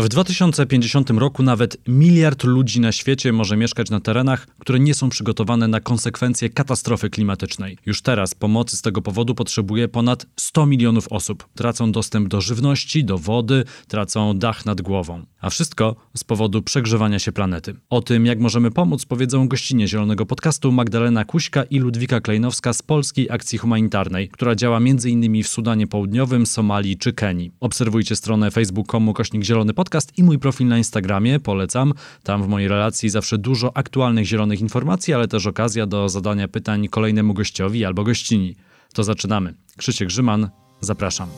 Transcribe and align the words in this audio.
W 0.00 0.08
2050 0.08 1.10
roku 1.10 1.42
nawet 1.42 1.76
miliard 1.88 2.44
ludzi 2.44 2.80
na 2.80 2.92
świecie 2.92 3.32
może 3.32 3.56
mieszkać 3.56 3.90
na 3.90 4.00
terenach, 4.00 4.46
które 4.58 4.80
nie 4.80 4.94
są 4.94 5.08
przygotowane 5.08 5.68
na 5.68 5.80
konsekwencje 5.80 6.50
katastrofy 6.50 7.10
klimatycznej. 7.10 7.78
Już 7.86 8.02
teraz 8.02 8.34
pomocy 8.34 8.76
z 8.76 8.82
tego 8.82 9.02
powodu 9.02 9.34
potrzebuje 9.34 9.88
ponad 9.88 10.26
100 10.36 10.66
milionów 10.66 11.08
osób. 11.08 11.48
Tracą 11.54 11.92
dostęp 11.92 12.28
do 12.28 12.40
żywności, 12.40 13.04
do 13.04 13.18
wody, 13.18 13.64
tracą 13.88 14.38
dach 14.38 14.66
nad 14.66 14.80
głową. 14.80 15.22
A 15.40 15.50
wszystko 15.50 15.96
z 16.16 16.24
powodu 16.24 16.62
przegrzewania 16.62 17.18
się 17.18 17.32
planety. 17.32 17.74
O 17.90 18.02
tym, 18.02 18.26
jak 18.26 18.40
możemy 18.40 18.70
pomóc, 18.70 19.04
powiedzą 19.04 19.48
gościnie 19.48 19.88
Zielonego 19.88 20.26
Podcastu 20.26 20.72
Magdalena 20.72 21.24
Kuśka 21.24 21.62
i 21.62 21.78
Ludwika 21.78 22.20
Klejnowska 22.20 22.72
z 22.72 22.82
Polskiej 22.82 23.30
Akcji 23.30 23.58
Humanitarnej, 23.58 24.28
która 24.28 24.54
działa 24.54 24.76
m.in. 24.76 25.42
w 25.42 25.48
Sudanie 25.48 25.86
Południowym, 25.86 26.46
Somalii 26.46 26.98
czy 26.98 27.12
Kenii. 27.12 27.50
Obserwujcie 27.60 28.16
stronę 28.16 28.50
facebook.com 28.50 29.12
kośnik 29.12 29.44
Zielony 29.44 29.74
Podcast 29.74 29.89
i 30.16 30.22
mój 30.22 30.38
profil 30.38 30.66
na 30.66 30.78
Instagramie, 30.78 31.40
polecam. 31.40 31.92
Tam 32.22 32.42
w 32.42 32.48
mojej 32.48 32.68
relacji 32.68 33.10
zawsze 33.10 33.38
dużo 33.38 33.76
aktualnych 33.76 34.26
zielonych 34.26 34.60
informacji, 34.60 35.14
ale 35.14 35.28
też 35.28 35.46
okazja 35.46 35.86
do 35.86 36.08
zadania 36.08 36.48
pytań 36.48 36.88
kolejnemu 36.88 37.34
gościowi 37.34 37.84
albo 37.84 38.04
gościni. 38.04 38.56
To 38.92 39.04
zaczynamy. 39.04 39.54
Krzysiek 39.76 40.08
Grzyman, 40.08 40.50
zapraszam. 40.80 41.28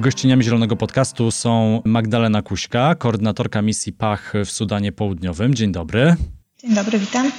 Gościniami 0.00 0.44
Zielonego 0.44 0.76
Podcastu 0.76 1.30
są 1.30 1.82
Magdalena 1.84 2.42
Kuśka, 2.42 2.94
koordynatorka 2.94 3.62
misji 3.62 3.92
PACH 3.92 4.32
w 4.44 4.50
Sudanie 4.50 4.92
Południowym. 4.92 5.54
Dzień 5.54 5.72
dobry. 5.72 6.16
Dzień 6.58 6.74
dobry, 6.74 6.98
witam 6.98 7.30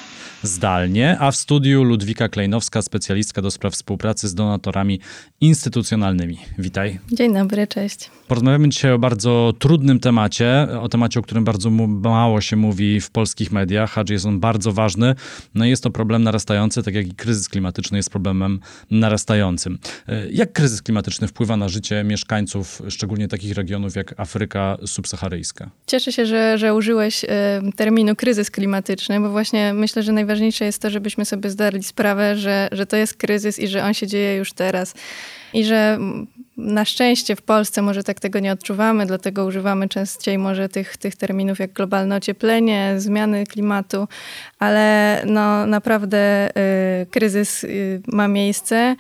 zdalnie, 0.44 1.18
a 1.20 1.32
w 1.32 1.36
studiu 1.36 1.84
Ludwika 1.84 2.30
Klejnowska, 2.30 2.82
specjalistka 2.82 3.42
do 3.42 3.52
spraw 3.52 3.74
współpracy 3.74 4.28
z 4.28 4.36
donatorami 4.36 5.00
instytucjonalnymi. 5.42 6.38
Witaj. 6.58 7.00
Dzień 7.12 7.34
dobry, 7.34 7.68
cześć. 7.68 8.10
Porozmawiamy 8.28 8.70
dzisiaj 8.70 8.92
o 8.92 9.00
bardzo 9.00 9.54
trudnym 9.60 10.00
temacie, 10.00 10.68
o 10.82 10.90
temacie, 10.90 11.20
o 11.20 11.24
którym 11.24 11.44
bardzo 11.44 11.70
mało 11.70 12.42
się 12.42 12.56
mówi 12.56 13.02
w 13.02 13.10
polskich 13.10 13.52
mediach, 13.52 13.98
a 13.98 14.04
jest 14.10 14.26
on 14.26 14.40
bardzo 14.40 14.72
ważny. 14.72 15.16
No 15.56 15.66
i 15.66 15.70
jest 15.70 15.84
to 15.84 15.90
problem 15.90 16.24
narastający, 16.24 16.84
tak 16.84 16.96
jak 16.96 17.08
i 17.08 17.14
kryzys 17.14 17.50
klimatyczny 17.50 17.98
jest 17.98 18.10
problemem 18.10 18.60
narastającym. 18.92 19.80
E, 20.08 20.30
jak 20.32 20.54
kryzys 20.54 20.82
klimatyczny 20.82 21.28
wpływa 21.28 21.58
na 21.58 21.70
życie 21.70 22.04
mieszkańców, 22.04 22.82
szczególnie 22.90 23.28
takich 23.28 23.56
regionów 23.56 23.96
jak 23.96 24.20
Afryka 24.20 24.78
subsaharyjska? 24.86 25.70
Cieszę 25.88 26.12
się, 26.12 26.26
że, 26.26 26.58
że 26.58 26.74
użyłeś 26.74 27.26
terminu 27.76 28.16
kryzys 28.16 28.52
klimatyczny, 28.52 29.20
bo 29.20 29.30
właśnie 29.30 29.74
myślę, 29.74 30.04
że 30.04 30.12
najważniejsze 30.12 30.31
jest 30.66 30.82
to, 30.82 30.90
żebyśmy 30.90 31.26
sobie 31.26 31.50
zdali 31.50 31.84
sprawę, 31.84 32.38
że, 32.38 32.70
że 32.72 32.86
to 32.86 32.98
jest 32.98 33.18
kryzys 33.18 33.60
i 33.60 33.68
że 33.68 33.84
on 33.84 33.94
się 33.94 34.08
dzieje 34.08 34.36
już 34.36 34.54
teraz. 34.54 34.94
I 35.54 35.66
że 35.66 36.00
na 36.58 36.86
szczęście 36.86 37.36
w 37.36 37.42
Polsce 37.42 37.82
może 37.82 38.04
tak 38.04 38.20
tego 38.20 38.40
nie 38.40 38.52
odczuwamy, 38.52 39.06
dlatego 39.06 39.46
używamy 39.46 39.90
częściej 39.90 40.38
może 40.38 40.70
tych, 40.70 40.98
tych 40.98 41.16
terminów 41.16 41.60
jak 41.60 41.74
globalne 41.74 42.16
ocieplenie, 42.16 42.94
zmiany 42.98 43.46
klimatu, 43.46 44.08
ale 44.60 45.18
no, 45.26 45.66
naprawdę 45.66 46.50
y, 47.02 47.06
kryzys 47.06 47.64
y, 47.64 48.02
ma 48.08 48.28
miejsce 48.28 48.96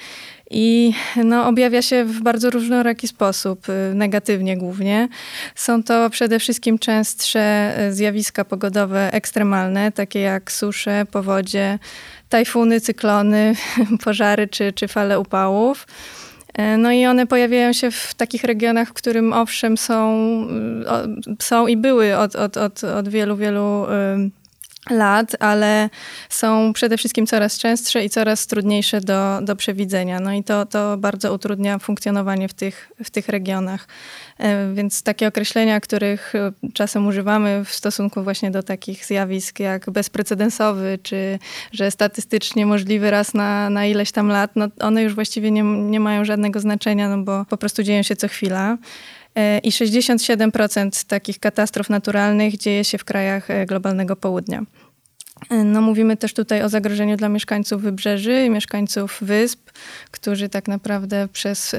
i 0.52 0.94
no, 1.16 1.48
objawia 1.48 1.82
się 1.82 2.06
w 2.06 2.22
bardzo 2.22 2.50
różnoraki 2.50 3.08
sposób, 3.08 3.70
y, 3.70 3.94
negatywnie 3.96 4.58
głównie. 4.58 5.08
Są 5.56 5.84
to 5.84 6.10
przede 6.10 6.40
wszystkim 6.40 6.80
częstsze 6.80 7.74
y, 7.88 7.94
zjawiska 7.94 8.46
pogodowe 8.46 9.14
ekstremalne, 9.14 9.92
takie 9.92 10.20
jak 10.20 10.52
susze, 10.52 11.06
powodzie, 11.12 11.80
tajfuny, 12.30 12.82
cyklony, 12.82 13.56
pożary 14.04 14.48
czy, 14.48 14.74
czy 14.74 14.88
fale 14.88 15.20
upałów. 15.20 15.88
E, 16.53 16.78
no 16.78 16.91
i 16.91 17.06
one 17.06 17.28
pojawiają 17.28 17.73
się 17.73 17.91
w 17.91 18.13
takich 18.13 18.44
regionach, 18.44 18.89
w 18.89 18.94
którym 18.94 19.34
owszem 19.34 19.78
są, 19.78 20.17
są 21.39 21.67
i 21.67 21.78
były 21.78 22.17
od, 22.17 22.35
od, 22.35 22.57
od, 22.57 22.84
od 22.84 23.09
wielu, 23.09 23.38
wielu 23.38 23.85
lat, 24.90 25.36
ale 25.40 25.90
są 26.30 26.74
przede 26.74 26.97
wszystkim 26.97 27.28
coraz 27.28 27.58
częstsze 27.58 28.06
i 28.06 28.09
coraz 28.09 28.47
trudniejsze 28.47 29.02
do, 29.02 29.40
do 29.42 29.56
przewidzenia. 29.56 30.19
No 30.19 30.34
i 30.34 30.44
to, 30.44 30.66
to 30.66 30.97
bardzo 30.97 31.34
utrudnia 31.34 31.80
funkcjonowanie 31.80 32.47
w 32.47 32.53
tych, 32.53 32.92
w 33.03 33.09
tych 33.09 33.28
regionach. 33.28 33.88
E, 34.38 34.74
więc 34.74 35.03
takie 35.03 35.28
określenia, 35.28 35.80
których 35.80 36.36
e, 36.36 36.52
czasem 36.74 37.08
używamy 37.08 37.66
w 37.66 37.74
stosunku 37.74 38.24
właśnie 38.24 38.52
do 38.52 38.64
takich 38.64 39.06
zjawisk 39.06 39.59
jak 39.59 39.90
bezprecedensowy, 39.90 41.00
czy 41.03 41.40
że 41.72 41.92
statystycznie 41.92 42.66
możliwy 42.66 43.12
raz 43.12 43.34
na, 43.34 43.69
na 43.69 43.86
ileś 43.86 44.12
tam 44.12 44.28
lat, 44.28 44.52
no 44.56 44.68
one 44.80 45.03
już 45.03 45.16
właściwie 45.16 45.52
nie, 45.52 45.63
nie 45.63 46.00
mają 46.00 46.25
żadnego 46.25 46.59
znaczenia, 46.59 47.09
no 47.09 47.24
bo 47.24 47.46
po 47.46 47.58
prostu 47.58 47.84
dzieją 47.84 48.03
się 48.03 48.16
co 48.16 48.28
chwila. 48.28 48.78
E, 49.36 49.58
I 49.58 49.72
67% 49.72 51.08
takich 51.08 51.40
katastrof 51.40 51.90
naturalnych 51.90 52.58
dzieje 52.58 52.84
się 52.84 52.97
w 52.97 53.06
krajach 53.06 53.47
globalnego 53.68 54.16
południa. 54.16 54.64
No, 55.50 55.81
mówimy 55.81 56.18
też 56.18 56.34
tutaj 56.34 56.64
o 56.64 56.69
zagrożeniu 56.69 57.18
dla 57.18 57.30
mieszkańców 57.30 57.81
wybrzeży 57.81 58.46
i 58.46 58.50
mieszkańców 58.50 59.18
wysp, 59.22 59.72
którzy 60.12 60.50
tak 60.50 60.68
naprawdę 60.68 61.28
przez 61.34 61.75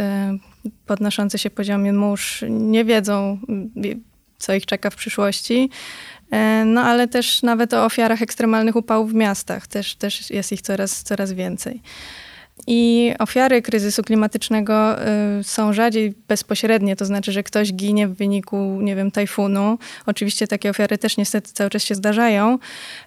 podnoszący 0.87 1.39
się 1.39 1.51
poziomie 1.51 1.93
mórz 1.93 2.45
nie 2.49 2.85
wiedzą, 2.85 3.39
co 4.39 4.55
ich 4.55 4.67
czeka 4.67 4.91
w 4.91 4.97
przyszłości. 4.97 5.71
E, 6.31 6.65
no 6.65 6.81
ale 6.81 7.09
też 7.09 7.43
nawet 7.43 7.75
o 7.75 7.85
ofiarach 7.85 8.23
ekstremalnych 8.23 8.77
upałów 8.77 9.11
w 9.11 9.15
miastach 9.15 9.67
też, 9.67 9.95
też 9.95 10.31
jest 10.31 10.53
ich 10.53 10.63
coraz, 10.63 11.03
coraz 11.03 11.33
więcej. 11.33 11.81
I 12.67 13.13
ofiary 13.19 13.63
kryzysu 13.63 14.03
klimatycznego 14.03 14.97
y, 15.41 15.45
są 15.45 15.73
rzadziej 15.73 16.15
bezpośrednie, 16.29 16.97
to 16.97 17.05
znaczy, 17.05 17.33
że 17.33 17.43
ktoś 17.43 17.73
ginie 17.73 18.09
w 18.09 18.15
wyniku, 18.15 18.79
nie 18.81 18.97
wiem, 18.97 19.11
tajfunu. 19.11 19.79
Oczywiście 20.07 20.47
takie 20.47 20.71
ofiary 20.71 20.99
też 20.99 21.17
niestety 21.17 21.51
cały 21.53 21.71
czas 21.71 21.85
się 21.85 21.95
zdarzają, 21.95 22.59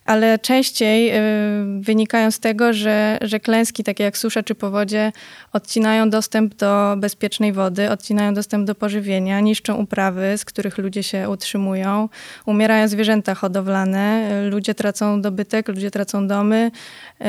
ale 0.05 0.39
częściej 0.39 1.09
y, 1.09 1.81
wynikają 1.81 2.31
z 2.31 2.39
tego, 2.39 2.73
że, 2.73 3.17
że 3.21 3.39
klęski 3.39 3.83
takie 3.83 4.03
jak 4.03 4.17
susza 4.17 4.43
czy 4.43 4.55
powodzie 4.55 5.11
odcinają 5.53 6.09
dostęp 6.09 6.55
do 6.55 6.95
bezpiecznej 6.97 7.53
wody, 7.53 7.91
odcinają 7.91 8.33
dostęp 8.33 8.67
do 8.67 8.75
pożywienia, 8.75 9.39
niszczą 9.39 9.75
uprawy, 9.75 10.37
z 10.37 10.45
których 10.45 10.77
ludzie 10.77 11.03
się 11.03 11.29
utrzymują, 11.29 12.09
umierają 12.45 12.87
zwierzęta 12.87 13.35
hodowlane, 13.35 14.29
ludzie 14.49 14.75
tracą 14.75 15.21
dobytek, 15.21 15.67
ludzie 15.67 15.91
tracą 15.91 16.27
domy, 16.27 16.71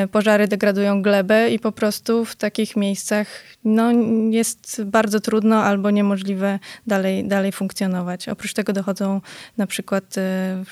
y, 0.04 0.08
pożary 0.08 0.48
degradują 0.48 1.02
glebę 1.02 1.50
i 1.50 1.58
po 1.58 1.72
prostu 1.72 2.15
w 2.24 2.36
takich 2.36 2.76
miejscach 2.76 3.28
no, 3.64 3.92
jest 4.30 4.82
bardzo 4.84 5.20
trudno 5.20 5.62
albo 5.62 5.90
niemożliwe 5.90 6.58
dalej, 6.86 7.28
dalej 7.28 7.52
funkcjonować. 7.52 8.28
Oprócz 8.28 8.52
tego 8.52 8.72
dochodzą 8.72 9.20
na 9.56 9.66
przykład 9.66 10.18
e, 10.18 10.64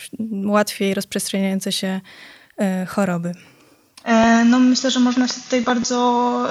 łatwiej 0.45 0.95
rozprzestrzeniające 0.95 1.73
się 1.73 2.01
e, 2.59 2.87
choroby. 2.87 3.35
E, 4.05 4.45
no 4.45 4.59
myślę, 4.59 4.91
że 4.91 5.01
można 5.01 5.29
się 5.29 5.35
tutaj 5.35 5.63
bardzo 5.63 6.49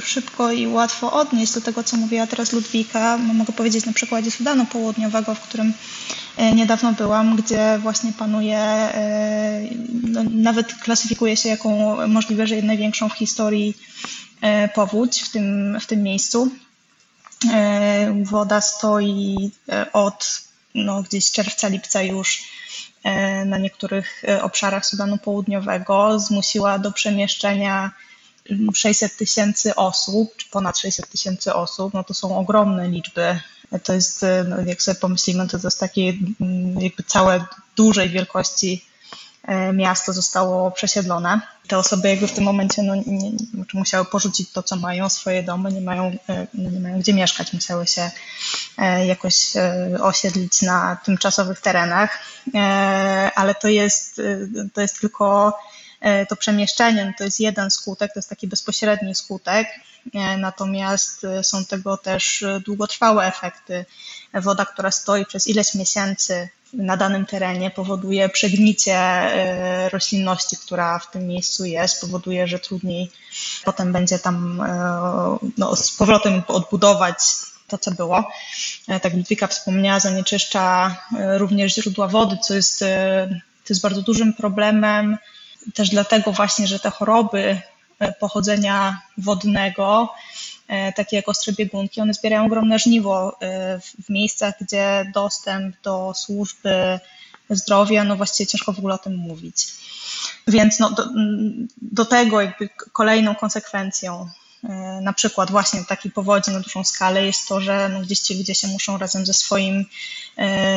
szybko 0.00 0.52
i 0.52 0.66
łatwo 0.66 1.12
odnieść 1.12 1.54
do 1.54 1.60
tego, 1.60 1.84
co 1.84 1.96
mówiła 1.96 2.26
teraz 2.26 2.52
Ludwika. 2.52 3.18
No, 3.18 3.34
mogę 3.34 3.52
powiedzieć 3.52 3.86
na 3.86 3.92
przykładzie 3.92 4.30
Sudanu 4.30 4.66
Południowego, 4.66 5.34
w 5.34 5.40
którym 5.40 5.72
niedawno 6.54 6.92
byłam, 6.92 7.36
gdzie 7.36 7.78
właśnie 7.78 8.12
panuje, 8.12 8.88
no, 10.02 10.20
nawet 10.30 10.74
klasyfikuje 10.74 11.36
się 11.36 11.48
jako 11.48 11.96
możliwe, 12.08 12.46
że 12.46 12.62
największą 12.62 13.08
w 13.08 13.14
historii 13.14 13.76
powódź 14.74 15.22
w 15.22 15.30
tym, 15.30 15.78
w 15.80 15.86
tym 15.86 16.02
miejscu. 16.02 16.50
Woda 18.22 18.60
stoi 18.60 19.50
od 19.92 20.42
no, 20.74 21.02
gdzieś 21.02 21.30
czerwca, 21.30 21.68
lipca 21.68 22.02
już 22.02 22.38
E, 22.38 22.93
na 23.46 23.58
niektórych 23.58 24.24
e, 24.28 24.42
obszarach 24.42 24.86
Sudanu 24.86 25.18
Południowego 25.18 26.20
zmusiła 26.20 26.78
do 26.78 26.92
przemieszczenia 26.92 27.90
600 28.74 29.16
tysięcy 29.16 29.74
osób, 29.74 30.36
czy 30.36 30.50
ponad 30.50 30.78
600 30.78 31.08
tysięcy 31.08 31.54
osób, 31.54 31.94
no 31.94 32.04
to 32.04 32.14
są 32.14 32.38
ogromne 32.38 32.88
liczby. 32.88 33.40
To 33.82 33.92
jest, 33.92 34.22
e, 34.22 34.44
no 34.48 34.56
jak 34.60 34.82
sobie 34.82 35.00
pomyślimy, 35.00 35.48
to 35.48 35.58
jest 35.64 35.80
takie 35.80 36.06
jakby 36.80 37.02
całe 37.06 37.44
dużej 37.76 38.10
wielkości 38.10 38.84
E, 38.93 38.93
miasto 39.72 40.12
zostało 40.12 40.70
przesiedlone. 40.70 41.40
Te 41.68 41.78
osoby 41.78 42.08
jakby 42.08 42.26
w 42.26 42.32
tym 42.32 42.44
momencie 42.44 42.82
no, 42.82 42.94
nie, 42.94 43.30
znaczy 43.54 43.76
musiały 43.76 44.04
porzucić 44.04 44.52
to, 44.52 44.62
co 44.62 44.76
mają, 44.76 45.08
swoje 45.08 45.42
domy, 45.42 45.72
nie 45.72 45.80
mają, 45.80 46.16
e, 46.28 46.46
no, 46.54 46.70
nie 46.70 46.80
mają 46.80 47.00
gdzie 47.00 47.14
mieszkać, 47.14 47.52
musiały 47.52 47.86
się 47.86 48.10
e, 48.78 49.06
jakoś 49.06 49.52
osiedlić 50.00 50.62
na 50.62 50.96
tymczasowych 51.04 51.60
terenach, 51.60 52.18
ale 53.34 53.54
to 53.54 53.68
jest, 53.68 54.20
to 54.72 54.80
jest 54.80 55.00
tylko 55.00 55.58
to 56.28 56.36
przemieszczenie, 56.36 57.04
no 57.04 57.12
to 57.18 57.24
jest 57.24 57.40
jeden 57.40 57.70
skutek, 57.70 58.12
to 58.12 58.18
jest 58.18 58.28
taki 58.28 58.48
bezpośredni 58.48 59.14
skutek, 59.14 59.68
natomiast 60.38 61.26
są 61.42 61.64
tego 61.64 61.96
też 61.96 62.44
długotrwałe 62.66 63.26
efekty. 63.26 63.84
Woda, 64.34 64.64
która 64.64 64.90
stoi 64.90 65.26
przez 65.26 65.48
ileś 65.48 65.74
miesięcy 65.74 66.48
na 66.76 66.96
danym 66.96 67.26
terenie 67.26 67.70
powoduje 67.70 68.28
przegnicie 68.28 68.96
e, 68.96 69.88
roślinności, 69.88 70.56
która 70.56 70.98
w 70.98 71.10
tym 71.10 71.26
miejscu 71.26 71.64
jest, 71.64 72.00
powoduje, 72.00 72.46
że 72.46 72.58
trudniej 72.58 73.10
potem 73.64 73.92
będzie 73.92 74.18
tam 74.18 74.62
no, 75.58 75.76
z 75.76 75.90
powrotem 75.90 76.42
odbudować 76.48 77.16
to, 77.68 77.78
co 77.78 77.90
było. 77.90 78.24
Tak 78.86 79.04
jak 79.04 79.14
Ludwika 79.14 79.46
wspomniała, 79.46 80.00
zanieczyszcza 80.00 80.96
również 81.36 81.74
źródła 81.74 82.08
wody, 82.08 82.36
co 82.42 82.54
jest, 82.54 82.78
to 83.64 83.66
jest 83.70 83.82
bardzo 83.82 84.02
dużym 84.02 84.32
problemem. 84.32 85.18
Też 85.74 85.90
dlatego 85.90 86.32
właśnie, 86.32 86.66
że 86.66 86.78
te 86.78 86.90
choroby 86.90 87.60
pochodzenia 88.20 89.00
wodnego 89.18 90.08
E, 90.08 90.53
takie 90.96 91.16
jak 91.16 91.28
ostre 91.28 91.52
biegunki, 91.52 92.00
one 92.00 92.14
zbierają 92.14 92.44
ogromne 92.44 92.78
żniwo 92.78 93.36
e, 93.40 93.80
w 93.80 94.08
miejscach, 94.08 94.54
gdzie 94.60 95.10
dostęp 95.14 95.76
do 95.82 96.12
służby 96.14 97.00
zdrowia, 97.50 98.04
no 98.04 98.16
właściwie 98.16 98.46
ciężko 98.46 98.72
w 98.72 98.78
ogóle 98.78 98.94
o 98.94 98.98
tym 98.98 99.16
mówić. 99.16 99.66
Więc 100.46 100.78
no, 100.78 100.90
do, 100.90 101.08
do 101.82 102.04
tego 102.04 102.40
jakby 102.40 102.68
kolejną 102.92 103.34
konsekwencją 103.34 104.28
e, 104.64 104.68
na 105.02 105.12
przykład 105.12 105.50
właśnie 105.50 105.84
takiej 105.84 106.12
powodzi 106.12 106.50
na 106.50 106.60
dużą 106.60 106.84
skalę 106.84 107.26
jest 107.26 107.48
to, 107.48 107.60
że 107.60 107.88
no 107.88 108.00
gdzieś 108.00 108.20
ci 108.20 108.38
ludzie 108.38 108.54
się 108.54 108.68
muszą 108.68 108.98
razem 108.98 109.26
ze 109.26 109.34
swoim, 109.34 109.84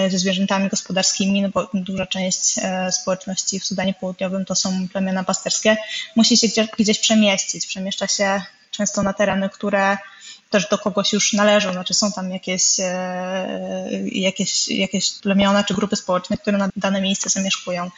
ze 0.10 0.20
zwierzętami 0.20 0.70
gospodarskimi, 0.70 1.42
no 1.42 1.50
bo 1.50 1.70
duża 1.74 2.06
część 2.06 2.56
społeczności 2.92 3.60
w 3.60 3.66
Sudanie 3.66 3.94
Południowym 3.94 4.46
to 4.46 4.56
są 4.56 4.88
plemiona 4.88 5.24
pasterskie, 5.24 5.78
musi 6.16 6.38
się 6.38 6.48
gdzieś, 6.48 6.68
gdzieś 6.78 7.00
przemieścić. 7.00 7.66
Przemieszcza 7.66 8.08
się 8.08 8.42
często 8.78 9.04
na 9.04 9.14
tereny, 9.14 9.50
które 9.50 9.98
też 10.50 10.70
do 10.70 10.78
kogoś 10.78 11.14
już 11.14 11.34
należą, 11.34 11.72
znaczy 11.72 11.94
są 11.94 12.12
tam 12.12 12.32
jakieś, 12.32 12.80
e, 12.80 13.90
jakieś, 14.06 14.68
jakieś 14.68 15.14
plemiona 15.20 15.64
czy 15.64 15.74
grupy 15.74 15.96
społeczne, 15.96 16.38
które 16.38 16.58
na 16.58 16.70
dane 16.76 17.02
miejsce 17.02 17.30
zamieszkują. 17.30 17.92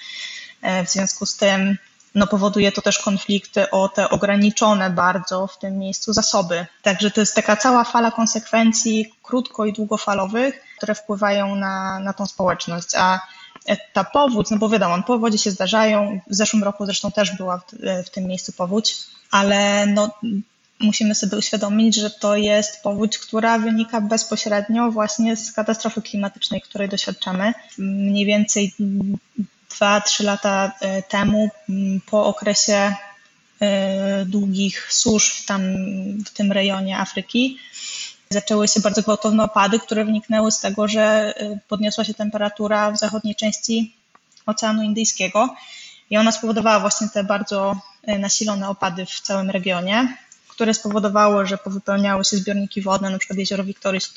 E, 0.62 0.86
w 0.86 0.90
związku 0.90 1.26
z 1.26 1.38
tym 1.38 1.78
no, 2.16 2.28
powoduje 2.28 2.72
to 2.72 2.82
też 2.82 3.00
konflikty 3.00 3.72
o 3.72 3.90
te 3.90 4.10
ograniczone 4.10 4.90
bardzo 4.90 5.48
w 5.48 5.60
tym 5.60 5.78
miejscu 5.78 6.14
zasoby. 6.14 6.66
Także 6.82 7.12
to 7.12 7.22
jest 7.22 7.36
taka 7.36 7.56
cała 7.56 7.84
fala 7.84 8.12
konsekwencji 8.12 9.14
krótko 9.24 9.66
i 9.66 9.74
długofalowych, 9.74 10.64
które 10.78 10.96
wpływają 10.96 11.56
na, 11.56 12.00
na 12.00 12.14
tą 12.14 12.26
społeczność. 12.26 12.88
A 12.98 13.20
ta 13.94 14.04
powódź, 14.04 14.50
no 14.50 14.58
bo 14.58 14.70
wiadomo, 14.70 15.04
powodzie 15.04 15.38
się 15.38 15.52
zdarzają, 15.52 16.20
w 16.28 16.36
zeszłym 16.36 16.64
roku 16.64 16.86
zresztą 16.86 17.12
też 17.12 17.38
była 17.38 17.58
w, 17.58 17.64
w 18.06 18.10
tym 18.10 18.24
miejscu 18.24 18.54
powódź, 18.54 18.98
ale 19.32 19.86
no, 19.86 20.10
musimy 20.80 21.16
sobie 21.16 21.38
uświadomić, 21.38 21.96
że 21.96 22.10
to 22.10 22.36
jest 22.36 22.84
powódź, 22.84 23.18
która 23.18 23.60
wynika 23.60 24.02
bezpośrednio 24.02 24.92
właśnie 24.92 25.36
z 25.36 25.52
katastrofy 25.52 26.02
klimatycznej, 26.02 26.62
której 26.62 26.90
doświadczamy. 26.90 27.54
Mniej 27.78 28.26
więcej 28.26 28.74
2-3 29.72 30.24
lata 30.24 30.72
e, 30.82 31.04
temu, 31.04 31.50
po 32.06 32.26
okresie 32.26 32.96
e, 33.62 34.26
długich 34.26 34.94
susz 34.94 35.46
tam 35.46 35.62
w 36.26 36.30
tym 36.30 36.52
rejonie 36.52 36.98
Afryki, 36.98 37.58
zaczęły 38.30 38.68
się 38.68 38.80
bardzo 38.80 39.02
gwałtowne 39.02 39.44
opady, 39.44 39.80
które 39.80 40.06
wyniknęły 40.06 40.52
z 40.52 40.60
tego, 40.60 40.88
że 40.88 41.34
e, 41.38 41.60
podniosła 41.68 42.04
się 42.04 42.14
temperatura 42.14 42.92
w 42.92 42.98
zachodniej 42.98 43.36
części 43.36 43.96
Oceanu 44.46 44.84
Indyjskiego 44.84 45.56
i 46.10 46.18
ona 46.18 46.32
spowodowała 46.32 46.80
właśnie 46.80 47.10
te 47.10 47.24
bardzo 47.24 47.76
nasilone 48.08 48.70
opady 48.70 49.06
w 49.06 49.22
całym 49.22 49.50
regionie 49.50 50.18
które 50.60 50.74
spowodowało, 50.74 51.46
że 51.46 51.58
powypełniały 51.58 52.26
się 52.26 52.38
zbiorniki 52.38 52.82
wodne, 52.82 53.10
na 53.10 53.18
przykład 53.18 53.40
jezioro 53.40 53.64
Wiktorii, 53.64 54.02
z, 54.02 54.14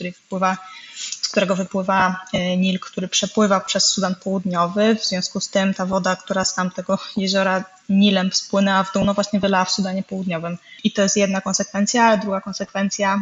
z 0.97 1.29
którego 1.29 1.57
wypływa 1.57 2.21
e, 2.33 2.57
Nil, 2.57 2.81
który 2.81 3.09
przepływa 3.09 3.61
przez 3.61 3.87
Sudan 3.87 4.15
Południowy. 4.15 4.97
W 4.97 5.07
związku 5.07 5.41
z 5.41 5.49
tym 5.49 5.75
ta 5.75 5.87
woda, 5.87 6.17
która 6.17 6.45
z 6.45 6.55
tamtego 6.55 6.99
jeziora 7.17 7.65
Nilem 7.89 8.33
spłynęła 8.33 8.85
w 8.85 8.93
dół, 8.93 9.05
no 9.05 9.15
właśnie 9.15 9.41
wylała 9.41 9.65
w 9.65 9.71
Sudanie 9.71 10.03
Południowym. 10.03 10.59
I 10.85 10.93
to 10.93 11.03
jest 11.03 11.17
jedna 11.17 11.41
konsekwencja, 11.41 12.17
druga 12.17 12.41
konsekwencja, 12.41 13.21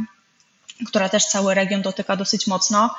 która 0.86 1.08
też 1.08 1.26
cały 1.26 1.54
region 1.54 1.82
dotyka 1.82 2.16
dosyć 2.16 2.46
mocno, 2.46 2.94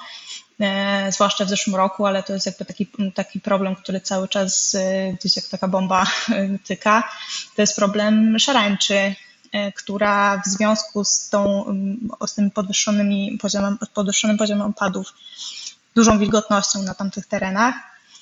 e, 0.60 1.12
zwłaszcza 1.12 1.46
w 1.46 1.50
zeszłym 1.50 1.76
roku, 1.76 2.06
ale 2.06 2.24
to 2.24 2.34
jest 2.34 2.46
jakby 2.46 2.66
taki, 2.66 2.88
taki 3.16 3.40
problem, 3.40 3.76
który 3.76 4.02
cały 4.02 4.28
czas 4.28 4.76
e, 4.76 5.14
gdzieś 5.14 5.36
jak 5.36 5.46
taka 5.46 5.68
bomba 5.68 6.06
tyka. 6.68 7.10
To 7.56 7.62
jest 7.62 7.76
problem 7.76 8.40
szarańczy, 8.40 9.16
która 9.76 10.42
w 10.46 10.50
związku 10.50 11.04
z, 11.04 11.30
tą, 11.30 11.66
mm, 11.66 12.10
z 12.28 12.36
tym 12.36 12.52
podwyższonymi 12.52 13.38
poziomem, 13.42 13.78
podwyższonym 13.94 14.38
poziomem 14.38 14.68
opadów, 14.68 15.14
dużą 15.96 16.20
wilgotnością 16.20 16.84
na 16.84 16.94
tamtych 16.94 17.26
terenach, 17.26 17.76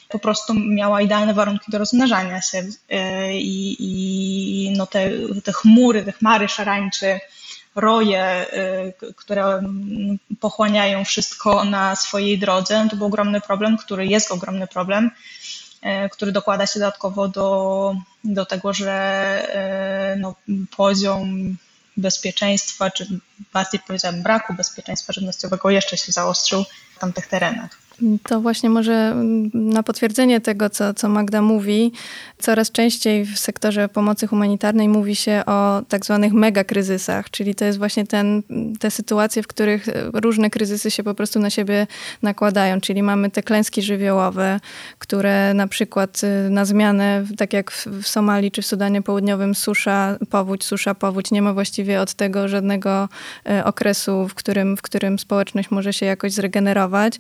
po 0.10 0.20
prostu 0.20 0.54
miała 0.54 1.02
idealne 1.02 1.34
warunki 1.34 1.72
do 1.72 1.78
rozmnażania 1.78 2.42
się 2.42 2.64
e, 2.90 3.34
i, 3.34 3.76
i 3.80 4.72
no 4.78 4.88
te, 4.88 5.10
te 5.44 5.54
chmury, 5.54 6.04
te 6.06 6.12
chmary 6.12 6.48
szarańczy, 6.48 7.20
roje, 7.76 8.24
e, 8.24 8.94
które 9.16 9.44
mm, 9.46 10.20
pochłaniają 10.40 11.06
wszystko 11.06 11.66
na 11.66 11.96
swojej 11.96 12.40
drodze, 12.40 12.88
to 12.90 12.96
był 12.96 13.06
ogromny 13.06 13.42
problem, 13.42 13.78
który 13.78 14.08
jest 14.08 14.32
ogromny 14.32 14.68
problem, 14.68 15.12
E, 15.12 15.39
który 16.12 16.32
dokłada 16.32 16.68
się 16.68 16.80
dodatkowo 16.80 17.28
do, 17.28 17.96
do 18.24 18.46
tego, 18.46 18.74
że 18.74 18.92
e, 18.92 20.16
no, 20.20 20.36
poziom 20.78 21.58
bezpieczeństwa, 21.98 22.92
czy 22.92 23.08
bardziej 23.54 23.80
powiedziałabym 23.88 24.24
braku 24.24 24.54
bezpieczeństwa 24.54 25.14
żywnościowego 25.14 25.70
jeszcze 25.70 25.98
się 25.98 26.12
zaostrzył 26.12 26.64
w 26.96 27.00
tamtych 27.00 27.28
terenach. 27.28 27.89
To 28.24 28.42
właśnie 28.42 28.70
może 28.70 28.94
mm, 28.94 29.52
na 29.54 29.84
potwierdzenie 29.84 30.42
tego, 30.42 30.70
co, 30.70 30.94
co 30.94 31.10
Magda 31.10 31.42
mówi, 31.42 31.92
coraz 32.38 32.72
częściej 32.72 33.26
w 33.26 33.40
sektorze 33.40 33.90
pomocy 33.90 34.28
humanitarnej 34.28 34.90
mówi 34.90 35.16
się 35.16 35.44
o 35.46 35.82
tak 35.90 36.06
zwanych 36.06 36.34
megakryzysach, 36.34 37.30
czyli 37.30 37.56
to 37.56 37.66
jest 37.66 37.78
właśnie 37.78 38.08
ten, 38.08 38.44
te 38.80 38.92
sytuacje, 38.92 39.44
w 39.44 39.48
których 39.48 39.86
różne 40.14 40.50
kryzysy 40.50 40.92
się 40.92 41.04
po 41.04 41.14
prostu 41.14 41.40
na 41.40 41.50
siebie 41.50 41.88
nakładają, 42.22 42.82
czyli 42.82 43.04
mamy 43.04 43.32
te 43.32 43.44
klęski 43.44 43.82
żywiołowe, 43.82 44.60
które 45.00 45.54
na 45.54 45.68
przykład 45.68 46.22
y, 46.24 46.50
na 46.50 46.66
zmianę, 46.66 47.24
tak 47.38 47.54
jak 47.54 47.72
w 47.72 48.08
Somalii 48.08 48.52
czy 48.52 48.62
w 48.62 48.66
Sudanie 48.66 49.02
Południowym, 49.02 49.56
susza, 49.56 50.18
powódź, 50.30 50.64
susza, 50.64 50.96
powódź, 50.96 51.32
nie 51.32 51.42
ma 51.42 51.54
właściwie 51.54 52.02
od 52.02 52.14
tego 52.14 52.48
żadnego 52.48 53.10
y, 53.50 53.64
okresu, 53.64 54.28
w 54.28 54.34
którym, 54.34 54.78
w 54.78 54.82
którym 54.82 55.20
społeczność 55.20 55.72
może 55.72 55.94
się 55.94 56.06
jakoś 56.06 56.32
zregenerować 56.32 57.20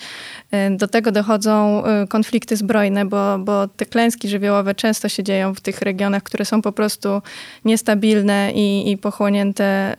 do 0.77 0.87
tego 0.87 1.11
dochodzą 1.11 1.83
y, 2.03 2.07
konflikty 2.07 2.55
zbrojne, 2.55 3.05
bo, 3.05 3.39
bo 3.39 3.67
te 3.67 3.85
klęski 3.85 4.29
żywiołowe 4.29 4.75
często 4.75 5.09
się 5.09 5.23
dzieją 5.23 5.53
w 5.55 5.61
tych 5.61 5.81
regionach, 5.81 6.23
które 6.23 6.45
są 6.45 6.61
po 6.61 6.71
prostu 6.71 7.21
niestabilne 7.65 8.51
i, 8.55 8.91
i 8.91 8.97
pochłonięte 8.97 9.95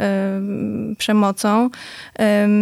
y, 0.93 0.97
przemocą. 0.97 1.71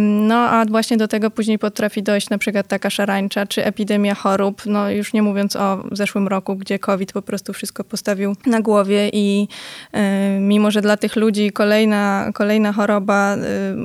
no 0.05 0.35
a 0.35 0.65
właśnie 0.65 0.97
do 0.97 1.07
tego 1.07 1.31
później 1.31 1.59
potrafi 1.59 2.03
dojść 2.03 2.29
na 2.29 2.37
przykład 2.37 2.67
taka 2.67 2.89
szarańcza 2.89 3.45
czy 3.45 3.65
epidemia 3.65 4.15
chorób, 4.15 4.61
no 4.65 4.91
już 4.91 5.13
nie 5.13 5.21
mówiąc 5.21 5.55
o 5.55 5.83
zeszłym 5.91 6.27
roku, 6.27 6.55
gdzie 6.55 6.79
COVID 6.79 7.13
po 7.13 7.21
prostu 7.21 7.53
wszystko 7.53 7.83
postawił 7.83 8.35
na 8.45 8.61
głowie 8.61 9.09
i 9.13 9.47
y, 9.95 10.39
mimo, 10.39 10.71
że 10.71 10.81
dla 10.81 10.97
tych 10.97 11.15
ludzi 11.15 11.51
kolejna, 11.51 12.31
kolejna 12.33 12.73
choroba 12.73 13.35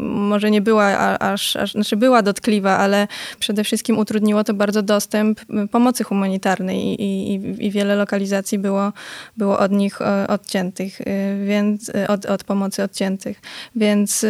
może 0.00 0.50
nie 0.50 0.61
była 0.61 1.19
aż, 1.19 1.57
aż, 1.57 1.73
znaczy 1.73 1.97
była 1.97 2.23
dotkliwa, 2.23 2.78
ale 2.78 3.09
przede 3.38 3.64
wszystkim 3.64 3.99
utrudniła 3.99 4.13
utrudniło 4.14 4.44
to 4.44 4.54
bardzo 4.54 4.83
dostęp 4.83 5.40
pomocy 5.71 6.04
humanitarnej 6.04 7.02
i, 7.02 7.35
i, 7.35 7.66
i 7.66 7.71
wiele 7.71 7.97
lokalizacji 7.97 8.59
było, 8.59 8.92
było 9.37 9.59
od 9.59 9.73
nich 9.73 10.00
e, 10.00 10.26
odciętych, 10.28 11.00
y, 11.00 11.04
więc 11.47 11.88
y, 11.88 12.09
od, 12.09 12.26
od 12.26 12.44
pomocy 12.44 12.83
odciętych. 12.83 13.40
Więc 13.76 14.26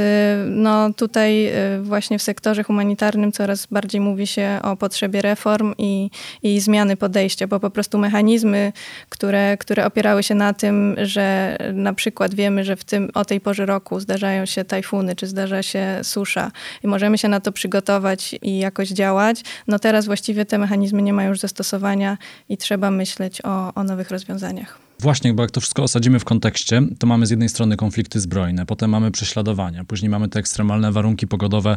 no, 0.46 0.92
tutaj 0.92 1.52
właśnie 1.82 2.18
w 2.18 2.22
sektorze 2.22 2.62
humanitarnym 2.62 3.32
coraz 3.32 3.66
bardziej 3.66 4.00
mówi 4.00 4.26
się 4.26 4.58
o 4.62 4.76
potrzebie 4.76 5.22
reform 5.22 5.74
i, 5.78 6.10
i 6.42 6.60
zmiany 6.60 6.96
podejścia, 6.96 7.46
bo 7.46 7.60
po 7.60 7.70
prostu 7.70 7.98
mechanizmy, 7.98 8.72
które, 9.08 9.56
które 9.56 9.86
opierały 9.86 10.22
się 10.22 10.34
na 10.34 10.54
tym, 10.54 10.96
że 11.02 11.56
na 11.72 11.92
przykład 11.92 12.34
wiemy, 12.34 12.64
że 12.64 12.76
w 12.76 12.84
tym, 12.84 13.10
o 13.14 13.24
tej 13.24 13.40
porze 13.40 13.66
roku 13.66 14.00
zdarzają 14.00 14.46
się 14.46 14.64
tajfuny, 14.64 15.16
czy 15.16 15.26
zdarza 15.26 15.62
się 15.62 16.00
susza 16.02 16.50
i 16.84 16.86
możemy 16.86 17.18
się 17.18 17.28
na 17.28 17.40
to 17.40 17.52
przygotować 17.52 18.34
i 18.42 18.58
jakoś 18.58 18.94
działać, 18.94 19.42
no 19.66 19.74
teraz 19.78 20.07
właściwie 20.07 20.45
te 20.45 20.59
mechanizmy 20.59 21.02
nie 21.02 21.12
mają 21.12 21.28
już 21.28 21.40
zastosowania 21.40 22.19
i 22.49 22.57
trzeba 22.57 22.90
myśleć 22.90 23.40
o, 23.45 23.75
o 23.75 23.85
nowych 23.85 24.11
rozwiązaniach. 24.11 24.85
Właśnie, 25.00 25.35
bo 25.35 25.43
jak 25.43 25.50
to 25.50 25.61
wszystko 25.61 25.83
osadzimy 25.83 26.19
w 26.19 26.25
kontekście, 26.25 26.83
to 26.99 27.07
mamy 27.07 27.26
z 27.26 27.31
jednej 27.31 27.49
strony 27.49 27.76
konflikty 27.76 28.21
zbrojne, 28.21 28.66
potem 28.66 28.90
mamy 28.90 29.11
prześladowania, 29.11 29.85
później 29.85 30.11
mamy 30.11 30.28
te 30.28 30.38
ekstremalne 30.38 30.93
warunki 30.93 31.26
pogodowe, 31.26 31.76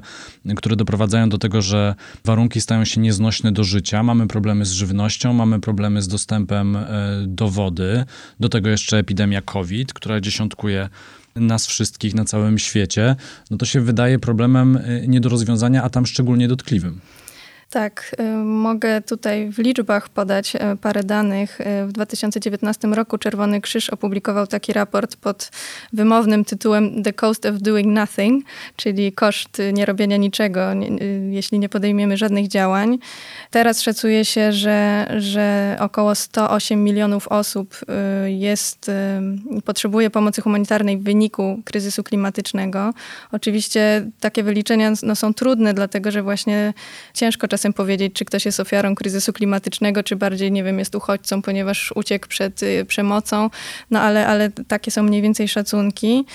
które 0.55 0.75
doprowadzają 0.75 1.29
do 1.29 1.37
tego, 1.37 1.61
że 1.61 1.95
warunki 2.25 2.61
stają 2.61 2.85
się 2.85 3.01
nieznośne 3.01 3.51
do 3.51 3.63
życia, 3.63 4.03
mamy 4.03 4.27
problemy 4.27 4.65
z 4.65 4.71
żywnością, 4.71 5.33
mamy 5.33 5.59
problemy 5.59 6.01
z 6.01 6.07
dostępem 6.07 6.75
e, 6.75 6.87
do 7.27 7.49
wody, 7.49 8.05
do 8.39 8.49
tego 8.49 8.69
jeszcze 8.69 8.97
epidemia 8.97 9.41
COVID, 9.41 9.93
która 9.93 10.21
dziesiątkuje 10.21 10.89
nas 11.35 11.67
wszystkich 11.67 12.15
na 12.15 12.25
całym 12.25 12.59
świecie, 12.59 13.15
no 13.51 13.57
to 13.57 13.65
się 13.65 13.81
wydaje 13.81 14.19
problemem 14.19 14.77
e, 14.77 15.07
nie 15.07 15.21
do 15.21 15.29
rozwiązania, 15.29 15.83
a 15.83 15.89
tam 15.89 16.05
szczególnie 16.05 16.47
dotkliwym. 16.47 17.01
Tak, 17.69 18.15
y, 18.19 18.23
mogę 18.43 19.01
tutaj 19.01 19.51
w 19.51 19.57
liczbach 19.57 20.09
podać 20.09 20.55
y, 20.55 20.59
parę 20.81 21.03
danych. 21.03 21.61
Y, 21.61 21.85
w 21.87 21.91
2019 21.91 22.87
roku 22.87 23.17
Czerwony 23.17 23.61
Krzyż 23.61 23.89
opublikował 23.89 24.47
taki 24.47 24.73
raport 24.73 25.15
pod 25.15 25.51
wymownym 25.93 26.45
tytułem 26.45 27.03
The 27.03 27.13
Cost 27.13 27.45
of 27.45 27.55
Doing 27.55 27.87
Nothing, 27.87 28.45
czyli 28.75 29.11
koszt 29.11 29.61
nierobienia 29.73 30.17
niczego, 30.17 30.61
jeśli 31.29 31.59
nie 31.59 31.69
podejmiemy 31.69 32.17
żadnych 32.17 32.47
działań. 32.47 32.97
Teraz 33.51 33.81
szacuje 33.81 34.25
się, 34.25 34.51
że, 34.51 35.07
że 35.17 35.77
około 35.79 36.15
108 36.15 36.83
milionów 36.83 37.27
osób 37.27 37.79
jest, 38.25 38.91
potrzebuje 39.65 40.09
pomocy 40.09 40.41
humanitarnej 40.41 40.97
w 40.97 41.03
wyniku 41.03 41.61
kryzysu 41.65 42.03
klimatycznego. 42.03 42.93
Oczywiście 43.31 44.09
takie 44.19 44.43
wyliczenia 44.43 44.91
no, 45.03 45.15
są 45.15 45.33
trudne, 45.33 45.73
dlatego 45.73 46.11
że 46.11 46.23
właśnie 46.23 46.73
ciężko 47.13 47.47
czasem 47.57 47.73
powiedzieć, 47.73 48.13
czy 48.13 48.25
ktoś 48.25 48.45
jest 48.45 48.59
ofiarą 48.59 48.95
kryzysu 48.95 49.33
klimatycznego, 49.33 50.03
czy 50.03 50.15
bardziej, 50.15 50.51
nie 50.51 50.63
wiem, 50.63 50.79
jest 50.79 50.95
uchodźcą, 50.95 51.41
ponieważ 51.41 51.93
uciekł 51.95 52.27
przed 52.27 52.63
y, 52.63 52.85
przemocą, 52.85 53.49
no 53.91 53.99
ale, 54.01 54.27
ale 54.27 54.51
takie 54.67 54.91
są 54.91 55.03
mniej 55.03 55.21
więcej 55.21 55.47
szacunki. 55.47 56.25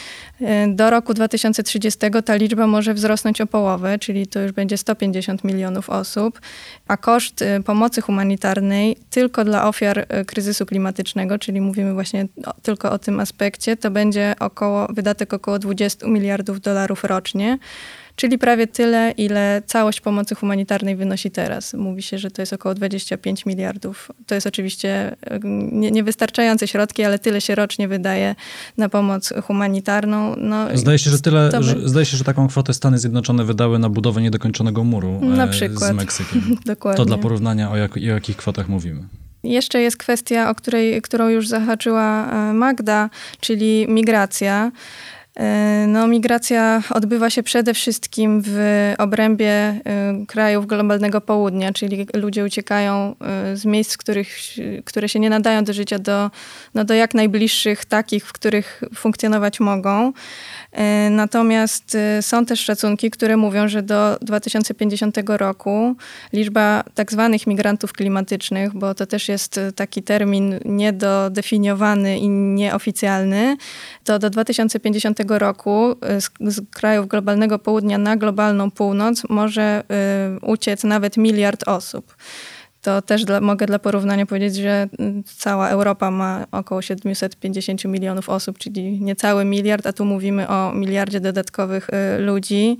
Y, 0.41 0.45
do 0.69 0.91
roku 0.91 1.15
2030 1.15 2.01
ta 2.25 2.35
liczba 2.35 2.67
może 2.67 2.95
wzrosnąć 2.95 3.41
o 3.41 3.47
połowę, 3.47 3.99
czyli 3.99 4.27
to 4.27 4.41
już 4.41 4.53
będzie 4.53 4.77
150 4.77 5.45
milionów 5.45 5.91
osób, 5.91 6.41
a 6.89 6.97
koszt 6.97 7.43
y, 7.43 7.63
pomocy 7.65 8.01
humanitarnej 8.01 8.97
tylko 9.11 9.45
dla 9.45 9.69
ofiar 9.69 10.07
kryzysu 10.27 10.67
klimatycznego, 10.67 11.39
czyli 11.39 11.61
mówimy 11.61 11.95
właśnie 11.95 12.27
tylko 12.63 12.93
o 12.93 12.99
tym 12.99 13.21
aspekcie, 13.21 13.77
to 13.77 13.91
będzie 13.91 14.35
około, 14.41 14.87
wydatek 14.87 15.35
około 15.35 15.59
20 15.59 16.07
miliardów 16.07 16.61
dolarów 16.61 17.05
rocznie 17.05 17.59
czyli 18.17 18.39
prawie 18.39 18.67
tyle, 18.67 19.11
ile 19.11 19.63
całość 19.67 20.01
pomocy 20.01 20.35
humanitarnej 20.35 20.97
wynosi 20.97 21.31
teraz. 21.31 21.75
Mówi 21.75 22.03
się, 22.03 22.19
że 22.19 22.31
to 22.31 22.43
jest 22.43 22.53
około 22.53 22.75
25 22.75 23.47
miliardów. 23.47 24.11
To 24.27 24.35
jest 24.35 24.47
oczywiście 24.47 25.17
niewystarczające 25.73 26.69
środki, 26.69 27.05
ale 27.05 27.19
tyle 27.19 27.41
się 27.41 27.55
rocznie 27.55 27.89
wydaje 27.89 28.35
na 28.79 28.89
pomoc 28.89 29.33
humanitarną. 29.43 30.35
No, 30.37 30.67
zdaje, 30.75 30.99
się, 30.99 31.11
że 31.11 31.21
tyle, 31.21 31.51
by... 31.51 31.63
że, 31.63 31.89
zdaje 31.89 32.07
się, 32.07 32.17
że 32.17 32.25
taką 32.25 32.49
kwotę 32.49 32.75
Stany 32.75 32.99
Zjednoczone 32.99 33.45
wydały 33.45 33.79
na 33.79 33.89
budowę 33.89 34.23
niedokończonego 34.23 34.85
muru 34.85 35.21
na 35.21 35.47
przykład. 35.47 35.93
z 35.93 35.95
Meksykiem. 35.95 36.57
Dokładnie. 36.67 36.97
To 36.97 37.05
dla 37.05 37.19
porównania 37.19 37.71
o, 37.71 37.77
jak, 37.77 37.97
o 37.97 38.01
jakich 38.01 38.37
kwotach 38.37 38.69
mówimy. 38.69 39.05
Jeszcze 39.45 39.81
jest 39.81 39.97
kwestia, 39.97 40.51
o 40.51 40.55
której, 40.55 41.03
którą 41.03 41.29
już 41.29 41.49
zahaczyła 41.49 42.31
e, 42.31 42.53
Magda, 42.53 43.11
czyli 43.41 43.87
migracja. 43.89 44.73
E, 45.37 45.85
no, 45.89 46.07
migracja 46.07 46.83
odbywa 46.91 47.31
się 47.31 47.43
przede 47.43 47.75
wszystkim 47.75 48.43
w 48.47 48.59
obrębie 48.99 49.49
e, 49.49 49.81
krajów 50.29 50.67
globalnego 50.67 51.21
południa, 51.21 51.73
czyli 51.73 52.07
ludzie 52.15 52.45
uciekają 52.45 53.15
e, 53.21 53.57
z 53.57 53.65
miejsc, 53.65 53.97
których, 53.97 54.29
które 54.85 55.09
się 55.09 55.21
nie 55.21 55.31
nadają 55.31 55.65
do 55.65 55.73
życia, 55.73 55.99
do, 55.99 56.31
no, 56.75 56.85
do 56.85 56.95
jak 56.95 57.15
najbliższych 57.15 57.85
takich, 57.85 58.27
w 58.27 58.33
których 58.33 58.85
funkcjonować 58.95 59.61
mogą. 59.61 60.13
E, 60.73 61.11
natomiast 61.11 61.95
e, 61.95 62.23
są 62.23 62.47
też 62.47 62.61
szacunki, 62.61 63.11
które 63.11 63.37
mówią, 63.37 63.69
że 63.69 63.83
do 63.83 64.19
2050 64.23 65.17
roku 65.27 65.97
liczba 66.33 66.85
tak 66.95 67.13
zwanych 67.13 67.47
migrantów 67.47 67.93
klimatycznych, 67.93 68.75
bo 68.75 68.95
to 68.95 69.07
też 69.07 69.29
jest 69.29 69.59
e, 69.59 69.73
taki 69.73 70.03
termin 70.03 70.59
niedodefiniowany 70.65 72.19
i 72.19 72.29
nieoficjalny, 72.29 73.57
to 74.05 74.19
do 74.19 74.31
2050 74.31 75.19
roku 75.29 75.97
z, 76.21 76.31
z 76.41 76.61
krajów 76.71 77.09
globalnego 77.09 77.59
południa 77.59 77.99
na 77.99 78.17
globalną 78.17 78.71
północ 78.71 79.23
może 79.29 79.83
uciec 80.43 80.85
nawet 80.85 81.17
miliard 81.17 81.69
osób 81.69 82.17
to 82.83 83.03
też 83.03 83.25
dla, 83.25 83.41
mogę 83.41 83.67
dla 83.67 83.79
porównania 83.79 84.27
powiedzieć, 84.27 84.57
że 84.57 84.89
mm, 84.99 85.23
cała 85.25 85.69
Europa 85.69 86.11
ma 86.11 86.47
około 86.53 86.83
750 86.83 87.85
milionów 87.85 88.29
osób, 88.29 88.59
czyli 88.59 89.01
niecały 89.01 89.45
miliard, 89.45 89.87
a 89.87 89.93
tu 89.93 90.05
mówimy 90.05 90.49
o 90.49 90.73
miliardzie 90.75 91.21
dodatkowych 91.21 91.91
y, 91.91 92.23
ludzi. 92.23 92.79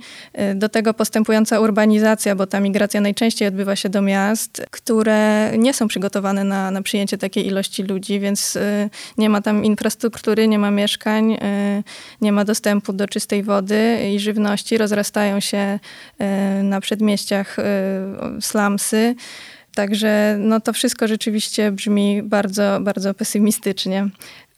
Y, 0.51 0.55
do 0.55 0.69
tego 0.69 0.93
postępująca 0.93 1.59
urbanizacja, 1.59 2.35
bo 2.35 2.47
ta 2.47 2.59
migracja 2.59 3.01
najczęściej 3.01 3.47
odbywa 3.47 3.75
się 3.75 3.89
do 3.89 4.01
miast, 4.01 4.65
które 4.71 5.51
nie 5.57 5.73
są 5.73 5.87
przygotowane 5.87 6.43
na, 6.43 6.71
na 6.71 6.81
przyjęcie 6.81 7.17
takiej 7.17 7.47
ilości 7.47 7.83
ludzi, 7.83 8.19
więc 8.19 8.55
y, 8.55 8.89
nie 9.17 9.29
ma 9.29 9.41
tam 9.41 9.65
infrastruktury, 9.65 10.47
nie 10.47 10.59
ma 10.59 10.71
mieszkań, 10.71 11.37
nie 12.21 12.31
ma 12.31 12.45
dostępu 12.45 12.93
do 12.93 13.07
czystej 13.07 13.43
wody 13.43 13.97
i 14.13 14.19
żywności. 14.19 14.77
Rozrastają 14.77 15.39
się 15.39 15.79
na 16.63 16.81
przedmieściach 16.81 17.57
slumsy. 18.41 19.15
Także 19.75 20.37
no 20.39 20.59
to 20.59 20.73
wszystko 20.73 21.07
rzeczywiście 21.07 21.71
brzmi 21.71 22.23
bardzo, 22.23 22.79
bardzo 22.81 23.13
pesymistycznie. 23.13 24.09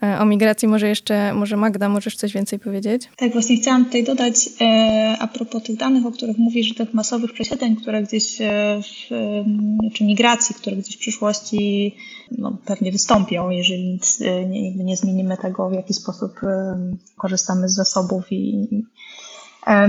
E, 0.03 0.19
o 0.19 0.25
migracji 0.25 0.67
może 0.67 0.89
jeszcze, 0.89 1.33
może 1.33 1.57
Magda, 1.57 1.89
możesz 1.89 2.15
coś 2.15 2.33
więcej 2.33 2.59
powiedzieć? 2.59 3.09
Tak, 3.17 3.33
właśnie 3.33 3.57
chciałam 3.57 3.85
tutaj 3.85 4.03
dodać 4.03 4.49
e, 4.61 5.17
a 5.19 5.27
propos 5.27 5.63
tych 5.63 5.77
danych, 5.77 6.05
o 6.05 6.11
których 6.11 6.37
mówisz, 6.37 6.67
że 6.67 6.75
tych 6.75 6.93
masowych 6.93 7.33
przesiedleń, 7.33 7.75
które 7.75 8.03
gdzieś, 8.03 8.41
e, 8.41 8.81
w, 8.83 9.09
czy 9.93 10.03
migracji, 10.03 10.55
które 10.55 10.75
gdzieś 10.75 10.95
w 10.95 10.99
przyszłości 10.99 11.95
no, 12.31 12.57
pewnie 12.65 12.91
wystąpią, 12.91 13.49
jeżeli 13.49 13.83
nic, 13.83 14.19
nie, 14.49 14.75
nie 14.75 14.97
zmienimy 14.97 15.37
tego, 15.37 15.69
w 15.69 15.73
jaki 15.73 15.93
sposób 15.93 16.39
korzystamy 17.17 17.69
z 17.69 17.75
zasobów 17.75 18.31
i, 18.31 18.67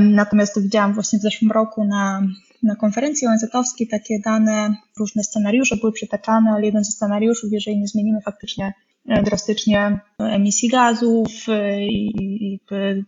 Natomiast 0.00 0.62
widziałam 0.62 0.94
właśnie 0.94 1.18
w 1.18 1.22
zeszłym 1.22 1.52
roku 1.52 1.84
na 1.84 2.22
na 2.62 2.76
konferencji 2.76 3.28
ONZ-owskiej 3.28 3.88
takie 3.88 4.20
dane, 4.24 4.74
różne 4.98 5.24
scenariusze 5.24 5.76
były 5.76 5.92
przytaczane, 5.92 6.50
ale 6.50 6.66
jeden 6.66 6.84
ze 6.84 6.92
scenariuszów, 6.92 7.52
jeżeli 7.52 7.78
nie 7.78 7.88
zmienimy 7.88 8.20
faktycznie 8.20 8.74
e, 9.08 9.22
drastycznie 9.22 10.00
emisji 10.18 10.68
gazów 10.68 11.28
e, 11.48 11.82
i, 11.82 12.60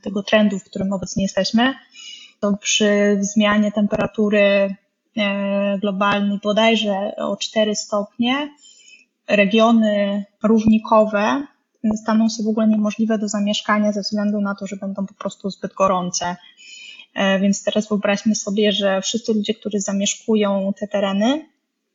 tego 0.02 0.22
trendu, 0.22 0.58
w 0.58 0.64
którym 0.64 0.92
obecnie 0.92 1.22
jesteśmy, 1.22 1.74
to 2.40 2.56
przy 2.56 3.18
zmianie 3.20 3.72
temperatury 3.72 4.74
e, 5.16 5.78
globalnej 5.78 6.38
bodajże 6.42 7.12
o 7.16 7.36
4 7.36 7.74
stopnie 7.74 8.48
regiony 9.28 10.24
równikowe 10.42 11.46
staną 11.96 12.28
się 12.28 12.42
w 12.42 12.48
ogóle 12.48 12.68
niemożliwe 12.68 13.18
do 13.18 13.28
zamieszkania 13.28 13.92
ze 13.92 14.00
względu 14.00 14.40
na 14.40 14.54
to, 14.54 14.66
że 14.66 14.76
będą 14.76 15.06
po 15.06 15.14
prostu 15.14 15.50
zbyt 15.50 15.74
gorące. 15.74 16.36
E, 17.18 17.38
więc 17.38 17.64
teraz 17.64 17.88
wyobraźmy 17.88 18.34
sobie, 18.34 18.72
że 18.72 19.00
wszyscy 19.02 19.34
ludzie, 19.34 19.54
którzy 19.54 19.80
zamieszkują 19.80 20.72
te 20.80 20.88
tereny, 20.88 21.46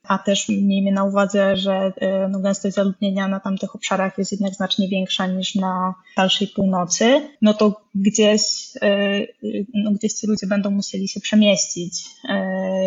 a 0.03 0.17
też 0.17 0.49
miejmy 0.49 0.91
na 0.91 1.03
uwadze, 1.03 1.57
że 1.57 1.93
e, 1.97 2.27
no, 2.27 2.39
gęstość 2.39 2.75
zaludnienia 2.75 3.27
na 3.27 3.39
tamtych 3.39 3.75
obszarach 3.75 4.17
jest 4.17 4.31
jednak 4.31 4.53
znacznie 4.53 4.87
większa 4.87 5.27
niż 5.27 5.55
na 5.55 5.93
dalszej 6.17 6.47
północy, 6.47 7.29
no 7.41 7.53
to 7.53 7.81
gdzieś, 7.95 8.41
e, 8.81 9.19
no, 9.73 9.91
gdzieś 9.91 10.13
ci 10.13 10.27
ludzie 10.27 10.47
będą 10.47 10.71
musieli 10.71 11.07
się 11.07 11.19
przemieścić. 11.19 12.05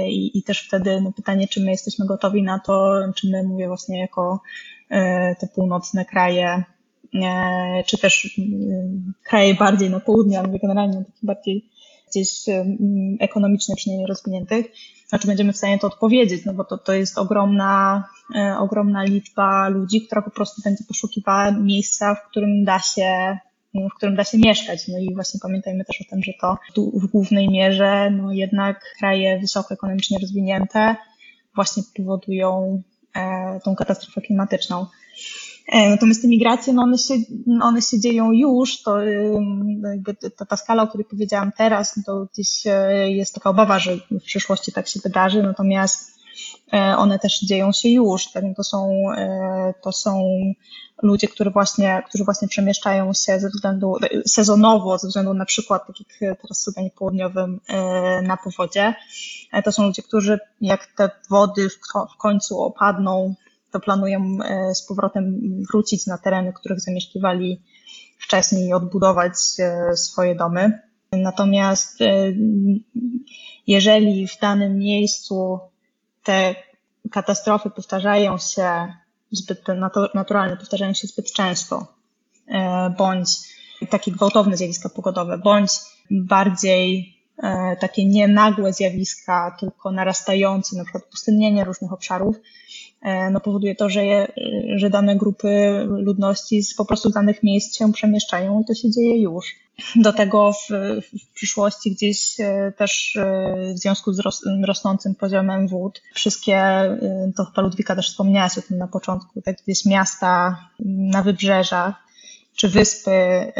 I, 0.09 0.38
i 0.38 0.43
też 0.43 0.61
wtedy 0.66 1.00
no, 1.00 1.12
pytanie, 1.12 1.49
czy 1.49 1.61
my 1.61 1.71
jesteśmy 1.71 2.07
gotowi 2.07 2.43
na 2.43 2.59
to, 2.59 2.95
czy 3.14 3.31
my, 3.31 3.43
mówię 3.43 3.69
właśnie 3.69 4.00
jako 4.00 4.40
te 5.40 5.49
północne 5.55 6.05
kraje, 6.05 6.64
czy 7.87 7.99
też 7.99 8.40
kraje 9.25 9.55
bardziej 9.55 9.90
na 9.90 10.00
południe, 10.00 10.38
ale 10.38 10.59
generalnie 10.59 10.97
takie 10.97 11.26
bardziej 11.26 11.71
gdzieś 12.10 12.28
ekonomicznie 13.20 13.76
przynajmniej 13.76 14.06
rozwiniętych, 14.06 14.66
znaczy 15.08 15.26
będziemy 15.26 15.52
w 15.52 15.56
stanie 15.56 15.78
to 15.78 15.86
odpowiedzieć, 15.86 16.44
no 16.44 16.54
bo 16.54 16.64
to, 16.64 16.78
to 16.78 16.92
jest 16.92 17.18
ogromna, 17.18 18.04
e, 18.36 18.56
ogromna 18.58 19.04
liczba 19.04 19.68
ludzi, 19.68 20.06
która 20.06 20.22
po 20.22 20.30
prostu 20.30 20.62
będzie 20.64 20.84
poszukiwała 20.88 21.50
miejsca, 21.50 22.14
w 22.14 22.30
którym 22.30 22.64
da 22.64 22.78
się 22.78 23.38
w 23.92 23.96
którym 23.96 24.16
da 24.16 24.25
się 24.25 24.38
mieszkać. 24.38 24.88
No 24.88 24.98
i 24.98 25.14
właśnie 25.14 25.40
pamiętajmy 25.42 25.84
też 25.84 26.00
o 26.00 26.04
tym, 26.10 26.22
że 26.22 26.32
to 26.40 26.56
w 26.94 27.06
głównej 27.06 27.48
mierze 27.48 28.10
no 28.10 28.32
jednak 28.32 28.94
kraje 28.98 29.38
wysoko 29.40 29.75
ekonomicznie 29.75 30.18
rozwinięte 30.18 30.96
właśnie 31.54 31.82
powodują 31.96 32.82
e, 33.16 33.60
tą 33.64 33.76
katastrofę 33.76 34.20
klimatyczną. 34.20 34.86
E, 35.68 35.90
natomiast 35.90 36.23
te 36.23 36.28
migracje, 36.28 36.73
no 36.73 36.82
one, 36.82 36.99
się, 36.99 37.14
one 37.62 37.82
się 37.82 38.00
dzieją 38.00 38.32
już, 38.32 38.82
to 38.82 39.02
jakby 39.82 40.14
ta, 40.37 40.46
ta 40.46 40.56
skala, 40.56 40.82
o 40.82 40.88
której 40.88 41.04
powiedziałam 41.04 41.52
teraz, 41.58 41.96
no 41.96 42.02
to 42.06 42.26
gdzieś 42.32 42.66
e, 42.66 43.11
jest 43.11 43.35
taka 43.35 43.50
obawa, 43.50 43.78
że 43.78 43.96
w 43.96 44.23
przyszłości 44.23 44.73
tak 44.73 44.88
się 44.88 45.00
wydarzy, 45.00 45.42
natomiast 45.42 46.18
e, 46.73 46.96
one 46.96 47.18
też 47.18 47.40
dzieją 47.40 47.73
się 47.73 47.88
już. 47.88 48.32
Tak? 48.32 48.44
To, 48.56 48.64
są, 48.64 49.06
to 49.82 49.92
są 49.92 50.25
ludzie, 51.02 51.28
którzy 51.28 51.50
właśnie, 51.50 52.02
którzy 52.08 52.25
właśnie 52.25 52.49
przemieszczają 52.49 53.12
się 53.12 53.40
ze 53.40 53.49
względu, 53.49 53.96
sezonowo, 54.26 54.99
ze 54.99 55.08
względu 55.08 55.35
na 55.35 55.44
przykład, 55.44 55.87
tak 55.87 55.96
jak 56.20 56.40
teraz 56.40 56.61
w 56.61 56.62
Sudanie 56.62 56.90
Południowym, 56.90 57.61
na 58.23 58.37
powodzie. 58.37 58.94
To 59.64 59.73
są 59.73 59.87
ludzie, 59.87 60.02
którzy 60.02 60.38
jak 60.61 60.87
te 60.96 61.11
wody 61.30 61.68
w 62.14 62.16
końcu 62.18 62.61
opadną, 62.61 63.35
to 63.76 63.80
planują 63.80 64.38
e, 64.45 64.75
z 64.75 64.87
powrotem 64.87 65.40
wrócić 65.71 66.06
na 66.06 66.18
tereny, 66.18 66.52
których 66.52 66.80
zamieszkiwali 66.80 67.62
wcześniej 68.18 68.68
i 68.68 68.73
odbudować 68.73 69.33
e, 69.59 69.97
swoje 69.97 70.35
domy. 70.35 70.80
Natomiast 71.12 72.00
e, 72.00 72.33
jeżeli 73.66 74.28
w 74.28 74.40
danym 74.40 74.78
miejscu 74.78 75.59
te 76.23 76.54
katastrofy 77.11 77.71
powtarzają 77.71 78.38
się 78.38 78.95
zbyt 79.30 79.64
naturalne, 80.14 80.56
powtarzają 80.56 80.92
się 80.95 81.06
zbyt 81.09 81.33
często, 81.33 81.87
bądź 82.99 83.28
takie 83.90 84.12
gwałtowne 84.12 84.56
zjawiska 84.56 84.88
pogodowe, 84.88 85.38
bądź 85.38 85.71
bardziej 86.11 87.15
takie 87.81 88.07
nie 88.07 88.28
nagłe 88.28 88.73
zjawiska, 88.73 89.57
tylko 89.61 89.93
narastające, 89.93 90.76
na 90.76 90.85
przykład 90.85 91.05
pustynnienie 91.05 91.64
różnych 91.64 91.93
obszarów, 91.93 92.37
e, 93.02 93.31
no 93.31 93.40
powoduje 93.40 93.75
to, 93.75 93.90
że, 93.90 94.05
je, 94.05 94.33
że 94.76 94.90
dane 94.90 95.16
grupy 95.16 95.83
ludności 95.88 96.62
z 96.62 96.75
po 96.75 96.85
prostu 96.85 97.11
danych 97.11 97.43
miejsc 97.43 97.76
się 97.76 97.93
przemieszczają 97.93 98.61
i 98.61 98.64
to 98.64 98.75
się 98.75 98.90
dzieje 98.90 99.23
już. 99.23 99.55
Do 99.97 100.12
tego 100.12 100.52
w, 100.52 100.69
w 101.02 101.33
przyszłości 101.35 101.90
gdzieś 101.90 102.40
e, 102.40 102.73
też 102.76 103.19
w 103.75 103.78
związku 103.78 104.12
z 104.12 104.21
ros, 104.21 104.43
rosnącym 104.64 105.14
poziomem 105.14 105.69
wód, 105.69 106.02
wszystkie, 106.14 106.62
to 107.37 107.45
chyba 107.45 107.62
Ludwika 107.62 107.97
też 107.97 108.11
wspomniałaś 108.11 108.59
o 108.59 108.62
tym 108.62 108.78
na 108.78 108.88
początku, 108.88 109.43
tak 109.43 109.57
gdzieś 109.66 109.85
miasta 109.85 110.59
na 110.85 111.23
wybrzeżach, 111.23 112.05
czy 112.56 112.68
wyspy 112.68 113.10
y, 113.10 113.52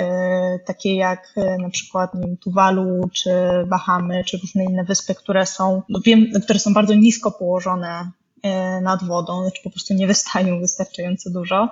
takie 0.67 0.97
jak 0.97 1.33
y, 1.37 1.63
na 1.63 1.71
przykład 1.71 2.15
nie 2.15 2.27
wiem, 2.27 2.37
Tuwalu, 2.37 3.11
czy 3.13 3.31
Bahamy, 3.67 4.25
czy 4.25 4.39
różne 4.39 4.65
inne 4.65 4.85
wyspy, 4.85 5.15
które 5.15 5.47
są, 5.47 5.83
no 5.89 6.01
wiem, 6.05 6.27
które 6.43 6.59
są 6.59 6.75
bardzo 6.75 6.95
nisko 6.95 7.31
położone 7.31 8.11
y, 8.37 8.81
nad 8.83 9.05
wodą, 9.05 9.43
znaczy 9.43 9.63
po 9.65 9.71
prostu 9.71 9.95
nie 9.95 10.07
wystają 10.07 10.61
wystarczająco 10.61 11.31
dużo, 11.31 11.69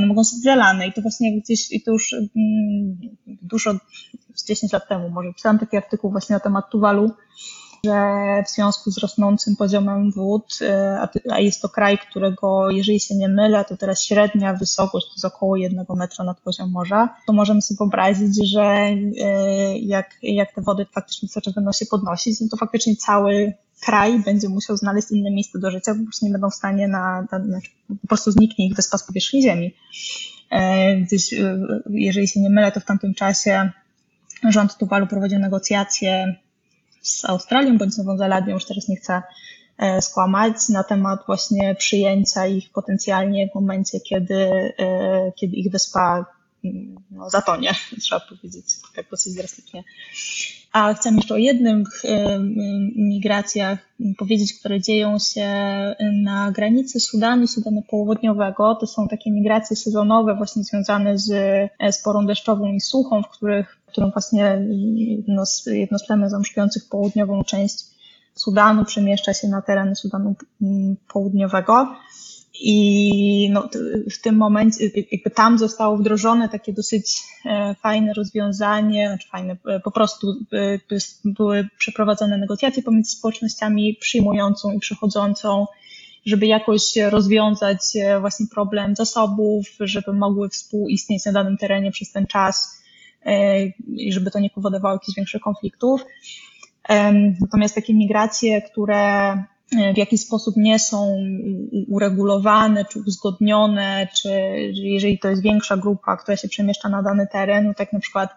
no 0.00 0.06
mogą 0.06 0.20
być 0.20 0.42
zalane. 0.42 0.86
I 0.86 0.92
to 0.92 1.02
właśnie 1.02 1.40
gdzieś, 1.40 1.72
i 1.72 1.82
to 1.82 1.92
już 1.92 2.12
mm, 2.12 2.98
dużo, 3.26 3.74
z 4.34 4.46
10 4.46 4.72
lat 4.72 4.88
temu 4.88 5.10
może 5.10 5.32
pisałam 5.32 5.58
taki 5.58 5.76
artykuł 5.76 6.10
właśnie 6.10 6.34
na 6.34 6.40
temat 6.40 6.70
Tuwalu, 6.70 7.10
że 7.86 8.42
w 8.46 8.50
związku 8.50 8.90
z 8.90 8.98
rosnącym 8.98 9.56
poziomem 9.56 10.10
wód, 10.10 10.58
e, 10.62 11.08
a 11.30 11.40
jest 11.40 11.62
to 11.62 11.68
kraj, 11.68 11.98
którego, 11.98 12.70
jeżeli 12.70 13.00
się 13.00 13.14
nie 13.14 13.28
mylę, 13.28 13.64
to 13.64 13.76
teraz 13.76 14.04
średnia 14.04 14.54
wysokość 14.54 15.06
to 15.06 15.12
jest 15.12 15.24
około 15.24 15.56
jednego 15.56 15.94
metra 15.94 16.24
nad 16.24 16.40
poziom 16.40 16.70
morza, 16.70 17.16
to 17.26 17.32
możemy 17.32 17.62
sobie 17.62 17.78
wyobrazić, 17.78 18.50
że 18.50 18.62
e, 18.62 19.78
jak, 19.78 20.10
jak 20.22 20.54
te 20.54 20.62
wody 20.62 20.86
faktycznie 20.92 21.28
cały 21.28 21.42
czas 21.42 21.54
będą 21.54 21.72
się 21.72 21.86
podnosić, 21.86 22.40
no 22.40 22.46
to 22.50 22.56
faktycznie 22.56 22.96
cały 22.96 23.52
kraj 23.80 24.18
będzie 24.18 24.48
musiał 24.48 24.76
znaleźć 24.76 25.10
inne 25.10 25.30
miejsce 25.30 25.58
do 25.58 25.70
życia, 25.70 25.94
bo 25.94 26.00
po 26.00 26.04
prostu 26.04 26.26
nie 26.26 26.32
będą 26.32 26.50
w 26.50 26.54
stanie 26.54 26.88
na, 26.88 27.26
na, 27.32 27.38
na 27.38 27.58
po 28.02 28.06
prostu 28.08 28.30
zniknie 28.30 28.66
ich 28.66 28.76
wyspa 28.76 28.98
z 28.98 29.06
powierzchni 29.06 29.42
ziemi. 29.42 29.74
E, 30.50 30.96
gdzieś, 30.96 31.34
jeżeli 31.90 32.28
się 32.28 32.40
nie 32.40 32.50
mylę, 32.50 32.72
to 32.72 32.80
w 32.80 32.84
tamtym 32.84 33.14
czasie 33.14 33.70
rząd 34.48 34.76
Tuwalu 34.76 35.06
prowadził 35.06 35.38
negocjacje 35.38 36.36
z 37.06 37.24
Australią 37.24 37.78
bądź 37.78 37.96
Nową 37.96 38.18
Zelandią, 38.18 38.54
już 38.54 38.64
teraz 38.64 38.88
nie 38.88 38.96
chcę 38.96 39.22
e, 39.78 40.02
skłamać, 40.02 40.68
na 40.68 40.84
temat 40.84 41.20
właśnie 41.26 41.74
przyjęcia 41.74 42.46
ich 42.46 42.70
potencjalnie 42.70 43.48
w 43.48 43.54
momencie, 43.54 44.00
kiedy, 44.00 44.34
e, 44.78 45.32
kiedy 45.36 45.56
ich 45.56 45.70
wyspa 45.70 46.26
mm, 46.64 46.96
no, 47.10 47.30
zatonie, 47.30 47.72
trzeba 48.02 48.20
powiedzieć 48.20 48.64
tak 48.96 49.10
dosyć 49.10 49.34
drastycznie. 49.34 49.84
A 50.72 50.94
chcę 50.94 51.10
jeszcze 51.10 51.34
o 51.34 51.36
jednych 51.36 52.04
e, 52.04 52.38
migracjach 52.96 53.78
powiedzieć, 54.18 54.54
które 54.54 54.80
dzieją 54.80 55.18
się 55.18 55.48
na 56.12 56.52
granicy 56.52 57.00
Sudanu 57.00 57.42
i 57.42 57.48
Sudanu 57.48 57.82
Południowego. 57.82 58.74
To 58.74 58.86
są 58.86 59.08
takie 59.08 59.30
migracje 59.30 59.76
sezonowe, 59.76 60.34
właśnie 60.34 60.64
związane 60.64 61.18
z, 61.18 61.28
z 61.90 62.02
porą 62.02 62.26
deszczową 62.26 62.72
i 62.72 62.80
suchą, 62.80 63.22
w 63.22 63.28
których 63.28 63.78
którą 63.96 64.10
właśnie 64.10 64.66
jedno 64.96 65.46
z, 65.46 65.66
jedno 65.66 65.98
z 65.98 66.06
plemion 66.06 66.30
zamieszkujących 66.30 66.88
południową 66.88 67.44
część 67.44 67.84
Sudanu 68.34 68.84
przemieszcza 68.84 69.34
się 69.34 69.48
na 69.48 69.62
tereny 69.62 69.96
Sudanu 69.96 70.34
Południowego. 71.08 71.96
I 72.60 73.50
no, 73.52 73.68
w 74.12 74.22
tym 74.22 74.36
momencie, 74.36 74.90
jakby 75.12 75.30
tam 75.30 75.58
zostało 75.58 75.96
wdrożone 75.96 76.48
takie 76.48 76.72
dosyć 76.72 77.22
e, 77.44 77.74
fajne 77.82 78.12
rozwiązanie, 78.14 79.08
znaczy 79.08 79.28
fajne, 79.28 79.56
e, 79.66 79.80
po 79.80 79.90
prostu 79.90 80.26
e, 80.52 80.98
były 81.24 81.68
przeprowadzone 81.78 82.38
negocjacje 82.38 82.82
pomiędzy 82.82 83.10
społecznościami 83.10 83.96
przyjmującą 84.00 84.72
i 84.72 84.78
przychodzącą, 84.78 85.66
żeby 86.26 86.46
jakoś 86.46 86.82
rozwiązać 87.10 87.78
właśnie 88.20 88.46
problem 88.54 88.96
zasobów, 88.96 89.66
żeby 89.80 90.12
mogły 90.12 90.48
współistnieć 90.48 91.24
na 91.24 91.32
danym 91.32 91.56
terenie 91.56 91.90
przez 91.92 92.12
ten 92.12 92.26
czas 92.26 92.76
i 93.86 94.12
żeby 94.12 94.30
to 94.30 94.38
nie 94.38 94.50
powodowało 94.50 94.94
jakichś 94.94 95.16
większych 95.16 95.40
konfliktów. 95.42 96.04
Natomiast 97.40 97.74
takie 97.74 97.94
migracje, 97.94 98.62
które 98.62 99.32
e, 99.32 99.94
w 99.94 99.96
jakiś 99.96 100.20
sposób 100.20 100.56
nie 100.56 100.78
są 100.78 101.16
uregulowane 101.88 102.84
czy 102.84 102.98
uzgodnione, 102.98 104.08
czy 104.16 104.30
jeżeli 104.72 105.18
to 105.18 105.28
jest 105.28 105.42
większa 105.42 105.76
grupa, 105.76 106.16
która 106.16 106.36
się 106.36 106.48
przemieszcza 106.48 106.88
na 106.88 107.02
dany 107.02 107.26
teren, 107.32 107.66
no 107.66 107.74
tak 107.74 107.92
na 107.92 108.00
przykład 108.00 108.30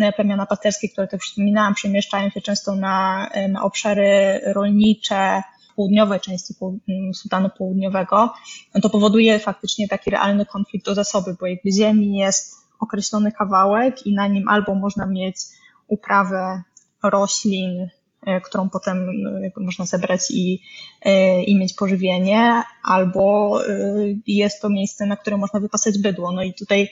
e, 0.00 0.12
plemiona 0.12 0.46
pasterskie, 0.46 0.88
które 0.88 1.08
też 1.08 1.20
wspominałam, 1.20 1.74
przemieszczają 1.74 2.30
się 2.30 2.40
często 2.40 2.74
na, 2.74 3.28
na 3.48 3.62
obszary 3.62 4.40
rolnicze, 4.46 5.42
południowej 5.76 6.20
części 6.20 6.54
Sudanu 7.14 7.50
Południowego, 7.58 8.32
no 8.74 8.80
to 8.80 8.90
powoduje 8.90 9.38
faktycznie 9.38 9.88
taki 9.88 10.10
realny 10.10 10.46
konflikt 10.46 10.88
o 10.88 10.94
zasoby, 10.94 11.36
bo 11.40 11.46
jakby 11.46 11.72
ziemi 11.72 12.16
jest 12.16 12.61
określony 12.82 13.32
kawałek 13.32 14.06
i 14.06 14.14
na 14.14 14.26
nim 14.26 14.48
albo 14.48 14.74
można 14.74 15.06
mieć 15.06 15.36
uprawę 15.88 16.62
roślin, 17.02 17.88
którą 18.44 18.70
potem 18.70 19.08
e, 19.56 19.60
można 19.60 19.86
zebrać 19.86 20.30
i, 20.30 20.62
e, 21.02 21.42
i 21.42 21.58
mieć 21.58 21.74
pożywienie, 21.74 22.62
albo 22.82 23.58
jest 24.26 24.62
to 24.62 24.68
miejsce, 24.68 25.06
na 25.06 25.16
które 25.16 25.36
można 25.36 25.60
wypasać 25.60 25.98
bydło. 25.98 26.32
No 26.32 26.42
i 26.42 26.54
tutaj 26.54 26.88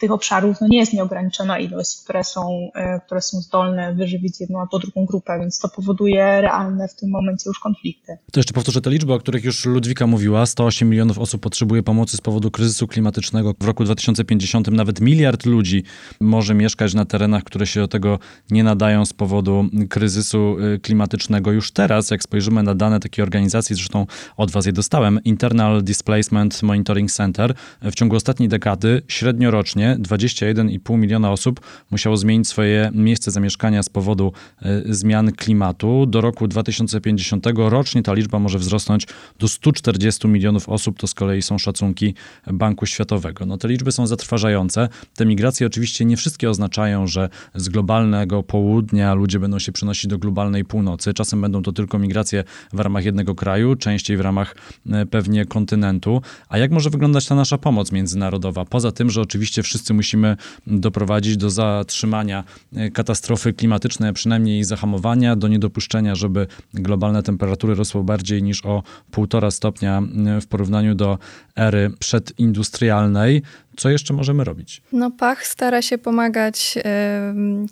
tych 0.00 0.10
obszarów 0.10 0.56
no 0.60 0.68
nie 0.68 0.78
jest 0.78 0.92
nieograniczona 0.92 1.58
ilość, 1.58 1.96
które 2.04 2.24
są, 2.24 2.70
e, 2.74 3.00
które 3.06 3.20
są 3.20 3.40
zdolne 3.40 3.94
wyżywić 3.94 4.40
jedną 4.40 4.60
albo 4.60 4.78
drugą 4.78 5.04
grupę, 5.06 5.38
więc 5.40 5.58
to 5.58 5.68
powoduje 5.68 6.40
realne 6.40 6.88
w 6.88 6.94
tym 6.94 7.10
momencie 7.10 7.42
już 7.46 7.58
konflikty. 7.58 8.18
To 8.32 8.40
jeszcze 8.40 8.54
powtórzę 8.54 8.80
te 8.80 8.90
liczby, 8.90 9.12
o 9.12 9.18
których 9.18 9.44
już 9.44 9.66
Ludwika 9.66 10.06
mówiła. 10.06 10.46
108 10.46 10.88
milionów 10.88 11.18
osób 11.18 11.42
potrzebuje 11.42 11.82
pomocy 11.82 12.16
z 12.16 12.20
powodu 12.20 12.50
kryzysu 12.50 12.86
klimatycznego. 12.86 13.54
W 13.60 13.64
roku 13.64 13.84
2050 13.84 14.70
nawet 14.70 15.00
miliard 15.00 15.46
ludzi 15.46 15.82
może 16.20 16.54
mieszkać 16.54 16.94
na 16.94 17.04
terenach, 17.04 17.44
które 17.44 17.66
się 17.66 17.80
do 17.80 17.88
tego 17.88 18.18
nie 18.50 18.64
nadają 18.64 19.04
z 19.04 19.12
powodu 19.12 19.64
kryzysu 19.90 20.47
e, 20.56 20.78
klimatycznego. 20.78 21.52
Już 21.52 21.70
teraz, 21.70 22.10
jak 22.10 22.22
spojrzymy 22.22 22.62
na 22.62 22.74
dane 22.74 23.00
takiej 23.00 23.22
organizacji, 23.22 23.76
zresztą 23.76 24.06
od 24.36 24.50
was 24.50 24.66
je 24.66 24.72
dostałem, 24.72 25.20
Internal 25.24 25.82
Displacement 25.82 26.62
Monitoring 26.62 27.10
Center, 27.10 27.54
w 27.82 27.94
ciągu 27.94 28.16
ostatniej 28.16 28.48
dekady 28.48 29.02
średnio 29.08 29.50
rocznie 29.50 29.96
21,5 30.00 30.98
miliona 30.98 31.32
osób 31.32 31.60
musiało 31.90 32.16
zmienić 32.16 32.48
swoje 32.48 32.90
miejsce 32.94 33.30
zamieszkania 33.30 33.82
z 33.82 33.88
powodu 33.88 34.32
e, 34.62 34.82
zmian 34.94 35.32
klimatu. 35.32 36.06
Do 36.06 36.20
roku 36.20 36.48
2050 36.48 37.46
rocznie 37.56 38.02
ta 38.02 38.14
liczba 38.14 38.38
może 38.38 38.58
wzrosnąć 38.58 39.06
do 39.38 39.48
140 39.48 40.28
milionów 40.28 40.68
osób. 40.68 40.98
To 40.98 41.06
z 41.06 41.14
kolei 41.14 41.42
są 41.42 41.58
szacunki 41.58 42.14
Banku 42.46 42.86
Światowego. 42.86 43.46
No 43.46 43.58
te 43.58 43.68
liczby 43.68 43.92
są 43.92 44.06
zatrważające. 44.06 44.88
Te 45.14 45.26
migracje 45.26 45.66
oczywiście 45.66 46.04
nie 46.04 46.16
wszystkie 46.16 46.50
oznaczają, 46.50 47.06
że 47.06 47.28
z 47.54 47.68
globalnego 47.68 48.42
południa 48.42 49.14
ludzie 49.14 49.40
będą 49.40 49.58
się 49.58 49.72
przenosić 49.72 50.06
do 50.06 50.18
globalnej 50.38 50.64
północy. 50.64 51.14
Czasem 51.14 51.40
będą 51.40 51.62
to 51.62 51.72
tylko 51.72 51.98
migracje 51.98 52.44
w 52.72 52.80
ramach 52.80 53.04
jednego 53.04 53.34
kraju, 53.34 53.76
częściej 53.76 54.16
w 54.16 54.20
ramach 54.20 54.56
e, 54.90 55.06
pewnie 55.06 55.44
kontynentu. 55.44 56.22
A 56.48 56.58
jak 56.58 56.70
może 56.70 56.90
wyglądać 56.90 57.26
ta 57.26 57.34
nasza 57.34 57.58
pomoc 57.58 57.92
międzynarodowa? 57.92 58.64
Poza 58.64 58.92
tym, 58.92 59.10
że 59.10 59.20
oczywiście 59.20 59.62
wszyscy 59.62 59.94
musimy 59.94 60.36
doprowadzić 60.66 61.36
do 61.36 61.50
zatrzymania 61.50 62.44
e, 62.76 62.90
katastrofy 62.90 63.52
klimatycznej, 63.52 64.12
przynajmniej 64.12 64.64
zahamowania, 64.64 65.36
do 65.36 65.48
niedopuszczenia, 65.48 66.14
żeby 66.14 66.46
globalne 66.74 67.22
temperatury 67.22 67.74
rosły 67.74 68.04
bardziej 68.04 68.42
niż 68.42 68.64
o 68.64 68.82
1,5 69.12 69.50
stopnia 69.50 70.02
e, 70.26 70.40
w 70.40 70.46
porównaniu 70.46 70.94
do 70.94 71.18
ery 71.56 71.90
przedindustrialnej. 71.98 73.42
Co 73.78 73.90
jeszcze 73.90 74.14
możemy 74.14 74.44
robić? 74.44 74.82
No, 74.92 75.10
Pach 75.10 75.46
stara 75.46 75.82
się 75.82 75.98
pomagać 75.98 76.74
y, 76.76 76.82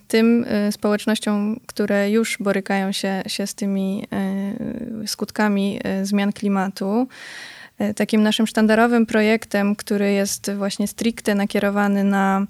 tym 0.09 0.45
y, 0.69 0.73
społecznościom, 0.73 1.61
które 1.67 2.11
już 2.11 2.39
borykają 2.41 2.93
się, 2.93 3.23
się 3.27 3.47
z 3.47 3.55
tymi 3.55 4.07
y, 5.03 5.09
skutkami 5.09 5.81
zmian 6.03 6.33
klimatu. 6.33 7.09
E, 7.79 7.95
takim 7.95 8.23
naszym 8.23 8.47
sztandarowym 8.47 9.07
projektem, 9.07 9.77
który 9.77 10.13
jest 10.13 10.51
właśnie 10.53 10.89
stricte 10.89 11.35
nakierowany 11.35 12.05
na 12.05 12.47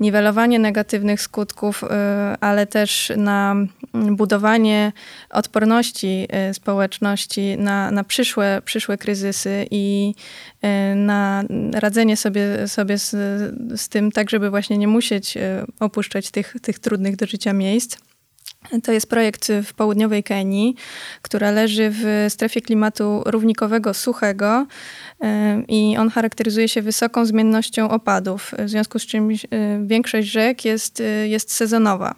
niwelowanie 0.00 0.58
negatywnych 0.58 1.22
skutków, 1.22 1.84
e, 1.84 2.36
ale 2.40 2.66
też 2.66 3.12
na 3.16 3.56
budowanie 3.92 4.92
odporności 5.30 6.26
e, 6.28 6.54
społeczności 6.54 7.56
na, 7.58 7.90
na 7.90 8.04
przyszłe, 8.04 8.62
przyszłe 8.64 8.98
kryzysy 8.98 9.66
i 9.70 10.14
na 10.96 11.44
radzenie 11.72 12.16
sobie, 12.16 12.68
sobie 12.68 12.98
z, 12.98 13.10
z 13.80 13.88
tym, 13.88 14.12
tak 14.12 14.30
żeby 14.30 14.50
właśnie 14.50 14.78
nie 14.78 14.88
musieć 14.88 15.38
opuszczać 15.80 16.30
tych, 16.30 16.56
tych 16.62 16.78
trudnych 16.78 17.16
do 17.16 17.26
życia 17.26 17.52
miejsc 17.52 17.98
To 18.82 18.92
jest 18.92 19.10
projekt 19.10 19.48
w 19.64 19.74
południowej 19.74 20.22
Kenii, 20.22 20.76
która 21.22 21.50
leży 21.50 21.90
w 21.92 22.26
strefie 22.28 22.60
klimatu 22.60 23.22
równikowego, 23.26 23.94
suchego 23.94 24.66
i 25.68 25.96
on 25.98 26.10
charakteryzuje 26.10 26.68
się 26.68 26.82
wysoką 26.82 27.24
zmiennością 27.24 27.90
opadów, 27.90 28.54
w 28.58 28.68
związku 28.68 28.98
z 28.98 29.06
czym 29.06 29.28
większość 29.86 30.28
rzek 30.28 30.64
jest, 30.64 31.02
jest 31.24 31.52
sezonowa. 31.52 32.14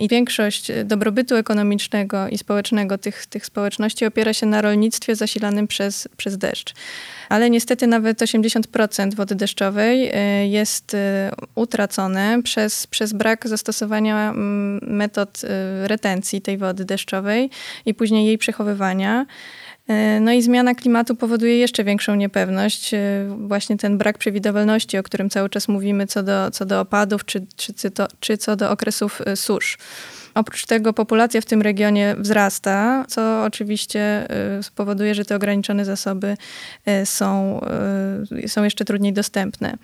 I 0.00 0.08
większość 0.08 0.70
dobrobytu 0.84 1.36
ekonomicznego 1.36 2.28
i 2.28 2.38
społecznego 2.38 2.98
tych, 2.98 3.26
tych 3.26 3.46
społeczności 3.46 4.06
opiera 4.06 4.32
się 4.32 4.46
na 4.46 4.62
rolnictwie 4.62 5.16
zasilanym 5.16 5.66
przez, 5.66 6.08
przez 6.16 6.38
deszcz. 6.38 6.74
Ale 7.28 7.50
niestety 7.50 7.86
nawet 7.86 8.18
80% 8.18 9.14
wody 9.14 9.34
deszczowej 9.34 10.08
y, 10.08 10.48
jest 10.48 10.96
utracone 11.54 12.42
przez, 12.42 12.86
przez 12.86 13.12
brak 13.12 13.48
zastosowania 13.48 14.30
mm, 14.30 14.80
metod 14.82 15.40
retencji 15.84 16.40
tej 16.40 16.58
wody 16.58 16.84
deszczowej 16.84 17.50
i 17.86 17.94
później 17.94 18.26
jej 18.26 18.38
przechowywania. 18.38 19.26
No 20.20 20.32
i 20.32 20.42
zmiana 20.42 20.74
klimatu 20.74 21.16
powoduje 21.16 21.58
jeszcze 21.58 21.84
większą 21.84 22.14
niepewność. 22.14 22.90
Właśnie 23.28 23.76
ten 23.76 23.98
brak 23.98 24.18
przewidywalności, 24.18 24.98
o 24.98 25.02
którym 25.02 25.30
cały 25.30 25.48
czas 25.48 25.68
mówimy, 25.68 26.06
co 26.06 26.22
do, 26.22 26.50
co 26.50 26.66
do 26.66 26.80
opadów, 26.80 27.24
czy, 27.24 27.46
czy, 27.56 27.74
czy, 27.74 27.90
to, 27.90 28.06
czy 28.20 28.38
co 28.38 28.56
do 28.56 28.70
okresów 28.70 29.22
susz. 29.34 29.78
Oprócz 30.34 30.66
tego 30.66 30.92
populacja 30.92 31.40
w 31.40 31.44
tym 31.44 31.62
regionie 31.62 32.16
wzrasta, 32.18 33.04
co 33.08 33.44
oczywiście 33.44 34.28
spowoduje, 34.62 35.14
że 35.14 35.24
te 35.24 35.36
ograniczone 35.36 35.84
zasoby 35.84 36.36
są, 37.04 37.60
są 38.46 38.64
jeszcze 38.64 38.84
trudniej 38.84 39.12
dostępne. 39.12 39.74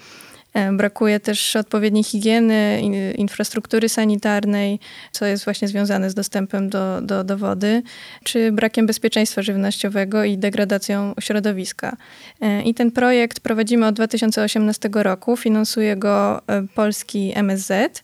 E, 0.55 0.73
brakuje 0.73 1.21
też 1.21 1.57
odpowiedniej 1.57 2.05
higieny, 2.05 2.83
infrastruktury 3.17 3.88
sanitarnej, 3.88 4.81
co 5.12 5.27
jest 5.27 5.45
właśnie 5.45 5.69
związane 5.69 6.11
z 6.11 6.14
dostępem 6.14 6.69
do, 6.71 7.01
do, 7.01 7.25
do 7.25 7.38
wody, 7.38 7.83
czy 8.25 8.53
brakiem 8.53 8.87
bezpieczeństwa 8.87 9.43
żywnościowego 9.43 10.25
i 10.25 10.38
degradacją 10.38 11.14
środowiska. 11.21 11.97
E, 12.40 12.62
I 12.62 12.75
ten 12.75 12.90
projekt 12.90 13.40
prowadzimy 13.40 13.87
od 13.87 13.95
2018 13.95 14.90
roku, 14.93 15.37
finansuje 15.37 15.97
go 15.97 16.43
e, 16.47 16.67
polski 16.75 17.33
MSZ. 17.35 18.03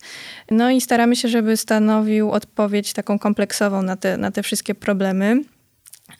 No 0.50 0.70
i 0.70 0.80
staramy 0.80 1.16
się, 1.16 1.28
żeby 1.28 1.56
stanowił 1.56 2.30
odpowiedź 2.30 2.92
taką 2.92 3.18
kompleksową 3.18 3.82
na 3.82 3.96
te, 3.96 4.16
na 4.16 4.30
te 4.30 4.42
wszystkie 4.42 4.74
problemy. 4.74 5.42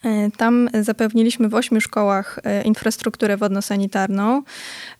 E, 0.05 0.31
tam 0.37 0.69
zapewniliśmy 0.81 1.49
w 1.49 1.55
ośmiu 1.55 1.81
szkołach 1.81 2.39
e, 2.45 2.63
infrastrukturę 2.63 3.37
wodno-sanitarną, 3.37 4.43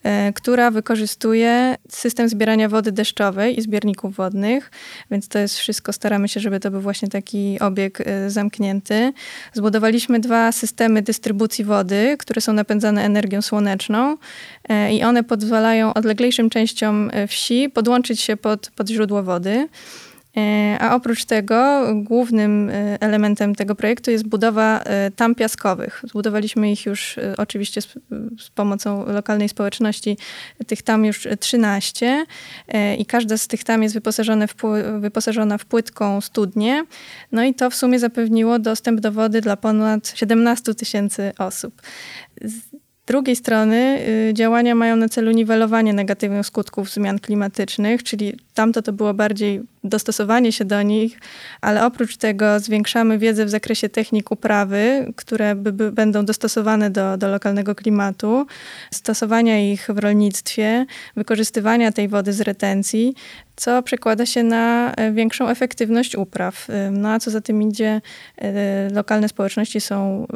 e, 0.03 0.33
która 0.33 0.71
wykorzystuje 0.71 1.75
system 1.89 2.29
zbierania 2.29 2.69
wody 2.69 2.91
deszczowej 2.91 3.59
i 3.59 3.61
zbiorników 3.61 4.15
wodnych, 4.15 4.71
więc 5.11 5.27
to 5.27 5.39
jest 5.39 5.57
wszystko, 5.57 5.93
staramy 5.93 6.27
się, 6.27 6.39
żeby 6.39 6.59
to 6.59 6.71
był 6.71 6.81
właśnie 6.81 7.07
taki 7.07 7.59
obieg 7.59 8.03
zamknięty. 8.27 9.13
Zbudowaliśmy 9.53 10.19
dwa 10.19 10.51
systemy 10.51 11.01
dystrybucji 11.01 11.65
wody, 11.65 12.15
które 12.19 12.41
są 12.41 12.53
napędzane 12.53 13.03
energią 13.03 13.41
słoneczną 13.41 14.17
i 14.91 15.03
one 15.03 15.23
pozwalają 15.23 15.93
odleglejszym 15.93 16.49
częściom 16.49 17.11
wsi 17.27 17.69
podłączyć 17.69 18.21
się 18.21 18.37
pod, 18.37 18.71
pod 18.75 18.89
źródło 18.89 19.23
wody. 19.23 19.67
E, 20.37 20.77
a 20.79 20.95
oprócz 20.95 21.25
tego 21.25 21.87
głównym 21.95 22.69
e, 22.69 23.01
elementem 23.01 23.55
tego 23.55 23.75
projektu 23.75 24.11
jest 24.11 24.27
budowa 24.27 24.79
e, 24.79 25.11
tam 25.11 25.35
piaskowych. 25.35 26.01
Zbudowaliśmy 26.09 26.71
ich 26.71 26.85
już 26.85 27.19
oczywiście 27.37 27.81
z, 27.81 27.87
z, 28.39 28.49
pomocą 28.55 29.05
lokalnej 29.05 29.49
społeczności, 29.49 30.17
tych 30.67 30.81
tam 30.81 31.05
już 31.05 31.27
13 31.39 32.25
i 32.97 33.05
każda 33.05 33.37
z 33.37 33.47
tych 33.47 33.63
tam 33.63 33.83
jest 33.83 33.95
wyposażona 33.95 34.47
w, 34.47 34.55
wyposażona 34.99 35.57
w 35.57 35.65
płytką 35.65 36.21
studnię. 36.21 36.85
No 37.31 37.43
i 37.43 37.53
to 37.53 37.69
w 37.69 37.75
sumie 37.75 37.99
zapewniło 37.99 38.59
dostęp 38.59 38.99
do 38.99 39.11
wody 39.11 39.41
dla 39.41 39.57
ponad 39.57 40.13
17 40.15 40.75
tysięcy 40.75 41.31
osób 41.37 41.81
drugiej 43.11 43.35
strony 43.35 43.99
y, 44.29 44.33
działania 44.33 44.75
mają 44.75 44.95
na 44.95 45.09
celu 45.09 45.31
niwelowanie 45.31 45.93
negatywnych 45.93 46.45
skutków 46.45 46.89
zmian 46.89 47.19
klimatycznych, 47.19 48.03
czyli 48.03 48.33
tamto 48.53 48.81
to 48.81 48.93
było 48.93 49.13
bardziej 49.13 49.61
dostosowanie 49.83 50.51
się 50.51 50.65
do 50.65 50.81
nich, 50.81 51.19
ale 51.61 51.85
oprócz 51.85 52.17
tego 52.17 52.59
zwiększamy 52.59 53.17
wiedzę 53.17 53.45
w 53.45 53.49
zakresie 53.49 53.89
technik 53.89 54.31
uprawy, 54.31 55.13
które 55.15 55.55
by, 55.55 55.73
by, 55.73 55.91
będą 55.91 56.25
dostosowane 56.25 56.89
do, 56.89 57.17
do 57.17 57.27
lokalnego 57.27 57.75
klimatu, 57.75 58.45
stosowania 58.91 59.71
ich 59.71 59.87
w 59.89 59.97
rolnictwie, 59.97 60.85
wykorzystywania 61.15 61.91
tej 61.91 62.07
wody 62.07 62.33
z 62.33 62.41
retencji, 62.41 63.15
co 63.61 63.83
przekłada 63.83 64.25
się 64.25 64.43
na 64.43 64.93
e, 64.93 65.11
większą 65.11 65.49
efektywność 65.49 66.15
upraw. 66.15 66.69
E, 66.69 66.91
no 66.91 67.09
a 67.09 67.19
co 67.19 67.31
za 67.31 67.41
tym 67.41 67.61
idzie, 67.63 68.01
e, 68.37 68.89
lokalne 68.89 69.29
społeczności 69.29 69.81
są 69.81 70.27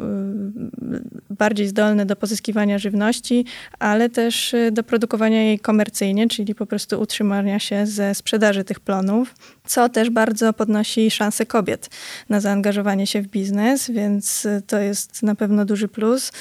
bardziej 1.30 1.68
zdolne 1.68 2.06
do 2.06 2.16
pozyskiwania 2.16 2.78
żywności, 2.78 3.44
ale 3.78 4.10
też 4.10 4.54
do 4.72 4.82
produkowania 4.82 5.42
jej 5.42 5.58
komercyjnie, 5.58 6.28
czyli 6.28 6.54
po 6.54 6.66
prostu 6.66 7.00
utrzymania 7.00 7.58
się 7.58 7.86
ze 7.86 8.14
sprzedaży 8.14 8.64
tych 8.64 8.80
plonów, 8.80 9.34
co 9.66 9.88
też 9.88 10.10
bardzo 10.10 10.52
podnosi 10.52 11.10
szanse 11.10 11.46
kobiet 11.46 11.90
na 12.28 12.40
zaangażowanie 12.40 13.06
się 13.06 13.22
w 13.22 13.26
biznes, 13.26 13.90
więc 13.90 14.46
to 14.66 14.78
jest 14.78 15.22
na 15.22 15.34
pewno 15.34 15.64
duży 15.64 15.88
plus. 15.88 16.32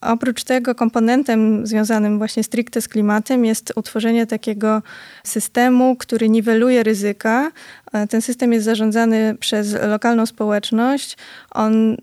Oprócz 0.00 0.44
tego 0.44 0.74
komponentem 0.74 1.66
związanym 1.66 2.18
właśnie 2.18 2.44
stricte 2.44 2.80
z 2.80 2.88
klimatem 2.88 3.44
jest 3.44 3.72
utworzenie 3.76 4.26
takiego 4.26 4.82
systemu, 5.24 5.96
który 5.96 6.28
niweluje 6.28 6.82
ryzyka. 6.82 7.52
E, 7.94 8.06
ten 8.06 8.22
system 8.22 8.52
jest 8.52 8.64
zarządzany 8.64 9.36
przez 9.40 9.76
lokalną 9.88 10.26
społeczność. 10.26 11.16
On 11.50 11.92
y, 11.92 11.96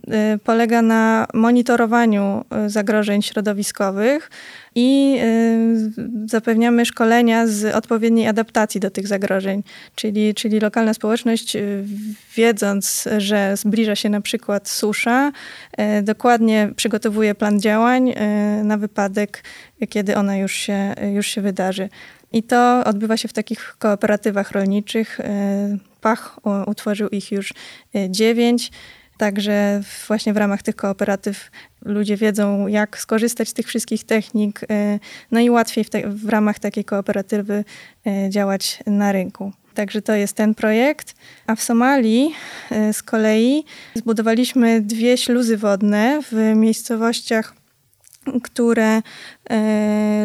polega 0.44 0.82
na 0.82 1.28
monitorowaniu 1.34 2.46
y, 2.66 2.70
zagrożeń 2.70 3.22
środowiskowych 3.22 4.30
i 4.76 5.20
zapewniamy 6.26 6.86
szkolenia 6.86 7.48
z 7.48 7.76
odpowiedniej 7.76 8.28
adaptacji 8.28 8.80
do 8.80 8.92
tych 8.92 9.08
zagrożeń. 9.08 9.64
Czyli, 9.96 10.34
czyli 10.34 10.60
lokalna 10.60 10.94
społeczność, 10.94 11.58
wiedząc, 12.36 13.08
że 13.18 13.58
zbliża 13.58 13.96
się 13.96 14.10
na 14.10 14.22
przykład 14.22 14.70
susza, 14.70 15.32
dokładnie 16.04 16.70
przygotowuje 16.76 17.36
plan 17.36 17.60
działań 17.60 18.14
na 18.64 18.78
wypadek, 18.78 19.44
kiedy 19.90 20.16
ona 20.16 20.38
już 20.38 20.52
się, 20.52 20.94
już 21.14 21.28
się 21.28 21.42
wydarzy. 21.42 21.90
I 22.32 22.44
to 22.44 22.84
odbywa 22.86 23.18
się 23.18 23.28
w 23.28 23.34
takich 23.34 23.76
kooperatywach 23.80 24.52
rolniczych. 24.52 25.20
Pach 26.02 26.40
utworzył 26.68 27.10
ich 27.10 27.32
już 27.32 27.54
dziewięć. 28.10 28.72
Także 29.22 29.82
właśnie 30.08 30.34
w 30.34 30.38
ramach 30.38 30.64
tych 30.64 30.76
kooperatyw 30.76 31.52
ludzie 31.86 32.18
wiedzą, 32.18 32.68
jak 32.68 33.00
skorzystać 33.00 33.50
z 33.50 33.54
tych 33.54 33.68
wszystkich 33.68 34.04
technik, 34.04 34.62
e, 34.70 35.00
no 35.32 35.40
i 35.40 35.50
łatwiej 35.50 35.84
w, 35.84 35.90
te, 35.90 36.10
w 36.10 36.30
ramach 36.30 36.60
takiej 36.60 36.86
kooperatywy 36.86 37.64
e, 38.08 38.30
działać 38.30 38.80
na 38.88 39.12
rynku. 39.12 39.52
Także 39.74 40.02
to 40.02 40.14
jest 40.16 40.34
ten 40.34 40.56
projekt. 40.56 41.16
A 41.48 41.56
w 41.56 41.64
Somalii 41.64 42.34
e, 42.72 42.94
z 42.94 43.04
kolei 43.04 43.64
zbudowaliśmy 43.96 44.82
dwie 44.82 45.18
śluzy 45.18 45.58
wodne 45.58 46.20
w 46.32 46.54
miejscowościach, 46.56 47.54
które 48.44 49.02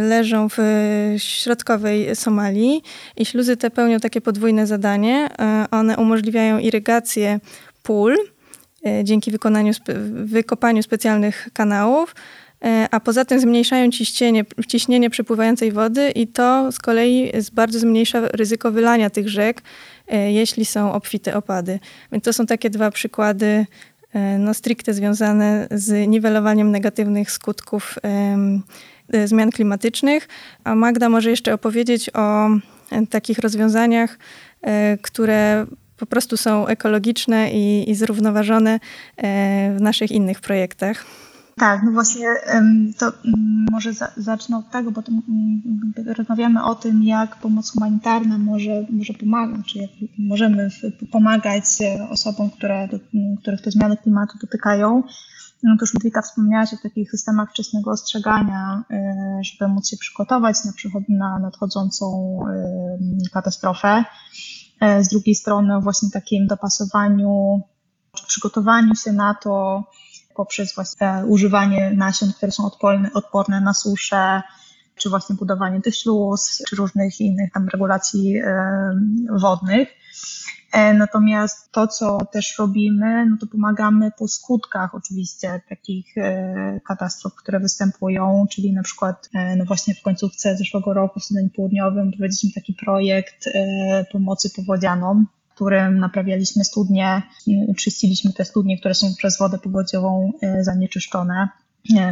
leżą 0.01 0.49
w 0.49 0.59
środkowej 1.17 2.17
Somalii. 2.17 2.83
I 3.17 3.25
śluzy 3.25 3.57
te 3.57 3.71
pełnią 3.71 4.01
takie 4.01 4.21
podwójne 4.21 4.67
zadanie. 4.67 5.29
One 5.71 5.97
umożliwiają 5.97 6.59
irygację 6.59 7.41
pól 7.83 8.17
E, 8.87 9.05
dzięki 9.05 9.31
wykonaniu, 9.31 9.73
wykopaniu 10.11 10.83
specjalnych 10.83 11.49
kanałów, 11.53 12.15
e, 12.65 12.89
a 12.91 13.01
poza 13.01 13.25
tym 13.25 13.41
zmniejszają 13.41 13.91
ciśnienie, 13.91 14.45
ciśnienie 14.69 15.11
przepływającej 15.11 15.73
wody 15.73 16.11
i 16.11 16.27
to 16.27 16.73
z 16.73 16.79
kolei 16.79 17.33
bardzo 17.53 17.79
zmniejsza 17.79 18.21
ryzyko 18.29 18.73
wylania 18.73 19.11
tych 19.11 19.29
rzek, 19.29 19.63
e, 20.09 20.33
jeśli 20.33 20.65
są 20.65 20.93
obfite 20.93 21.37
opady. 21.37 21.79
Więc 22.13 22.25
to 22.25 22.33
są 22.33 22.47
takie 22.47 22.71
dwa 22.71 22.91
przykłady 22.91 23.67
no, 24.39 24.55
stricte 24.55 24.95
związane 24.95 25.69
z 25.71 26.09
niwelowaniem 26.09 26.71
negatywnych 26.71 27.31
skutków 27.31 27.99
zmian 29.25 29.51
klimatycznych. 29.51 30.29
A 30.65 30.75
Magda 30.75 31.09
może 31.09 31.31
jeszcze 31.31 31.55
opowiedzieć 31.55 32.11
o 32.15 32.49
takich 33.11 33.39
rozwiązaniach, 33.39 34.19
które 35.03 35.67
po 35.97 36.07
prostu 36.07 36.37
są 36.37 36.67
ekologiczne 36.67 37.51
i, 37.51 37.91
i 37.91 37.95
zrównoważone 37.95 38.71
e, 38.73 38.81
w 39.77 39.81
naszych 39.81 40.13
innych 40.13 40.41
projektach. 40.41 41.05
Tak, 41.59 41.83
no 41.83 41.93
właśnie 41.93 42.29
to 42.99 43.13
może 43.71 43.91
zacznę 44.17 44.59
od 44.59 44.71
tego, 44.71 44.91
bo 44.91 45.03
to 45.03 45.13
rozmawiamy 46.17 46.65
o 46.65 46.75
tym, 46.75 47.03
jak 47.03 47.37
pomoc 47.37 47.73
humanitarna 47.73 48.39
może, 48.39 48.87
może 48.91 49.15
pomagać, 49.15 49.67
czy 49.67 49.79
jak 49.79 49.91
możemy 50.19 50.69
pomagać 51.13 51.65
e, 51.81 52.09
osobom, 52.11 52.51
które, 52.51 52.89
których 53.41 53.61
te 53.61 53.71
zmiany 53.71 53.97
klimatu 53.97 54.39
dotykają. 54.41 55.03
No 55.63 55.77
to 55.77 55.83
już 55.83 55.95
Ludwika 55.95 56.23
wspomniałaś 56.23 56.75
o 56.75 56.77
takich 56.83 57.11
systemach 57.11 57.51
wczesnego 57.51 57.91
ostrzegania, 57.91 58.85
e, 58.91 59.41
żeby 59.43 59.73
móc 59.73 59.91
się 59.91 59.97
przygotować 59.97 60.57
na, 60.65 60.73
na 61.09 61.39
nadchodzącą 61.39 62.39
katastrofę. 63.33 64.05
z 65.01 65.09
drugiej 65.09 65.35
strony 65.35 65.81
właśnie 65.81 66.11
takim 66.11 66.47
dopasowaniu 66.47 67.61
przygotowaniu 68.27 68.95
się 68.95 69.13
na 69.13 69.35
to 69.35 69.85
poprzez 70.37 70.75
właśnie 70.75 71.23
używanie 71.27 71.91
nasion, 71.91 72.33
które 72.33 72.53
są 72.53 72.67
odporne, 72.67 73.11
odporne 73.15 73.61
na 73.61 73.75
suszę, 73.75 74.43
czy 74.97 75.11
właśnie 75.11 75.37
budowanie 75.37 75.81
tych 75.81 75.97
śluz, 75.97 76.63
czy 76.69 76.77
różnych 76.77 77.21
innych 77.21 77.53
tam 77.53 77.69
regulacji 77.69 78.43
wodnych. 79.31 79.89
E, 80.77 80.95
natomiast 80.95 81.73
to, 81.73 81.87
co 81.87 82.19
też 82.33 82.59
robimy, 82.59 83.27
no 83.27 83.37
to 83.41 83.47
pomagamy 83.47 84.11
po 84.19 84.29
skutkach 84.29 84.95
oczywiście 84.95 85.61
takich 85.69 86.19
e, 86.19 86.81
katastrof, 86.87 87.35
które 87.35 87.61
występują, 87.61 88.47
czyli 88.51 88.73
na 88.73 88.83
przykład 88.83 89.29
e, 89.35 89.57
no 89.57 89.65
właśnie 89.65 89.95
w 89.95 90.03
końcówce 90.03 90.57
zeszłego 90.57 90.95
roku 90.95 91.21
w 91.21 91.25
Sudanie 91.25 91.51
Południowym 91.57 92.13
prowadziliśmy 92.13 92.51
taki 92.61 92.75
projekt 92.75 93.49
pomocy 94.13 94.51
powodzianom, 94.57 95.27
którym 95.57 95.99
naprawialiśmy 95.99 96.65
studnie, 96.65 97.23
czyściliśmy 97.77 98.33
te 98.33 98.45
studnie, 98.45 98.79
które 98.79 98.95
są 98.95 99.15
przez 99.15 99.39
wodę 99.39 99.59
powodziową 99.59 100.33
zanieczyszczone 100.61 101.49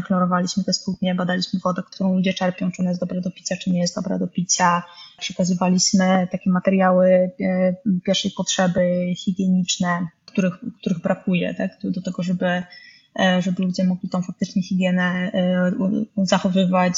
chlorowaliśmy 0.07 0.65
te 0.65 0.73
studnie, 0.73 1.15
badaliśmy 1.15 1.61
wodę, 1.65 1.83
którą 1.91 2.15
ludzie 2.15 2.35
czerpią, 2.35 2.71
czy 2.71 2.83
ona 2.83 2.91
jest 2.91 3.01
dobra 3.01 3.21
do 3.21 3.31
picia, 3.31 3.57
czy 3.57 3.71
nie 3.71 3.81
jest 3.81 3.95
dobra 3.95 4.19
do 4.19 4.29
picia. 4.29 4.83
Przekazywaliśmy 5.19 6.29
takie 6.33 6.51
materiały 6.51 7.11
e, 7.11 7.31
pierwszej 8.05 8.31
potrzeby 8.31 9.15
higieniczne, 9.17 10.09
których, 10.27 10.55
których 10.81 11.01
brakuje 11.01 11.55
tak, 11.55 11.71
do 11.85 12.03
tego, 12.03 12.23
żeby 12.23 12.47
e, 12.47 12.65
żeby 13.39 13.63
ludzie 13.63 13.85
mogli 13.85 14.09
tą 14.09 14.23
faktycznie 14.23 14.63
higienę 14.63 15.31
e, 15.35 15.73
zachowywać, 16.17 16.97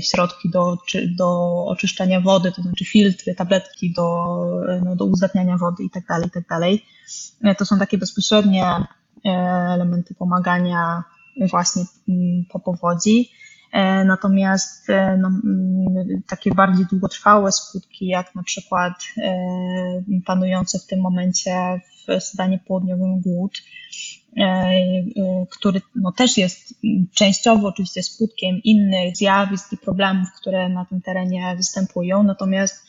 środki 0.00 0.50
do, 0.50 0.78
do 1.16 1.50
oczyszczania 1.66 2.20
wody, 2.20 2.52
to 2.52 2.62
znaczy 2.62 2.84
filtry, 2.84 3.34
tabletki 3.34 3.92
do, 3.92 4.36
no, 4.84 4.96
do 4.96 5.04
uzdatniania 5.04 5.56
wody 5.56 5.82
itd., 5.82 6.06
tak 6.08 6.24
itd. 6.24 6.44
Tak 7.42 7.58
to 7.58 7.64
są 7.64 7.78
takie 7.78 7.98
bezpośrednie 7.98 8.66
elementy 9.74 10.14
pomagania 10.14 11.04
właśnie 11.50 11.82
mm, 12.08 12.44
po 12.52 12.60
powodzi. 12.60 13.30
E, 13.74 14.04
natomiast 14.04 14.90
e, 14.90 15.16
no, 15.16 15.30
takie 16.26 16.54
bardziej 16.54 16.86
długotrwałe 16.86 17.52
skutki, 17.52 18.06
jak 18.06 18.34
na 18.34 18.42
przykład 18.42 18.92
e, 19.18 20.02
panujący 20.26 20.78
w 20.78 20.86
tym 20.86 21.00
momencie 21.00 21.80
w 22.08 22.22
Sudanie 22.22 22.58
Południowym 22.66 23.20
głód, 23.20 23.62
który 25.50 25.80
no, 25.94 26.12
też 26.12 26.36
jest 26.36 26.74
częściowo 27.14 27.68
oczywiście 27.68 28.02
skutkiem 28.02 28.60
innych 28.64 29.16
zjawisk 29.16 29.72
i 29.72 29.76
problemów, 29.76 30.28
które 30.40 30.68
na 30.68 30.84
tym 30.84 31.00
terenie 31.00 31.54
występują, 31.56 32.22
natomiast 32.22 32.86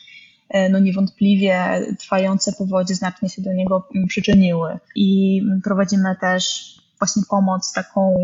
no 0.70 0.80
niewątpliwie 0.80 1.82
trwające 2.00 2.54
powodzie 2.54 2.96
znacznie 2.96 3.30
się 3.30 3.42
do 3.42 3.54
niego 3.54 3.88
przyczyniły. 4.08 4.80
I 4.96 5.42
prowadzimy 5.64 6.16
też 6.22 6.76
właśnie 7.00 7.24
pomoc 7.30 7.74
taką 7.74 8.16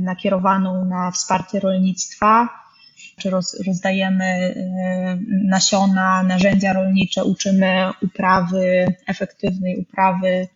nakierowaną 0.00 0.84
na 0.84 1.10
wsparcie 1.10 1.60
rolnictwa, 1.60 2.48
czy 3.16 3.30
roz, 3.30 3.60
rozdajemy 3.66 4.54
y, 4.56 5.44
nasiona, 5.48 6.22
narzędzia 6.22 6.72
rolnicze, 6.72 7.24
uczymy 7.24 7.90
uprawy, 8.02 8.94
efektywnej 9.06 9.76
uprawy 9.78 10.48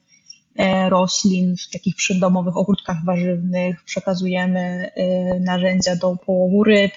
e, 0.56 0.88
roślin 0.88 1.56
w 1.56 1.70
takich 1.70 1.96
przydomowych 1.96 2.56
ogródkach 2.56 3.04
warzywnych, 3.04 3.84
przekazujemy 3.84 4.90
y, 4.96 5.40
narzędzia 5.40 5.96
do 5.96 6.16
połowu 6.16 6.64
ryb, 6.64 6.92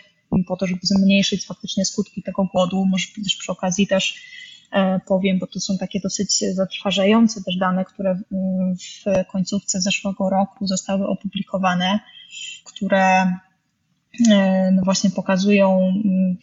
po 0.48 0.58
to, 0.58 0.68
żeby 0.68 0.80
zmniejszyć 0.84 1.46
faktycznie 1.46 1.86
skutki 1.86 2.24
tego 2.24 2.44
głodu. 2.54 2.86
Może 2.86 3.06
też 3.24 3.36
przy 3.36 3.52
okazji 3.52 3.88
też 3.88 4.16
powiem, 5.06 5.40
bo 5.40 5.48
to 5.48 5.60
są 5.60 5.78
takie 5.78 6.00
dosyć 6.00 6.40
zatrważające 6.54 7.44
też 7.44 7.58
dane, 7.58 7.86
które 7.86 8.20
w 8.78 9.28
końcówce 9.32 9.82
zeszłego 9.82 10.30
roku 10.30 10.68
zostały 10.68 11.08
opublikowane, 11.08 12.00
które 12.66 13.32
e, 14.32 14.72
no 14.72 14.82
właśnie 14.84 15.10
pokazują 15.10 15.94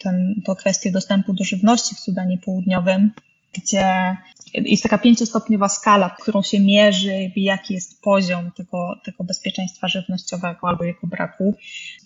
ten, 0.01 0.43
to 0.45 0.57
kwestię 0.57 0.93
dostępu 0.93 1.33
do 1.33 1.45
żywności 1.45 1.95
w 1.95 1.99
Sudanie 1.99 2.39
Południowym, 2.39 3.11
gdzie 3.53 4.17
jest 4.55 4.83
taka 4.83 4.99
pięciostopniowa 4.99 5.69
skala, 5.69 6.17
którą 6.21 6.43
się 6.43 6.61
mierzy, 6.61 7.33
jaki 7.37 7.75
jest 7.75 8.03
poziom 8.03 8.51
tego, 8.51 8.95
tego 9.05 9.25
bezpieczeństwa 9.25 9.89
żywnościowego 9.89 10.69
albo 10.69 10.85
jego 10.85 11.07
braku. 11.07 11.55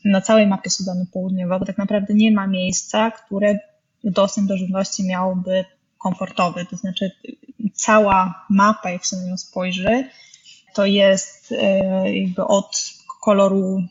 Na 0.04 0.20
całej 0.20 0.46
mapie 0.46 0.70
Sudanu 0.70 1.06
Południowego 1.12 1.64
tak 1.64 1.78
naprawdę 1.78 2.14
nie 2.14 2.32
ma 2.32 2.46
miejsca, 2.46 3.10
które 3.10 3.58
dostęp 4.04 4.48
do 4.48 4.56
żywności 4.56 5.04
miałoby 5.04 5.64
komfortowy, 5.98 6.66
to 6.66 6.76
znaczy 6.76 7.10
cała 7.74 8.46
mapa, 8.50 8.90
jak 8.90 9.04
się 9.04 9.16
na 9.16 9.30
nią 9.30 9.36
spojrzy, 9.36 10.08
to 10.74 10.86
jest 10.86 11.52
e, 11.52 12.14
jakby 12.14 12.44
od 12.44 12.94
koloru 13.20 13.82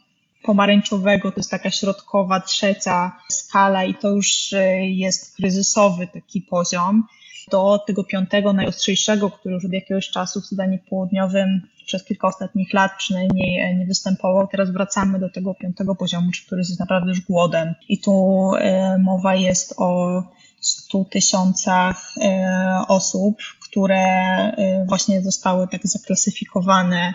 pomarańczowego, 0.44 1.32
to 1.32 1.40
jest 1.40 1.52
taka 1.52 1.72
środkowa, 1.72 2.40
trzecia 2.40 3.18
skala 3.32 3.84
i 3.84 3.96
to 3.96 4.10
już 4.10 4.54
e, 4.54 4.86
jest 4.88 5.36
kryzysowy 5.36 6.08
taki 6.08 6.42
poziom, 6.42 7.08
do 7.52 7.80
tego 7.88 8.04
piątego, 8.04 8.54
najostrzejszego, 8.54 9.32
który 9.32 9.56
już 9.56 9.66
od 9.66 9.74
jakiegoś 9.74 10.10
czasu 10.10 10.42
w 10.42 10.46
Sudanie 10.46 10.80
Południowym 10.90 11.62
przez 11.86 12.04
kilka 12.04 12.28
ostatnich 12.28 12.74
lat 12.74 12.92
przynajmniej 12.98 13.60
e, 13.60 13.76
nie 13.76 13.86
występował. 13.86 14.48
Teraz 14.48 14.72
wracamy 14.72 15.20
do 15.20 15.30
tego 15.30 15.54
piątego 15.54 15.96
poziomu, 15.96 16.32
który 16.46 16.60
jest 16.60 16.80
naprawdę 16.80 17.10
już 17.10 17.22
głodem. 17.22 17.76
I 17.90 18.00
tu 18.02 18.52
mowa 19.00 19.36
jest 19.36 19.74
o 19.78 20.24
100 20.60 21.06
tysiącach 21.06 22.14
e, 22.22 22.82
osób, 22.88 23.38
które 23.60 23.98
e, 23.98 24.86
właśnie 24.88 25.22
zostały 25.22 25.68
tak 25.68 25.88
zaklasyfikowane 25.88 27.14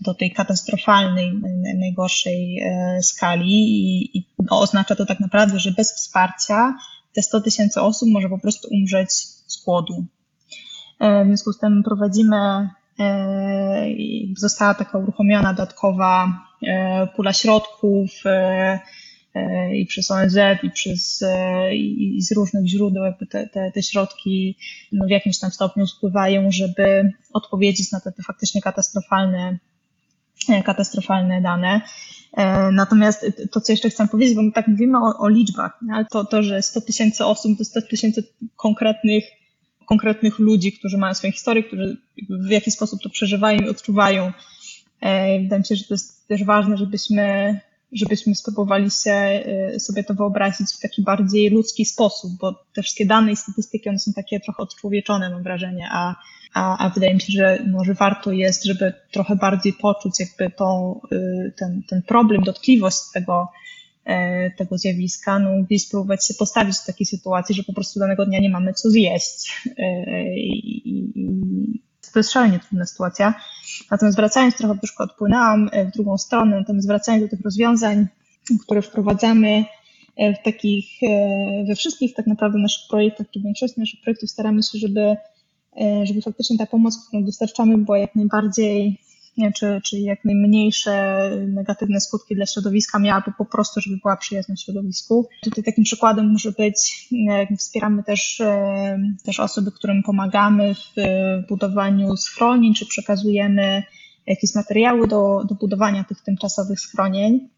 do 0.00 0.14
tej 0.14 0.32
katastrofalnej, 0.32 1.32
najgorszej 1.78 2.60
e, 2.60 3.02
skali 3.02 3.52
i, 3.52 4.18
i 4.18 4.26
no, 4.50 4.60
oznacza 4.60 4.96
to 4.96 5.06
tak 5.06 5.20
naprawdę, 5.20 5.58
że 5.58 5.72
bez 5.72 5.94
wsparcia 5.94 6.74
te 7.12 7.22
100 7.22 7.40
tysięcy 7.40 7.80
osób 7.80 8.08
może 8.08 8.28
po 8.28 8.38
prostu 8.38 8.68
umrzeć 8.70 9.10
z 9.54 9.64
głodu. 9.64 10.04
W 11.00 11.26
związku 11.26 11.52
z 11.52 11.58
tym 11.58 11.82
prowadzimy, 11.82 12.68
została 14.36 14.74
taka 14.74 14.98
uruchomiona 14.98 15.54
dodatkowa 15.54 16.28
pula 17.16 17.32
środków, 17.32 18.10
E, 19.34 19.76
i 19.76 19.86
przez 19.86 20.10
ONZ, 20.10 20.36
i, 20.62 20.70
przez, 20.70 21.22
e, 21.22 21.76
i 21.76 22.22
z 22.22 22.32
różnych 22.32 22.66
źródeł 22.66 23.04
jakby 23.04 23.26
te, 23.26 23.48
te, 23.48 23.72
te 23.72 23.82
środki 23.82 24.56
no 24.92 25.06
w 25.06 25.10
jakimś 25.10 25.38
tam 25.38 25.50
stopniu 25.50 25.86
spływają, 25.86 26.50
żeby 26.50 27.12
odpowiedzieć 27.32 27.92
na 27.92 28.00
te, 28.00 28.12
te 28.12 28.22
faktycznie 28.22 28.62
katastrofalne, 28.62 29.58
e, 30.48 30.62
katastrofalne 30.62 31.42
dane. 31.42 31.80
Natomiast 32.72 33.26
to, 33.52 33.60
co 33.60 33.72
jeszcze 33.72 33.90
chcę 33.90 34.08
powiedzieć, 34.08 34.34
bo 34.34 34.42
my 34.42 34.52
tak 34.52 34.68
mówimy 34.68 34.98
o, 34.98 35.18
o 35.18 35.28
liczbach, 35.28 35.78
ale 35.92 36.04
to, 36.04 36.24
to, 36.24 36.42
że 36.42 36.62
100 36.62 36.80
tysięcy 36.80 37.24
osób 37.24 37.58
to 37.58 37.64
100 37.64 37.82
tysięcy 37.82 38.24
konkretnych, 38.56 39.24
konkretnych 39.86 40.38
ludzi, 40.38 40.72
którzy 40.72 40.98
mają 40.98 41.14
swoją 41.14 41.32
historię, 41.32 41.62
którzy 41.62 41.96
w 42.28 42.50
jakiś 42.50 42.74
sposób 42.74 43.02
to 43.02 43.10
przeżywają 43.10 43.58
i 43.58 43.68
odczuwają. 43.68 44.32
Wydaje 45.40 45.58
mi 45.58 45.66
się, 45.66 45.76
że 45.76 45.84
to 45.84 45.94
jest 45.94 46.28
też 46.28 46.44
ważne, 46.44 46.76
żebyśmy 46.76 47.60
żebyśmy 47.94 48.34
spróbowali 48.34 48.90
się, 48.90 49.44
y, 49.74 49.80
sobie 49.80 50.04
to 50.04 50.14
wyobrazić 50.14 50.66
w 50.72 50.80
taki 50.80 51.02
bardziej 51.02 51.50
ludzki 51.50 51.84
sposób, 51.84 52.32
bo 52.40 52.64
te 52.74 52.82
wszystkie 52.82 53.06
dane 53.06 53.32
i 53.32 53.36
statystyki, 53.36 53.88
one 53.88 53.98
są 53.98 54.12
takie 54.12 54.40
trochę 54.40 54.62
odczłowieczone, 54.62 55.30
mam 55.30 55.42
wrażenie, 55.42 55.88
a, 55.92 56.14
a, 56.54 56.86
a 56.86 56.90
wydaje 56.90 57.14
mi 57.14 57.20
się, 57.20 57.32
że 57.32 57.58
może 57.66 57.94
warto 57.94 58.32
jest, 58.32 58.64
żeby 58.64 58.92
trochę 59.12 59.36
bardziej 59.36 59.72
poczuć 59.72 60.20
jakby 60.20 60.56
to, 60.56 61.00
y, 61.12 61.52
ten, 61.56 61.82
ten 61.88 62.02
problem, 62.02 62.42
dotkliwość 62.42 62.98
tego, 63.14 63.48
tego 64.58 64.78
zjawiska, 64.78 65.38
no 65.38 65.62
gdzieś 65.62 65.82
spróbować 65.82 66.26
się 66.26 66.34
postawić 66.34 66.76
w 66.76 66.86
takiej 66.86 67.06
sytuacji, 67.06 67.54
że 67.54 67.62
po 67.62 67.72
prostu 67.72 68.00
danego 68.00 68.26
dnia 68.26 68.40
nie 68.40 68.50
mamy 68.50 68.72
co 68.72 68.90
zjeść. 68.90 69.68
I, 70.36 70.82
i, 70.84 71.84
to 72.14 72.18
jest 72.18 72.32
szalenie 72.32 72.58
trudna 72.58 72.86
sytuacja. 72.86 73.34
Natomiast 73.90 74.16
wracając, 74.16 74.56
trochę 74.56 74.78
troszkę 74.78 75.04
odpłynęłam 75.04 75.68
e, 75.72 75.84
w 75.84 75.90
drugą 75.90 76.18
stronę, 76.18 76.58
natomiast 76.58 76.88
wracając 76.88 77.24
do 77.24 77.30
tych 77.30 77.44
rozwiązań, 77.44 78.06
które 78.62 78.82
wprowadzamy 78.82 79.64
e, 80.16 80.34
w 80.34 80.42
takich, 80.44 80.86
e, 81.02 81.64
we 81.68 81.74
wszystkich 81.74 82.14
tak 82.14 82.26
naprawdę 82.26 82.58
naszych 82.58 82.88
projektach, 82.90 83.26
czy 83.30 83.40
w 83.40 83.42
większości 83.42 83.80
naszych 83.80 84.00
projektów 84.00 84.30
staramy 84.30 84.62
się, 84.62 84.78
żeby, 84.78 85.16
żeby 86.04 86.22
faktycznie 86.22 86.58
ta 86.58 86.66
pomoc, 86.66 87.06
którą 87.08 87.24
dostarczamy, 87.24 87.78
była 87.78 87.98
jak 87.98 88.14
najbardziej 88.14 88.98
nie, 89.36 89.52
czy, 89.52 89.80
czy 89.84 89.98
jak 89.98 90.24
najmniejsze 90.24 91.30
negatywne 91.48 92.00
skutki 92.00 92.34
dla 92.34 92.46
środowiska 92.46 92.98
miała, 92.98 93.22
albo 93.24 93.36
po 93.38 93.44
prostu, 93.44 93.80
żeby 93.80 93.96
była 93.96 94.16
przyjazna 94.16 94.56
środowisku. 94.56 95.28
Tutaj 95.42 95.64
takim 95.64 95.84
przykładem 95.84 96.32
może 96.32 96.52
być, 96.52 97.08
wspieramy 97.58 98.02
też, 98.02 98.40
e, 98.40 98.98
też 99.24 99.40
osoby, 99.40 99.72
którym 99.72 100.02
pomagamy 100.02 100.74
w 100.74 101.02
budowaniu 101.48 102.16
schronień, 102.16 102.74
czy 102.74 102.86
przekazujemy 102.86 103.82
jakieś 104.26 104.54
materiały 104.54 105.08
do, 105.08 105.44
do 105.48 105.54
budowania 105.54 106.04
tych 106.04 106.22
tymczasowych 106.22 106.80
schronień. 106.80 107.48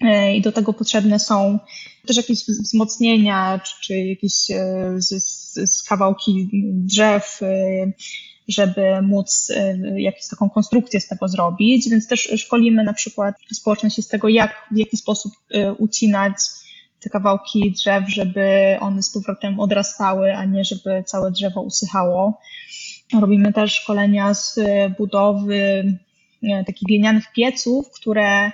E, 0.00 0.36
I 0.36 0.40
do 0.40 0.52
tego 0.52 0.72
potrzebne 0.72 1.18
są 1.18 1.58
też 2.06 2.16
jakieś 2.16 2.44
wzmocnienia, 2.46 3.60
czy, 3.64 3.74
czy 3.80 3.98
jakieś 3.98 4.50
e, 4.50 4.94
z, 4.96 5.14
z 5.70 5.82
kawałki 5.82 6.50
drzew, 6.72 7.40
żeby 8.52 9.02
móc 9.02 9.52
jakąś 9.96 10.28
taką 10.30 10.50
konstrukcję 10.50 11.00
z 11.00 11.08
tego 11.08 11.28
zrobić, 11.28 11.88
więc 11.90 12.08
też 12.08 12.20
szkolimy 12.36 12.84
na 12.84 12.92
przykład 12.92 13.34
społeczność 13.52 14.04
z 14.04 14.08
tego, 14.08 14.28
jak, 14.28 14.68
w 14.70 14.76
jaki 14.76 14.96
sposób 14.96 15.32
ucinać 15.78 16.32
te 17.00 17.10
kawałki 17.10 17.72
drzew, 17.72 18.04
żeby 18.08 18.76
one 18.80 19.02
z 19.02 19.10
powrotem 19.10 19.60
odrastały, 19.60 20.34
a 20.36 20.44
nie 20.44 20.64
żeby 20.64 21.04
całe 21.06 21.30
drzewo 21.30 21.62
usychało. 21.62 22.40
Robimy 23.20 23.52
też 23.52 23.74
szkolenia 23.74 24.34
z 24.34 24.60
budowy 24.98 25.84
takich 26.66 26.88
glinianych 26.88 27.32
pieców, 27.36 27.90
które, 27.90 28.50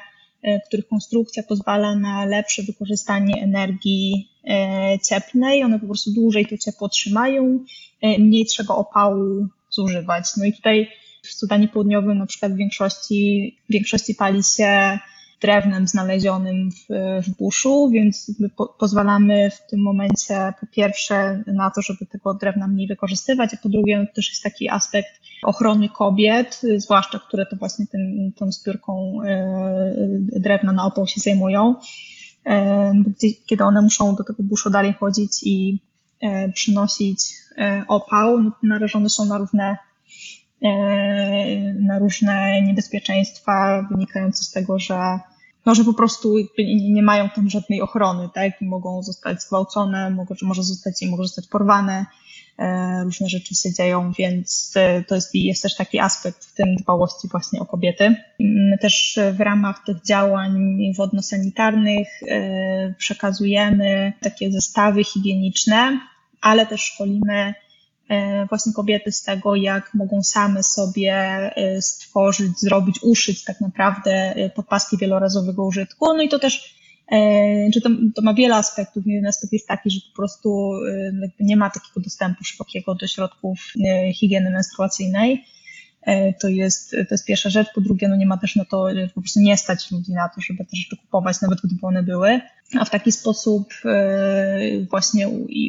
których 0.67 0.89
konstrukcja 0.89 1.43
pozwala 1.43 1.97
na 1.97 2.25
lepsze 2.25 2.63
wykorzystanie 2.63 3.43
energii 3.43 4.29
cieplnej. 5.09 5.63
One 5.63 5.81
po 5.81 5.87
prostu 5.87 6.13
dłużej 6.13 6.47
to 6.47 6.57
ciepło 6.59 6.89
trzymają, 6.89 7.65
mniej 8.19 8.47
trzeba 8.47 8.75
opału 8.75 9.49
zużywać. 9.77 10.25
No 10.37 10.45
i 10.45 10.53
tutaj 10.53 10.89
w 11.23 11.33
Sudanie 11.33 11.69
Południowym 11.69 12.19
na 12.19 12.27
przykład 12.27 12.53
w 12.53 12.57
większości, 12.57 13.57
w 13.69 13.73
większości 13.73 14.15
pali 14.15 14.43
się 14.43 14.99
drewnem 15.41 15.89
znalezionym 15.89 16.71
w, 16.71 16.87
w 17.27 17.37
buszu, 17.37 17.91
więc 17.93 18.33
po, 18.57 18.67
pozwalamy 18.67 19.51
w 19.51 19.71
tym 19.71 19.83
momencie 19.83 20.53
po 20.61 20.67
pierwsze 20.67 21.43
na 21.47 21.71
to, 21.71 21.83
żeby 21.83 22.07
tego 22.07 22.35
drewna 22.35 22.69
mniej 22.69 22.87
wykorzystywać, 22.87 23.55
a 23.55 23.57
po 23.57 23.69
drugie 23.69 23.99
no, 23.99 24.07
też 24.15 24.29
jest 24.31 24.43
taki 24.43 24.69
aspekt 24.69 25.21
ochrony 25.43 25.89
kobiet, 25.89 26.61
zwłaszcza 26.77 27.19
które 27.19 27.47
to 27.47 27.57
właśnie 27.57 27.87
tym, 27.87 28.33
tą 28.37 28.53
zbiórką 28.53 29.19
e, 29.27 29.95
drewna 30.41 30.73
na 30.73 30.85
opał 30.85 31.07
się 31.07 31.21
zajmują, 31.21 31.75
e, 32.47 32.93
kiedy 33.47 33.65
one 33.65 33.83
muszą 33.83 34.15
do 34.15 34.25
tego 34.25 34.43
buszu 34.43 34.71
dalej 34.71 34.93
chodzić 34.93 35.43
i 35.43 35.83
e, 36.21 36.49
przynosić 36.53 37.19
opał, 37.89 38.43
no, 38.43 38.51
narażone 38.63 39.09
są 39.09 39.25
na 39.25 39.39
różne 39.39 39.77
na 41.81 41.99
różne 41.99 42.63
niebezpieczeństwa 42.63 43.87
wynikające 43.91 44.45
z 44.45 44.51
tego, 44.51 44.79
że, 44.79 45.19
no, 45.67 45.75
że 45.75 45.85
po 45.85 45.95
prostu 45.95 46.35
nie 46.91 47.03
mają 47.03 47.29
tam 47.29 47.51
żadnej 47.51 47.83
ochrony, 47.83 48.29
tak? 48.35 48.63
I 48.63 48.65
mogą 48.65 49.03
zostać 49.03 49.43
zgwałcone, 49.43 50.11
mogą, 50.11 50.35
może 50.43 50.63
zostać, 50.63 51.03
mogą 51.11 51.23
zostać 51.23 51.47
porwane, 51.49 52.07
e, 52.59 53.05
różne 53.05 53.29
rzeczy 53.29 53.55
się 53.55 53.73
dzieją, 53.73 54.13
więc 54.19 54.73
e, 54.77 55.03
to 55.03 55.15
jest, 55.15 55.35
jest 55.35 55.63
też 55.63 55.77
taki 55.77 55.99
aspekt 55.99 56.45
w 56.45 56.55
tym 56.55 56.77
dbałości 56.77 57.29
właśnie 57.29 57.61
o 57.61 57.67
kobiety. 57.67 58.17
My 58.41 58.79
też 58.79 59.19
w 59.33 59.41
ramach 59.41 59.85
tych 59.87 60.03
działań 60.03 60.79
wodno-sanitarnych 60.97 62.09
e, 62.29 62.95
przekazujemy 62.99 64.13
takie 64.21 64.53
zestawy 64.53 65.05
higieniczne, 65.05 66.01
ale 66.41 66.67
też 66.67 66.81
szkolimy 66.81 67.55
E, 68.09 68.47
właśnie 68.47 68.73
kobiety 68.73 69.13
z 69.13 69.23
tego, 69.23 69.57
jak 69.57 69.95
mogą 69.95 70.23
same 70.23 70.63
sobie 70.63 71.15
e, 71.57 71.83
stworzyć, 71.83 72.61
zrobić, 72.61 73.03
uszyć 73.03 73.45
tak 73.45 73.61
naprawdę 73.61 74.11
e, 74.11 74.51
podpaski 74.51 74.97
wielorazowego 74.97 75.65
użytku. 75.65 76.07
No 76.07 76.23
i 76.23 76.29
to 76.29 76.39
też, 76.39 76.77
czy 77.75 77.81
to, 77.81 77.91
to 78.15 78.23
ma 78.23 78.35
wiele 78.35 78.57
aspektów. 78.57 79.07
Jeden 79.07 79.27
aspekt 79.27 79.53
jest 79.53 79.69
taki, 79.69 79.91
że 79.91 80.01
po 80.11 80.17
prostu 80.17 80.71
nie 81.41 81.57
ma 81.57 81.71
takiego 81.71 82.01
dostępu 82.01 82.45
szybkiego 82.45 82.95
do 82.95 83.07
środków 83.07 83.73
higieny 84.15 84.51
menstruacyjnej. 84.51 85.45
To 86.41 86.49
jest, 86.49 86.91
to 86.91 87.15
jest 87.15 87.27
pierwsza 87.27 87.51
rzecz. 87.51 87.69
Po 87.75 87.81
drugie, 87.81 88.09
no 88.09 88.17
nie 88.17 88.27
ma 88.27 88.39
też 88.39 88.57
na 88.57 88.65
to, 88.65 88.87
po 89.15 89.21
prostu 89.21 89.41
nie 89.41 89.57
stać 89.57 89.91
ludzi 89.91 90.13
na 90.13 90.29
to, 90.29 90.41
żeby 90.41 90.65
te 90.65 90.77
rzeczy 90.77 90.97
kupować, 90.97 91.41
nawet 91.41 91.59
gdyby 91.61 91.87
one 91.87 92.03
były 92.03 92.41
a 92.75 92.85
w 92.85 92.91
taki 92.91 93.13
sposób 93.13 93.75
e, 93.85 94.59
właśnie 94.91 95.29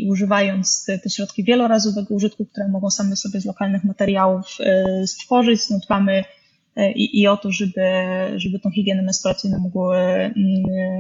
używając 0.10 0.86
te, 0.86 1.10
środki 1.10 1.44
wielorazowego 1.44 2.16
użytku, 2.16 2.46
które 2.46 2.68
mogą 2.68 2.90
same 2.90 3.16
sobie 3.16 3.42
z 3.42 3.46
lokalnych 3.46 3.84
materiałów 3.84 4.58
e, 4.60 5.08
stworzyć, 5.08 5.70
no 5.70 5.80
dbamy 5.86 6.24
e, 6.76 6.92
i, 6.92 7.22
i 7.22 7.28
o 7.28 7.38
to, 7.38 7.52
żeby, 7.52 7.82
żeby 8.36 8.60
tą 8.60 8.72
higienę 8.72 9.02
menstruacyjną 9.02 9.60
mogły, 9.60 9.98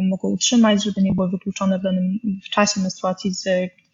mogły 0.01 0.29
utrzymać, 0.29 0.83
żeby 0.83 1.01
nie 1.01 1.13
były 1.13 1.29
wykluczone 1.29 1.79
w 1.79 1.83
danym 1.83 2.19
w 2.43 2.49
czasie 2.49 2.79
menstruacji 2.79 3.33
z 3.33 3.45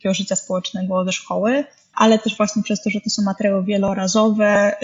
takiego 0.04 0.14
życia 0.14 0.36
społecznego 0.36 1.06
ze 1.06 1.12
szkoły, 1.12 1.64
ale 1.94 2.20
też 2.20 2.38
właśnie 2.38 2.64
przez 2.64 2.84
to, 2.84 2.90
że 2.90 3.02
to 3.02 3.10
są 3.10 3.22
materiały 3.24 3.64
wielorazowe, 3.64 4.76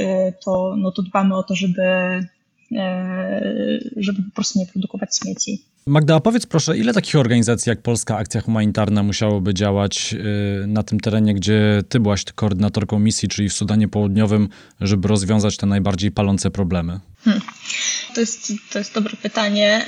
to, 0.45 0.75
no 0.77 0.91
to 0.91 1.01
dbamy 1.01 1.37
o 1.37 1.43
to, 1.43 1.55
żeby, 1.55 1.83
żeby 3.97 4.23
po 4.23 4.35
prostu 4.35 4.59
nie 4.59 4.65
produkować 4.65 5.17
śmieci. 5.17 5.63
Magda, 5.89 6.19
powiedz 6.19 6.45
proszę, 6.45 6.77
ile 6.77 6.93
takich 6.93 7.15
organizacji 7.15 7.69
jak 7.69 7.81
Polska 7.81 8.17
Akcja 8.17 8.41
Humanitarna 8.41 9.03
musiałoby 9.03 9.53
działać 9.53 10.13
y, 10.63 10.67
na 10.67 10.83
tym 10.83 10.99
terenie, 10.99 11.33
gdzie 11.33 11.83
ty 11.89 11.99
byłaś 11.99 12.23
koordynatorką 12.35 12.99
misji, 12.99 13.29
czyli 13.29 13.49
w 13.49 13.53
Sudanie 13.53 13.87
Południowym, 13.87 14.49
żeby 14.81 15.07
rozwiązać 15.07 15.57
te 15.57 15.65
najbardziej 15.65 16.11
palące 16.11 16.51
problemy? 16.51 16.99
Hmm. 17.23 17.41
To, 18.15 18.21
jest, 18.21 18.53
to 18.71 18.79
jest 18.79 18.93
dobre 18.93 19.17
pytanie. 19.21 19.85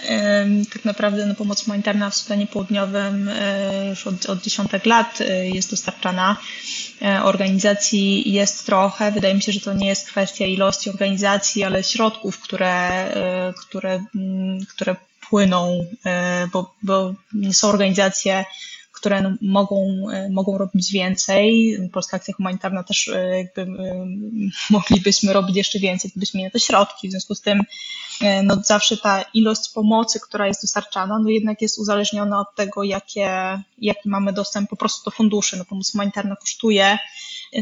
Tak 0.73 0.85
naprawdę 0.85 1.25
no, 1.25 1.35
pomoc 1.35 1.63
humanitarna 1.63 2.09
w 2.09 2.15
Sudanie 2.15 2.47
Południowym 2.47 3.27
y, 3.27 3.33
już 3.89 4.07
od, 4.07 4.25
od 4.25 4.41
dziesiątek 4.41 4.85
lat 4.85 5.21
y, 5.21 5.47
jest 5.47 5.71
dostarczana. 5.71 6.37
Organizacji 7.23 8.33
jest 8.33 8.65
trochę. 8.65 9.11
Wydaje 9.11 9.35
mi 9.35 9.41
się, 9.41 9.51
że 9.51 9.59
to 9.59 9.73
nie 9.73 9.87
jest 9.87 10.07
kwestia 10.07 10.45
ilości 10.45 10.89
organizacji, 10.89 11.63
ale 11.63 11.83
środków, 11.83 12.39
które, 12.39 13.07
które, 13.67 14.03
które 14.69 14.95
płyną, 15.31 15.85
e, 16.05 16.47
bo, 16.53 16.75
bo 16.83 17.13
są 17.51 17.67
organizacje, 17.67 18.45
które 18.91 19.21
no, 19.21 19.33
mogą, 19.41 20.05
e, 20.13 20.29
mogą 20.29 20.57
robić 20.57 20.91
więcej. 20.91 21.77
Polska 21.93 22.17
Akcja 22.17 22.33
Humanitarna 22.33 22.83
też 22.83 23.07
e, 23.07 23.37
jakby 23.37 23.67
moglibyśmy 24.69 25.33
robić 25.33 25.55
jeszcze 25.55 25.79
więcej, 25.79 26.11
gdybyśmy 26.11 26.37
mieli 26.39 26.51
te 26.51 26.59
środki. 26.59 27.07
W 27.07 27.11
związku 27.11 27.35
z 27.35 27.41
tym 27.41 27.61
no, 28.43 28.57
zawsze 28.63 28.97
ta 28.97 29.21
ilość 29.33 29.69
pomocy, 29.73 30.19
która 30.19 30.47
jest 30.47 30.61
dostarczana, 30.61 31.19
no 31.19 31.29
jednak 31.29 31.61
jest 31.61 31.79
uzależniona 31.79 32.39
od 32.39 32.55
tego, 32.55 32.83
jakie, 32.83 33.59
jaki 33.77 34.09
mamy 34.09 34.33
dostęp 34.33 34.69
po 34.69 34.75
prostu 34.75 35.09
do 35.09 35.15
funduszy. 35.15 35.57
No, 35.57 35.65
pomoc 35.65 35.91
humanitarna 35.91 36.35
kosztuje, 36.35 36.97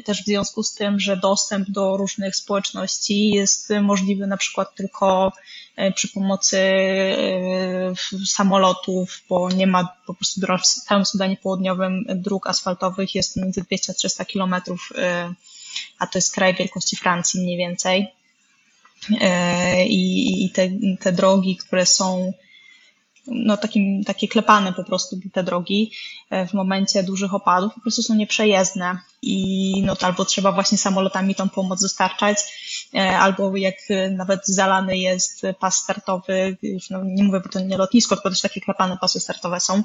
też 0.06 0.24
w 0.24 0.26
związku 0.26 0.64
z 0.64 0.74
tym, 0.74 1.00
że 1.00 1.18
dostęp 1.18 1.70
do 1.70 1.98
różnych 1.98 2.36
społeczności 2.36 3.30
jest 3.30 3.70
możliwy 3.82 4.28
na 4.28 4.38
przykład 4.38 4.76
tylko 4.76 5.34
e, 5.76 5.92
przy 5.92 6.08
pomocy 6.08 6.58
e, 6.58 7.94
samolotów, 8.26 9.24
bo 9.30 9.50
nie 9.50 9.68
ma 9.68 9.96
po 10.06 10.14
prostu 10.14 10.42
w 10.42 10.84
całym 10.86 11.06
Sudanie 11.06 11.38
Południowym 11.38 12.06
dróg 12.10 12.48
asfaltowych, 12.48 13.16
jest 13.16 13.36
między 13.36 13.62
200 13.62 13.92
a 13.92 13.96
300 13.96 14.26
kilometrów, 14.26 14.90
e, 14.98 15.34
a 16.00 16.08
to 16.08 16.18
jest 16.18 16.34
kraj 16.34 16.56
wielkości 16.56 16.96
Francji 16.96 17.42
mniej 17.42 17.58
więcej. 17.58 18.08
I 19.90 20.52
te, 20.54 20.70
te 21.00 21.12
drogi, 21.12 21.58
które 21.58 21.86
są 21.86 22.34
no, 23.32 23.58
takim, 23.58 24.04
takie 24.04 24.28
klepane 24.28 24.74
po 24.74 24.84
prostu 24.84 25.20
te 25.34 25.44
drogi 25.44 25.92
e, 26.30 26.48
w 26.48 26.54
momencie 26.54 27.04
dużych 27.04 27.34
opadów 27.34 27.74
po 27.74 27.82
prostu 27.82 28.02
są 28.02 28.16
nieprzejezdne 28.16 29.00
i 29.22 29.84
no, 29.86 29.96
albo 30.02 30.26
trzeba 30.26 30.52
właśnie 30.52 30.78
samolotami 30.78 31.36
tą 31.36 31.50
pomoc 31.50 31.82
dostarczać, 31.82 32.38
e, 32.96 33.20
albo 33.20 33.58
jak 33.58 33.76
nawet 34.12 34.48
zalany 34.48 34.98
jest 34.98 35.42
pas 35.60 35.78
startowy, 35.78 36.58
no, 36.90 37.04
nie 37.04 37.24
mówię, 37.24 37.40
bo 37.40 37.50
to 37.50 37.60
nie 37.60 37.78
lotnisko, 37.78 38.16
tylko 38.16 38.30
też 38.30 38.42
takie 38.42 38.62
klepane 38.62 38.98
pasy 39.02 39.20
startowe 39.20 39.60
są, 39.60 39.84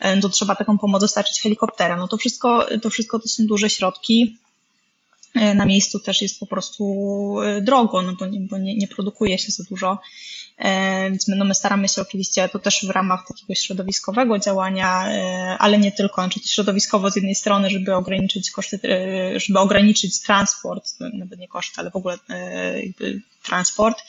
e, 0.00 0.20
to 0.20 0.28
trzeba 0.28 0.54
taką 0.54 0.78
pomoc 0.78 1.00
dostarczyć 1.00 1.40
helikopterem. 1.40 1.98
No 1.98 2.08
to 2.08 2.16
wszystko, 2.16 2.66
to 2.82 2.90
wszystko 2.90 3.18
to 3.18 3.28
są 3.28 3.46
duże 3.46 3.70
środki, 3.70 4.38
na 5.54 5.66
miejscu 5.66 6.00
też 6.00 6.22
jest 6.22 6.40
po 6.40 6.46
prostu 6.46 7.36
drogo, 7.62 8.02
no 8.02 8.12
bo, 8.20 8.26
nie, 8.26 8.40
bo 8.40 8.58
nie, 8.58 8.76
nie 8.76 8.88
produkuje 8.88 9.38
się 9.38 9.52
za 9.52 9.64
dużo. 9.64 9.98
E, 10.58 11.10
więc 11.10 11.28
my, 11.28 11.36
no 11.36 11.44
my 11.44 11.54
staramy 11.54 11.88
się 11.88 12.02
oczywiście, 12.02 12.48
to 12.48 12.58
też 12.58 12.86
w 12.86 12.90
ramach 12.90 13.26
takiego 13.28 13.54
środowiskowego 13.54 14.38
działania, 14.38 15.08
e, 15.08 15.56
ale 15.58 15.78
nie 15.78 15.92
tylko, 15.92 16.28
czyli 16.28 16.48
środowiskowo 16.48 17.10
z 17.10 17.16
jednej 17.16 17.34
strony, 17.34 17.70
żeby 17.70 17.94
ograniczyć 17.94 18.50
koszty, 18.50 18.80
e, 18.84 19.40
żeby 19.40 19.58
ograniczyć 19.58 20.20
transport, 20.20 20.94
nawet 21.00 21.38
nie 21.38 21.48
koszty, 21.48 21.80
ale 21.80 21.90
w 21.90 21.96
ogóle 21.96 22.18
transport, 23.42 24.02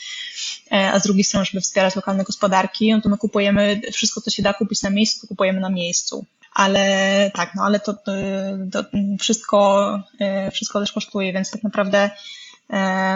a 0.71 0.99
z 0.99 1.03
drugiej 1.03 1.23
strony, 1.23 1.45
żeby 1.45 1.61
wspierać 1.61 1.95
lokalne 1.95 2.23
gospodarki, 2.23 2.91
no 2.91 3.01
to 3.01 3.09
my 3.09 3.17
kupujemy, 3.17 3.81
wszystko 3.93 4.21
co 4.21 4.31
się 4.31 4.43
da 4.43 4.53
kupić 4.53 4.81
na 4.81 4.89
miejscu, 4.89 5.21
to 5.21 5.27
kupujemy 5.27 5.59
na 5.59 5.69
miejscu 5.69 6.25
ale 6.57 7.31
tak, 7.33 7.55
no 7.55 7.63
ale 7.63 7.79
to, 7.79 7.93
to, 7.93 8.83
wszystko, 9.19 9.99
wszystko 10.51 10.79
też 10.79 10.91
kosztuje, 10.91 11.33
więc 11.33 11.51
tak 11.51 11.63
naprawdę 11.63 12.09
E, 12.09 12.11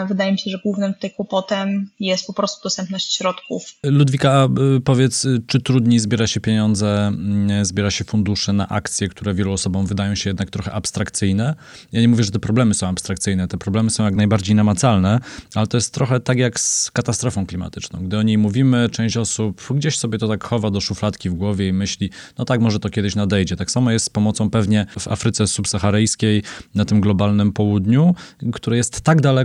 wydaje 0.08 0.32
mi 0.32 0.38
się, 0.38 0.50
że 0.50 0.58
głównym 0.58 0.94
tutaj 0.94 1.10
kłopotem 1.10 1.90
jest 2.00 2.26
po 2.26 2.32
prostu 2.32 2.62
dostępność 2.62 3.16
środków. 3.16 3.74
Ludwika, 3.82 4.48
powiedz, 4.84 5.26
czy 5.46 5.60
trudniej 5.60 5.98
zbiera 5.98 6.26
się 6.26 6.40
pieniądze, 6.40 7.06
mm, 7.06 7.64
zbiera 7.64 7.90
się 7.90 8.04
fundusze 8.04 8.52
na 8.52 8.68
akcje, 8.68 9.08
które 9.08 9.34
wielu 9.34 9.52
osobom 9.52 9.86
wydają 9.86 10.14
się 10.14 10.30
jednak 10.30 10.50
trochę 10.50 10.72
abstrakcyjne? 10.72 11.54
Ja 11.92 12.00
nie 12.00 12.08
mówię, 12.08 12.24
że 12.24 12.30
te 12.30 12.38
problemy 12.38 12.74
są 12.74 12.88
abstrakcyjne, 12.88 13.48
te 13.48 13.58
problemy 13.58 13.90
są 13.90 14.04
jak 14.04 14.14
najbardziej 14.14 14.54
namacalne, 14.54 15.18
ale 15.54 15.66
to 15.66 15.76
jest 15.76 15.94
trochę 15.94 16.20
tak 16.20 16.38
jak 16.38 16.60
z 16.60 16.90
katastrofą 16.90 17.46
klimatyczną. 17.46 18.04
Gdy 18.04 18.18
o 18.18 18.22
niej 18.22 18.38
mówimy, 18.38 18.88
część 18.92 19.16
osób 19.16 19.62
gdzieś 19.70 19.98
sobie 19.98 20.18
to 20.18 20.28
tak 20.28 20.44
chowa 20.44 20.70
do 20.70 20.80
szufladki 20.80 21.30
w 21.30 21.34
głowie 21.34 21.68
i 21.68 21.72
myśli, 21.72 22.10
no 22.38 22.44
tak, 22.44 22.60
może 22.60 22.78
to 22.78 22.90
kiedyś 22.90 23.14
nadejdzie. 23.14 23.56
Tak 23.56 23.70
samo 23.70 23.90
jest 23.90 24.04
z 24.04 24.10
pomocą 24.10 24.50
pewnie 24.50 24.86
w 24.98 25.08
Afryce 25.08 25.46
subsaharyjskiej, 25.46 26.42
na 26.74 26.84
tym 26.84 27.00
globalnym 27.00 27.52
południu, 27.52 28.14
które 28.52 28.76
jest 28.76 29.00
tak 29.00 29.20
daleko, 29.20 29.41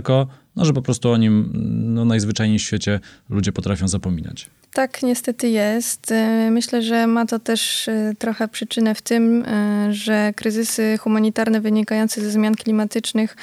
no, 0.56 0.64
że 0.64 0.72
po 0.72 0.82
prostu 0.82 1.10
o 1.10 1.16
nim 1.16 1.50
no, 1.94 2.04
najzwyczajniej 2.04 2.58
w 2.58 2.62
świecie 2.62 3.00
ludzie 3.30 3.52
potrafią 3.52 3.88
zapominać. 3.88 4.50
Tak, 4.72 5.02
niestety 5.02 5.48
jest. 5.48 6.12
E, 6.12 6.50
myślę, 6.50 6.82
że 6.82 7.06
ma 7.06 7.26
to 7.26 7.38
też 7.38 7.88
e, 7.88 8.12
trochę 8.18 8.48
przyczynę 8.48 8.94
w 8.94 9.02
tym, 9.02 9.44
e, 9.46 9.88
że 9.92 10.32
kryzysy 10.36 10.98
humanitarne 10.98 11.60
wynikające 11.60 12.20
ze 12.20 12.30
zmian 12.30 12.54
klimatycznych 12.54 13.36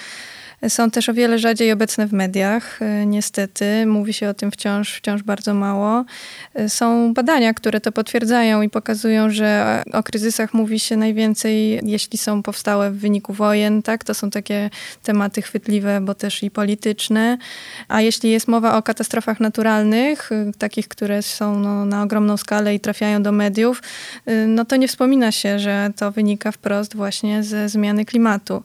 są 0.69 0.91
też 0.91 1.09
o 1.09 1.13
wiele 1.13 1.39
rzadziej 1.39 1.71
obecne 1.71 2.07
w 2.07 2.13
mediach, 2.13 2.81
e, 2.81 3.05
niestety. 3.05 3.85
Mówi 3.85 4.13
się 4.13 4.29
o 4.29 4.33
tym 4.33 4.51
wciąż, 4.51 4.93
wciąż 4.93 5.23
bardzo 5.23 5.53
mało. 5.53 6.05
E, 6.53 6.69
są 6.69 7.13
badania, 7.13 7.53
które 7.53 7.81
to 7.81 7.91
potwierdzają 7.91 8.61
i 8.61 8.69
pokazują, 8.69 9.29
że 9.29 9.83
o 9.93 10.03
kryzysach 10.03 10.53
mówi 10.53 10.79
się 10.79 10.97
najwięcej, 10.97 11.79
jeśli 11.83 12.17
są 12.17 12.43
powstałe 12.43 12.91
w 12.91 12.97
wyniku 12.97 13.33
wojen, 13.33 13.81
tak? 13.81 14.03
To 14.03 14.13
są 14.13 14.29
takie 14.29 14.69
tematy 15.03 15.41
chwytliwe, 15.41 16.01
bo 16.01 16.15
też 16.15 16.43
i 16.43 16.51
polityczne. 16.51 17.37
A 17.87 18.01
jeśli 18.01 18.31
jest 18.31 18.47
mowa 18.47 18.77
o 18.77 18.83
katastrofach 18.83 19.39
naturalnych, 19.39 20.31
e, 20.31 20.51
takich, 20.57 20.87
które 20.87 21.21
są 21.21 21.59
no, 21.59 21.85
na 21.85 22.03
ogromną 22.03 22.37
skalę 22.37 22.75
i 22.75 22.79
trafiają 22.79 23.23
do 23.23 23.31
mediów, 23.31 23.81
no 24.47 24.65
to 24.65 24.75
nie 24.75 24.87
wspomina 24.87 25.31
się, 25.31 25.59
że 25.59 25.89
to 25.95 26.11
wynika 26.11 26.51
wprost 26.51 26.95
właśnie 26.95 27.43
ze 27.43 27.69
zmiany 27.69 28.05
klimatu. 28.05 28.63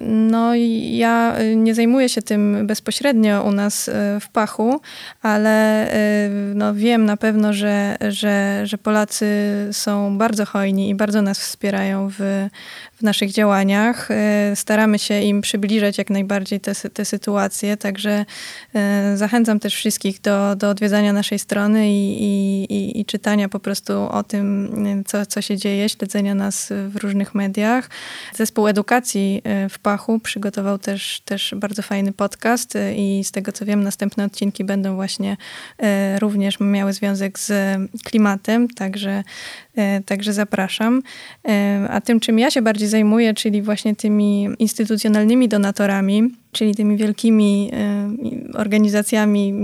No 0.00 0.54
ja 0.90 1.36
y, 1.40 1.56
nie 1.56 1.74
zajmuję 1.74 2.08
się 2.08 2.22
tym 2.22 2.66
bezpośrednio 2.66 3.42
u 3.42 3.52
nas 3.52 3.88
y, 3.88 3.92
w 4.20 4.28
Pachu, 4.28 4.80
ale 5.22 5.86
y, 5.94 6.54
no 6.54 6.74
wiem 6.74 7.04
na 7.04 7.16
pewno, 7.16 7.52
że, 7.52 7.96
że, 8.08 8.60
że 8.64 8.78
Polacy 8.78 9.26
są 9.72 10.18
bardzo 10.18 10.46
hojni 10.46 10.88
i 10.88 10.94
bardzo 10.94 11.22
nas 11.22 11.40
wspierają 11.40 12.10
w, 12.18 12.48
w 13.00 13.02
naszych 13.02 13.32
działaniach. 13.32 14.08
Staramy 14.54 14.98
się 14.98 15.20
im 15.20 15.40
przybliżać 15.40 15.98
jak 15.98 16.10
najbardziej 16.10 16.60
te, 16.60 16.74
te 16.74 17.04
sytuacje, 17.04 17.76
także 17.76 18.24
zachęcam 19.14 19.60
też 19.60 19.74
wszystkich 19.74 20.20
do, 20.20 20.56
do 20.56 20.70
odwiedzania 20.70 21.12
naszej 21.12 21.38
strony 21.38 21.90
i, 21.92 22.72
i, 22.72 23.00
i 23.00 23.04
czytania 23.04 23.48
po 23.48 23.60
prostu 23.60 23.92
o 23.92 24.22
tym, 24.22 25.04
co, 25.06 25.26
co 25.26 25.42
się 25.42 25.56
dzieje, 25.56 25.88
śledzenia 25.88 26.34
nas 26.34 26.72
w 26.88 26.96
różnych 26.96 27.34
mediach. 27.34 27.90
Zespół 28.34 28.68
edukacji 28.68 29.42
w 29.70 29.78
Pachu 29.78 30.18
przygotował 30.18 30.78
też, 30.78 31.20
też 31.24 31.54
bardzo 31.56 31.82
fajny 31.82 32.12
podcast 32.12 32.74
i 32.96 33.22
z 33.24 33.30
tego 33.30 33.52
co 33.52 33.64
wiem, 33.64 33.82
następne 33.82 34.24
odcinki 34.24 34.64
będą 34.64 34.94
właśnie 34.94 35.36
również 36.18 36.60
miały 36.60 36.92
związek 36.92 37.38
z 37.38 37.52
klimatem, 38.04 38.68
także, 38.68 39.22
także 40.06 40.32
zapraszam. 40.32 41.02
A 41.90 42.00
tym, 42.00 42.20
czym 42.20 42.38
ja 42.38 42.50
się 42.50 42.62
bardziej 42.62 42.88
zajmuję, 42.88 43.34
czyli 43.34 43.62
właśnie 43.62 43.96
tymi 43.96 44.48
instytucjonalnymi 44.58 45.48
donatorami, 45.48 46.34
czyli 46.52 46.74
tymi 46.74 46.96
wielkimi 46.96 47.70
organizacjami 48.54 49.54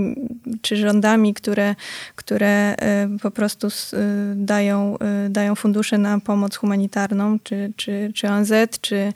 czy 0.61 0.75
rządami, 0.75 1.33
które, 1.33 1.75
które 2.15 2.75
po 3.21 3.31
prostu 3.31 3.67
dają, 4.35 4.97
dają 5.29 5.55
fundusze 5.55 5.97
na 5.97 6.19
pomoc 6.19 6.55
humanitarną, 6.55 7.39
czy, 7.43 7.73
czy, 7.75 8.11
czy 8.15 8.29
ONZ, 8.29 8.53
czy 8.81 9.13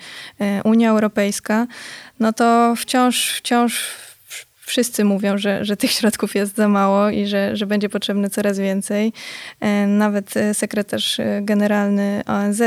Unia 0.63 0.89
Europejska, 0.89 1.67
no 2.19 2.33
to 2.33 2.73
wciąż, 2.77 3.33
wciąż 3.37 3.97
wszyscy 4.71 5.03
mówią, 5.03 5.37
że, 5.37 5.65
że 5.65 5.77
tych 5.77 5.91
środków 5.91 6.35
jest 6.35 6.55
za 6.55 6.67
mało 6.67 7.09
i 7.09 7.27
że, 7.27 7.55
że 7.55 7.65
będzie 7.65 7.89
potrzebne 7.89 8.29
coraz 8.29 8.59
więcej. 8.59 9.13
E, 9.59 9.87
nawet 9.87 10.37
e, 10.37 10.53
sekretarz 10.53 11.19
e, 11.19 11.41
generalny 11.41 12.21
ONZ 12.25 12.61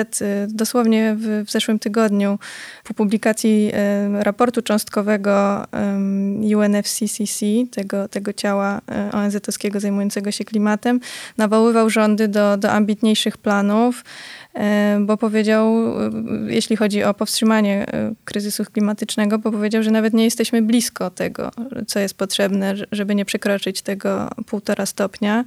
dosłownie 0.48 1.16
w, 1.18 1.44
w 1.46 1.50
zeszłym 1.50 1.78
tygodniu 1.78 2.38
po 2.84 2.94
publikacji 2.94 3.72
raportu 4.12 4.62
cząstkowego 4.62 5.64
UNFCCC, 6.56 7.46
tego, 7.70 8.08
tego 8.08 8.32
ciała 8.32 8.80
ONZ-owskiego 9.12 9.80
zajmującego 9.80 10.30
się 10.30 10.44
klimatem, 10.44 11.00
nawoływał 11.38 11.90
rządy 11.90 12.28
do, 12.28 12.56
do 12.56 12.70
ambitniejszych 12.70 13.38
planów. 13.38 14.04
E, 14.54 14.98
bo 15.00 15.16
powiedział, 15.16 15.74
e, 16.00 16.10
jeśli 16.48 16.76
chodzi 16.76 17.04
o 17.04 17.14
powstrzymanie 17.14 17.86
e, 17.92 18.14
kryzysu 18.24 18.64
klimatycznego, 18.64 19.38
bo 19.38 19.52
powiedział, 19.52 19.82
że 19.82 19.90
nawet 19.90 20.14
nie 20.14 20.24
jesteśmy 20.24 20.62
blisko 20.62 21.10
tego, 21.10 21.50
co 21.86 21.98
jest 21.98 22.14
potrzebne, 22.14 22.74
żeby 22.92 23.14
nie 23.14 23.24
przekroczyć 23.24 23.82
tego 23.82 24.30
półtora 24.46 24.86
stopnia. 24.86 25.44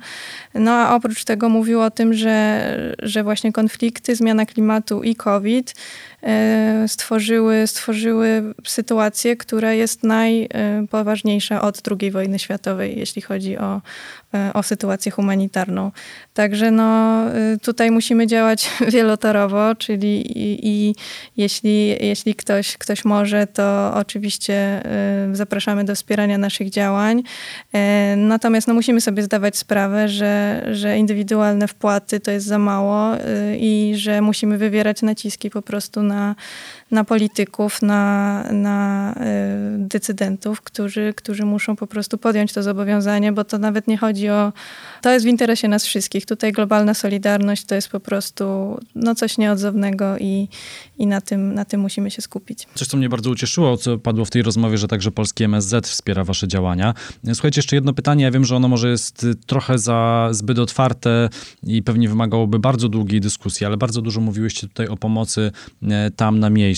No 0.53 0.72
a 0.72 0.95
oprócz 0.95 1.24
tego 1.24 1.49
mówił 1.49 1.82
o 1.82 1.91
tym, 1.91 2.14
że, 2.14 2.95
że 3.01 3.24
właśnie 3.24 3.51
konflikty, 3.51 4.16
zmiana 4.16 4.45
klimatu 4.45 5.03
i 5.03 5.16
COVID 5.16 5.76
stworzyły, 6.88 7.68
stworzyły 7.68 8.53
sytuację, 8.68 9.36
która 9.36 9.74
jest 9.74 10.03
najpoważniejsza 10.03 11.61
od 11.61 11.82
II 12.01 12.11
wojny 12.11 12.39
światowej, 12.39 12.99
jeśli 12.99 13.22
chodzi 13.22 13.57
o, 13.57 13.82
o 14.53 14.63
sytuację 14.63 15.11
humanitarną. 15.11 15.91
Także 16.34 16.72
no, 16.72 17.22
tutaj 17.61 17.91
musimy 17.91 18.28
działać 18.28 18.70
wielotorowo, 18.93 19.76
czyli 19.76 20.38
i, 20.38 20.68
i 20.68 20.95
jeśli, 21.38 21.88
jeśli 22.05 22.36
ktoś, 22.36 22.78
ktoś 22.78 23.05
może, 23.05 23.47
to 23.47 23.91
oczywiście 23.93 24.84
zapraszamy 25.34 25.84
do 25.84 25.95
wspierania 25.95 26.38
naszych 26.38 26.70
działań. 26.70 27.24
Natomiast 28.18 28.68
no, 28.68 28.74
musimy 28.74 29.01
sobie 29.01 29.24
zdawać 29.24 29.57
sprawę, 29.57 30.09
że, 30.09 30.65
że 30.72 30.97
indywidualne 30.97 31.68
wpłaty 31.68 32.20
to 32.20 32.32
jest 32.32 32.45
za 32.45 32.59
mało 32.59 33.11
i 33.59 33.93
że 33.95 34.22
musimy 34.22 34.57
wywierać 34.57 35.01
naciski 35.01 35.49
po 35.49 35.61
prostu 35.61 36.07
na, 36.08 36.36
na 36.92 37.04
polityków, 37.04 37.82
na, 37.82 38.44
na 38.52 39.16
decydentów, 39.78 40.62
którzy, 40.62 41.14
którzy 41.16 41.46
muszą 41.46 41.76
po 41.76 41.88
prostu 41.88 42.18
podjąć 42.18 42.54
to 42.54 42.64
zobowiązanie, 42.64 43.32
bo 43.32 43.44
to 43.44 43.58
nawet 43.58 43.88
nie 43.88 43.98
chodzi 43.98 44.30
o. 44.30 44.54
To 45.02 45.12
jest 45.12 45.26
w 45.26 45.30
interesie 45.30 45.68
nas 45.68 45.86
wszystkich. 45.86 46.26
Tutaj 46.26 46.52
globalna 46.52 46.94
solidarność 46.94 47.66
to 47.66 47.76
jest 47.76 47.90
po 47.90 48.00
prostu 48.00 48.78
no, 48.96 49.16
coś 49.16 49.38
nieodzownego 49.38 50.18
i, 50.18 50.48
i 50.98 51.08
na, 51.08 51.22
tym, 51.22 51.54
na 51.54 51.66
tym 51.66 51.82
musimy 51.82 52.12
się 52.12 52.22
skupić. 52.22 52.68
Coś, 52.76 52.88
co 52.88 52.98
mnie 52.98 53.10
bardzo 53.10 53.30
ucieszyło, 53.30 53.78
co 53.78 53.98
padło 53.98 54.26
w 54.26 54.30
tej 54.30 54.42
rozmowie, 54.42 54.78
że 54.78 54.88
także 54.88 55.12
polski 55.12 55.44
MSZ 55.44 55.88
wspiera 55.88 56.24
wasze 56.24 56.48
działania. 56.48 56.94
Słuchajcie, 57.34 57.60
jeszcze 57.60 57.76
jedno 57.76 57.94
pytanie. 57.94 58.24
Ja 58.24 58.32
wiem, 58.32 58.46
że 58.46 58.56
ono 58.56 58.68
może 58.68 58.90
jest 58.90 59.26
trochę 59.46 59.80
za 59.80 60.30
zbyt 60.32 60.60
otwarte 60.60 61.30
i 61.64 61.84
pewnie 61.84 62.10
wymagałoby 62.10 62.60
bardzo 62.60 62.90
długiej 62.90 63.22
dyskusji, 63.22 63.66
ale 63.66 63.78
bardzo 63.78 64.02
dużo 64.02 64.22
mówiłyście 64.22 64.68
tutaj 64.68 64.88
o 64.88 64.98
pomocy 64.98 65.52
e, 65.84 66.12
tam 66.12 66.40
na 66.40 66.50
miejscu, 66.50 66.77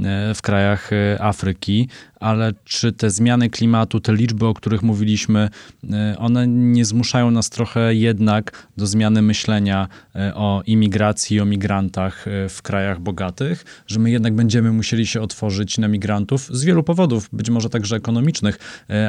e, 0.00 0.34
w 0.34 0.42
krajach 0.42 0.92
e, 0.92 1.22
Afryki 1.22 1.88
ale 2.20 2.52
czy 2.64 2.92
te 2.92 3.10
zmiany 3.10 3.50
klimatu, 3.50 4.00
te 4.00 4.14
liczby, 4.14 4.46
o 4.46 4.54
których 4.54 4.82
mówiliśmy, 4.82 5.48
e, 5.92 6.14
one 6.18 6.46
nie 6.46 6.84
zmuszają 6.84 7.30
nas 7.30 7.50
trochę 7.50 7.94
jednak 7.94 8.66
do 8.76 8.86
zmiany 8.86 9.22
myślenia 9.22 9.88
e, 10.14 10.34
o 10.34 10.62
imigracji, 10.66 11.40
o 11.40 11.44
migrantach 11.44 12.28
e, 12.28 12.48
w 12.48 12.62
krajach 12.62 13.00
bogatych, 13.00 13.64
że 13.86 14.00
my 14.00 14.10
jednak 14.10 14.34
będziemy 14.34 14.72
musieli 14.72 15.06
się 15.06 15.20
otworzyć 15.20 15.78
na 15.78 15.88
migrantów 15.88 16.48
z 16.56 16.64
wielu 16.64 16.82
powodów, 16.82 17.28
być 17.32 17.50
może 17.50 17.70
także 17.70 17.96
ekonomicznych, 17.96 18.58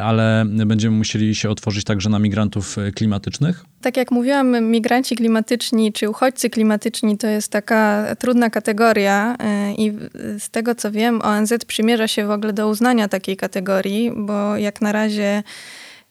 ale 0.04 0.46
będziemy 0.66 0.98
musieli 0.98 1.36
się 1.36 1.50
otworzyć 1.50 1.84
także 1.84 2.10
na 2.10 2.20
migrantów 2.20 2.76
klimatycznych? 2.96 3.66
Tak 3.82 3.98
jak 3.98 4.12
mówiłam, 4.12 4.64
migranci 4.64 5.16
klimatyczni 5.16 5.94
czy 5.94 6.10
uchodźcy 6.10 6.50
klimatyczni 6.50 7.18
to 7.18 7.28
jest 7.28 7.52
taka 7.52 8.06
trudna 8.20 8.50
kategoria 8.50 9.36
i 9.78 9.94
z 10.40 10.50
tego 10.50 10.76
co 10.76 10.92
wiem, 10.92 11.22
ONZ 11.22 11.54
przymierza 11.68 12.08
się 12.08 12.26
w 12.26 12.32
ogóle 12.32 12.54
do 12.54 12.70
uznania 12.70 13.01
takiej 13.08 13.38
kategorii, 13.38 14.12
bo 14.16 14.58
jak 14.58 14.82
na 14.82 14.92
razie 14.92 15.44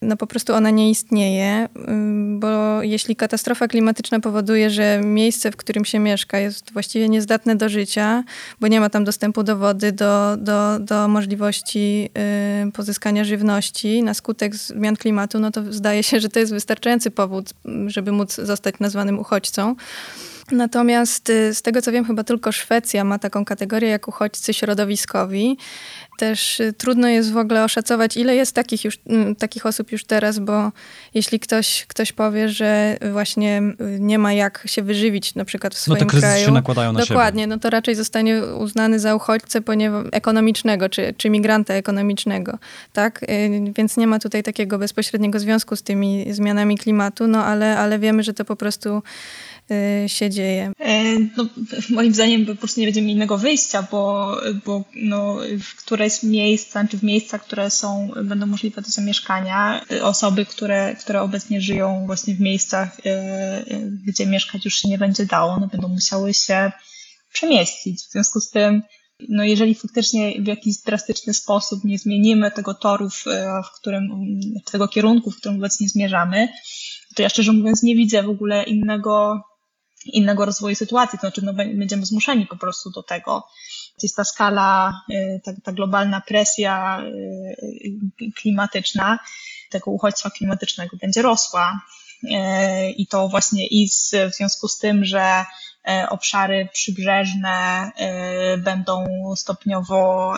no 0.02 0.16
po 0.16 0.26
prostu 0.26 0.54
ona 0.54 0.70
nie 0.70 0.90
istnieje, 0.90 1.68
bo 2.38 2.82
jeśli 2.82 3.16
katastrofa 3.16 3.68
klimatyczna 3.68 4.20
powoduje, 4.20 4.70
że 4.70 5.00
miejsce, 5.04 5.50
w 5.50 5.56
którym 5.56 5.84
się 5.84 5.98
mieszka 5.98 6.38
jest 6.38 6.72
właściwie 6.72 7.08
niezdatne 7.08 7.56
do 7.56 7.68
życia, 7.68 8.24
bo 8.60 8.66
nie 8.66 8.80
ma 8.80 8.90
tam 8.90 9.04
dostępu 9.04 9.42
do 9.42 9.56
wody, 9.56 9.92
do, 9.92 10.36
do, 10.36 10.78
do 10.78 11.08
możliwości 11.08 12.10
pozyskania 12.72 13.24
żywności 13.24 14.02
na 14.02 14.14
skutek 14.14 14.56
zmian 14.56 14.96
klimatu, 14.96 15.38
no 15.38 15.50
to 15.50 15.72
zdaje 15.72 16.02
się, 16.02 16.20
że 16.20 16.28
to 16.28 16.38
jest 16.38 16.52
wystarczający 16.52 17.10
powód, 17.10 17.50
żeby 17.86 18.12
móc 18.12 18.34
zostać 18.34 18.74
nazwanym 18.80 19.18
uchodźcą. 19.18 19.76
Natomiast 20.52 21.30
y, 21.30 21.54
z 21.54 21.62
tego 21.62 21.82
co 21.82 21.92
wiem, 21.92 22.04
chyba 22.04 22.24
tylko 22.24 22.52
Szwecja 22.52 23.04
ma 23.04 23.18
taką 23.18 23.44
kategorię 23.44 23.88
jak 23.88 24.08
uchodźcy 24.08 24.54
środowiskowi. 24.54 25.56
Też 26.20 26.60
y, 26.60 26.72
trudno 26.72 27.08
jest 27.08 27.32
w 27.32 27.36
ogóle 27.36 27.64
oszacować, 27.64 28.16
ile 28.16 28.36
jest 28.36 28.54
takich, 28.54 28.84
już, 28.84 28.94
y, 28.94 29.34
takich 29.38 29.66
osób 29.66 29.92
już 29.92 30.04
teraz, 30.04 30.38
bo 30.38 30.72
jeśli 31.14 31.40
ktoś, 31.40 31.86
ktoś 31.88 32.12
powie, 32.12 32.48
że 32.48 32.96
właśnie 33.12 33.62
nie 33.98 34.18
ma 34.18 34.32
jak 34.32 34.62
się 34.66 34.82
wyżywić 34.82 35.34
na 35.34 35.44
przykład 35.44 35.74
w 35.74 35.78
swoim 35.78 36.04
no 36.12 36.20
kraju. 36.20 36.46
się 36.46 36.52
nakładają 36.52 36.92
na 36.92 37.00
Dokładnie, 37.00 37.42
siebie. 37.42 37.54
no 37.54 37.58
to 37.58 37.70
raczej 37.70 37.94
zostanie 37.94 38.44
uznany 38.44 38.98
za 38.98 39.14
uchodźcę 39.14 39.60
ponieważ, 39.60 40.06
ekonomicznego, 40.12 40.88
czy, 40.88 41.14
czy 41.16 41.30
migranta 41.30 41.74
ekonomicznego. 41.74 42.58
Tak? 42.92 43.20
Więc 43.76 43.96
nie 43.96 44.06
ma 44.06 44.18
tutaj 44.18 44.42
takiego 44.42 44.78
bezpośredniego 44.78 45.38
związku 45.38 45.76
z 45.76 45.82
tymi 45.82 46.32
zmianami 46.32 46.78
klimatu, 46.78 47.26
no 47.26 47.44
ale, 47.44 47.78
ale 47.78 47.98
wiemy, 47.98 48.22
że 48.22 48.34
to 48.34 48.44
po 48.44 48.56
prostu 48.56 48.90
Y, 48.98 49.02
się 50.06 50.30
dzieje? 50.30 50.72
E, 50.78 51.18
no, 51.36 51.46
moim 51.90 52.14
zdaniem 52.14 52.46
po 52.46 52.54
prostu 52.54 52.80
nie 52.80 52.86
będziemy 52.86 53.06
mieli 53.06 53.16
innego 53.16 53.38
wyjścia, 53.38 53.86
bo, 53.90 54.36
bo 54.66 54.84
no, 54.94 55.36
w 55.60 55.76
któreś 55.76 56.22
miejsca, 56.22 56.86
czy 56.90 56.98
w 56.98 57.02
miejsca, 57.02 57.38
które 57.38 57.70
są, 57.70 58.10
będą 58.24 58.46
możliwe 58.46 58.82
do 58.82 58.90
zamieszkania, 58.90 59.84
osoby, 60.02 60.46
które, 60.46 60.96
które 61.00 61.22
obecnie 61.22 61.60
żyją 61.60 62.02
właśnie 62.06 62.34
w 62.34 62.40
miejscach, 62.40 63.00
e, 63.06 63.64
gdzie 64.06 64.26
mieszkać 64.26 64.64
już 64.64 64.74
się 64.74 64.88
nie 64.88 64.98
będzie 64.98 65.26
dało, 65.26 65.56
no, 65.60 65.66
będą 65.66 65.88
musiały 65.88 66.34
się 66.34 66.72
przemieścić. 67.32 68.02
W 68.02 68.12
związku 68.12 68.40
z 68.40 68.50
tym 68.50 68.82
no 69.28 69.44
jeżeli 69.44 69.74
faktycznie 69.74 70.42
w 70.42 70.46
jakiś 70.46 70.76
drastyczny 70.86 71.34
sposób 71.34 71.84
nie 71.84 71.98
zmienimy 71.98 72.50
tego 72.50 72.74
toru, 72.74 73.10
w 73.64 73.80
którym, 73.80 74.10
tego 74.72 74.88
kierunku, 74.88 75.30
w 75.30 75.36
którym 75.36 75.58
obecnie 75.58 75.88
zmierzamy, 75.88 76.48
to 77.16 77.22
ja 77.22 77.28
szczerze 77.28 77.52
mówiąc 77.52 77.82
nie 77.82 77.96
widzę 77.96 78.22
w 78.22 78.28
ogóle 78.28 78.62
innego 78.62 79.42
innego 80.06 80.44
rozwoju 80.44 80.74
sytuacji, 80.74 81.18
to 81.18 81.20
znaczy 81.20 81.42
no, 81.44 81.52
będziemy 81.54 82.06
zmuszeni 82.06 82.46
po 82.46 82.56
prostu 82.56 82.90
do 82.90 83.02
tego. 83.02 83.46
Jest 84.02 84.16
ta 84.16 84.24
skala, 84.24 85.00
y, 85.10 85.40
ta, 85.44 85.52
ta 85.64 85.72
globalna 85.72 86.20
presja 86.20 87.02
y, 87.02 88.32
klimatyczna, 88.36 89.18
tego 89.70 89.90
uchodźstwa 89.90 90.30
klimatycznego 90.30 90.96
będzie 90.96 91.22
rosła. 91.22 91.80
Y, 92.24 92.90
I 92.90 93.06
to 93.06 93.28
właśnie 93.28 93.66
i 93.66 93.88
z, 93.88 94.14
w 94.32 94.36
związku 94.36 94.68
z 94.68 94.78
tym, 94.78 95.04
że 95.04 95.44
obszary 96.08 96.68
przybrzeżne 96.72 97.90
będą 98.58 99.04
stopniowo 99.36 100.34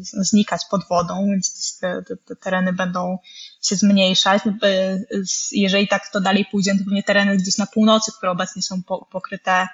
znikać 0.00 0.60
pod 0.70 0.88
wodą, 0.88 1.26
więc 1.30 1.78
te, 1.78 2.02
te 2.26 2.36
tereny 2.36 2.72
będą 2.72 3.18
się 3.62 3.76
zmniejszać. 3.76 4.42
Jeżeli 5.52 5.88
tak 5.88 6.08
to 6.12 6.20
dalej 6.20 6.46
pójdzie, 6.50 6.72
to 6.72 6.84
pewnie 6.84 7.02
tereny 7.02 7.36
gdzieś 7.36 7.58
na 7.58 7.66
północy, 7.66 8.12
które 8.16 8.32
obecnie 8.32 8.62
są 8.62 8.82
pokryte 9.12 9.52
e, 9.52 9.68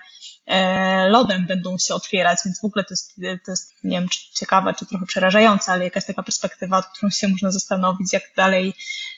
lodem, 1.09 1.47
będą 1.47 1.79
się 1.79 1.95
otwierać, 1.95 2.39
więc 2.45 2.61
w 2.61 2.65
ogóle 2.65 2.85
to 2.85 2.93
jest, 2.93 3.15
to 3.45 3.51
jest 3.53 3.75
nie 3.85 4.01
wiem, 4.01 4.09
czy 4.09 4.21
ciekawe, 4.35 4.75
czy 4.75 4.87
trochę 4.87 5.07
przerażające, 5.07 5.73
ale 5.73 5.85
jakaś 5.85 6.07
taka 6.07 6.23
perspektywa, 6.23 6.83
którą 6.83 7.11
się 7.11 7.29
można 7.29 7.51
zastanowić, 7.51 8.13
jak 8.13 8.23
dalej 8.37 8.75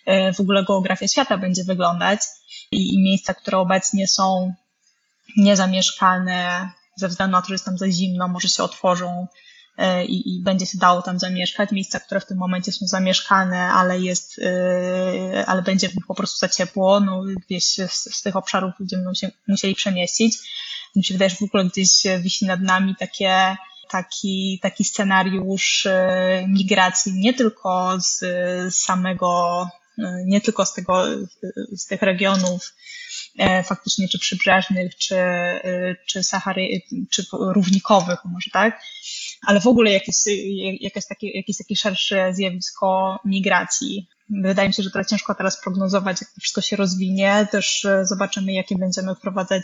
e, 0.07 0.33
w 0.33 0.41
ogóle 0.41 0.64
geografia 0.64 1.09
świata 1.09 1.39
będzie 1.39 1.64
wyglądać 1.64 2.20
i, 2.72 2.95
i 2.95 3.03
miejsca, 3.03 3.35
które 3.35 3.59
obecnie 3.59 4.09
są 4.09 4.55
niezamieszkane 5.37 6.70
ze 6.97 7.09
względu 7.09 7.33
na 7.33 7.43
to, 7.43 7.49
że 7.49 7.55
jest 7.55 7.64
tam 7.64 7.78
za 7.78 7.91
zimno, 7.91 8.28
może 8.28 8.49
się 8.49 8.62
otworzą 8.62 9.26
E, 9.26 9.50
i, 10.09 10.37
i 10.37 10.43
będzie 10.43 10.66
się 10.66 10.79
dało 10.79 11.03
tam 11.03 11.18
zamieszkać. 11.18 11.71
Miejsca, 11.73 12.01
które 12.01 12.21
w 12.21 12.27
tym 12.27 12.39
momencie 12.39 12.73
są 12.73 12.87
zamieszkane, 12.87 13.59
ale 13.59 14.01
jest, 14.01 14.39
e, 14.39 15.45
ale 15.47 15.62
będzie 15.62 15.89
w 15.89 15.95
nich 15.95 16.07
po 16.07 16.14
prostu 16.14 16.39
za 16.39 16.49
ciepło, 16.49 17.01
no 17.01 17.23
gdzieś 17.47 17.64
z, 17.64 18.16
z 18.16 18.23
tych 18.23 18.37
obszarów 18.37 18.73
ludzie 18.81 18.97
będą 18.97 19.14
się 19.14 19.31
musieli 19.49 19.75
przemieścić. 19.75 20.37
Mi 20.97 21.05
się 21.05 21.14
wydaje, 21.14 21.31
że 21.31 21.37
w 21.37 21.43
ogóle 21.43 21.64
gdzieś 21.64 22.03
wisi 22.21 22.47
nad 22.47 22.61
nami 22.61 22.97
takie 22.99 23.57
taki, 23.91 24.59
taki 24.62 24.85
scenariusz 24.85 25.87
e, 25.87 26.45
migracji 26.49 27.12
nie 27.12 27.35
tylko 27.35 27.99
z 28.01 28.25
samego, 28.75 29.68
nie 30.27 30.41
tylko 30.41 30.66
z 30.66 30.75
tego, 30.75 31.05
z 31.73 31.87
tych 31.87 32.03
regionów 32.03 32.75
faktycznie 33.64 34.09
czy 34.09 34.18
przybrzeżnych, 34.18 34.97
czy, 34.97 35.16
czy 36.07 36.22
Sahary, 36.22 36.68
czy 37.11 37.24
równikowych 37.33 38.18
może, 38.24 38.51
tak? 38.53 38.81
ale 39.47 39.61
w 39.61 39.66
ogóle 39.66 39.93
jakieś, 39.93 40.16
jakieś, 40.81 41.07
takie, 41.07 41.31
jakieś 41.31 41.57
takie 41.57 41.76
szersze 41.76 42.35
zjawisko 42.35 43.20
migracji. 43.24 44.09
Wydaje 44.31 44.68
mi 44.68 44.74
się, 44.74 44.83
że 44.83 44.91
trochę 44.91 45.09
ciężko 45.09 45.35
teraz 45.35 45.61
prognozować, 45.61 46.20
jak 46.20 46.31
to 46.31 46.41
wszystko 46.41 46.61
się 46.61 46.76
rozwinie. 46.76 47.49
Też 47.51 47.85
e, 47.85 48.07
zobaczymy, 48.07 48.53
jakie 48.53 48.78
będziemy 48.78 49.14
wprowadzać 49.14 49.62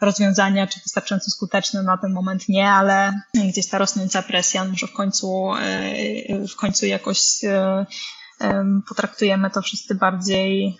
rozwiązania, 0.00 0.66
czy 0.66 0.80
wystarczająco 0.80 1.30
skuteczne 1.30 1.82
na 1.82 1.98
ten 1.98 2.12
moment 2.12 2.48
nie, 2.48 2.68
ale 2.68 3.20
gdzieś 3.34 3.68
ta 3.68 3.78
rosnąca 3.78 4.22
presja, 4.22 4.64
może 4.64 4.86
w 4.86 4.92
końcu, 4.92 5.54
e, 5.54 6.46
w 6.46 6.56
końcu 6.56 6.86
jakoś 6.86 7.44
e, 7.44 7.86
potraktujemy 8.88 9.50
to 9.50 9.62
wszyscy 9.62 9.94
bardziej 9.94 10.78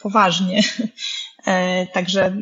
poważnie. 0.00 0.62
Także 1.92 2.36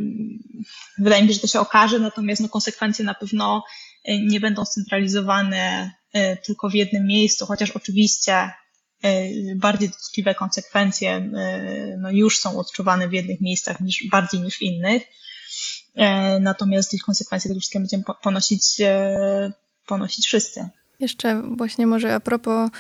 wydaje 0.99 1.23
mi 1.23 1.29
się, 1.29 1.35
że 1.35 1.41
to 1.41 1.47
się 1.47 1.61
okaże, 1.61 1.99
natomiast 1.99 2.43
no, 2.43 2.49
konsekwencje 2.49 3.05
na 3.05 3.15
pewno 3.15 3.65
nie 4.09 4.41
będą 4.41 4.65
scentralizowane 4.65 5.93
e, 6.13 6.37
tylko 6.37 6.71
w 6.71 6.75
jednym 6.75 7.07
miejscu, 7.07 7.47
chociaż 7.47 7.71
oczywiście 7.71 8.33
e, 8.33 8.51
bardziej 9.57 9.89
dotkliwe 9.89 10.35
konsekwencje 10.35 11.11
e, 11.11 11.97
no, 12.01 12.11
już 12.11 12.39
są 12.39 12.59
odczuwane 12.59 13.09
w 13.09 13.13
jednych 13.13 13.41
miejscach 13.41 13.81
niż, 13.81 14.09
bardziej 14.11 14.41
niż 14.41 14.57
w 14.57 14.63
innych. 14.63 15.03
Natomiast 16.41 16.93
konsekwencje 17.07 17.49
tego 17.49 17.61
wszystkiego 17.61 17.83
będziemy 17.83 18.05
ponosić, 18.23 18.63
ponosić 19.87 20.27
wszyscy. 20.27 20.69
Jeszcze 21.01 21.43
właśnie 21.57 21.87
może 21.87 22.15
a 22.15 22.21
propos 22.21 22.71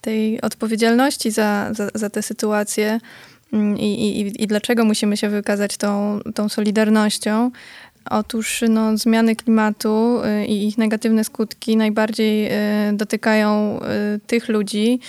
tej 0.00 0.40
odpowiedzialności 0.40 1.30
za, 1.30 1.68
za, 1.74 1.88
za 1.94 2.10
tę 2.10 2.22
sytuację 2.22 2.86
mm, 2.86 3.00
i, 3.78 4.20
i, 4.20 4.42
i 4.42 4.46
dlaczego 4.46 4.84
musimy 4.84 5.16
się 5.16 5.28
wykazać 5.28 5.76
tą, 5.76 6.20
tą 6.34 6.48
solidarnością, 6.48 7.50
Otóż 8.10 8.64
no, 8.68 8.96
zmiany 8.96 9.36
klimatu 9.36 10.20
y, 10.24 10.46
i 10.46 10.68
ich 10.68 10.78
negatywne 10.78 11.24
skutki 11.24 11.76
najbardziej 11.76 12.46
y, 12.46 12.92
dotykają 12.92 13.80
y, 14.16 14.20
tych 14.26 14.48
ludzi, 14.48 15.00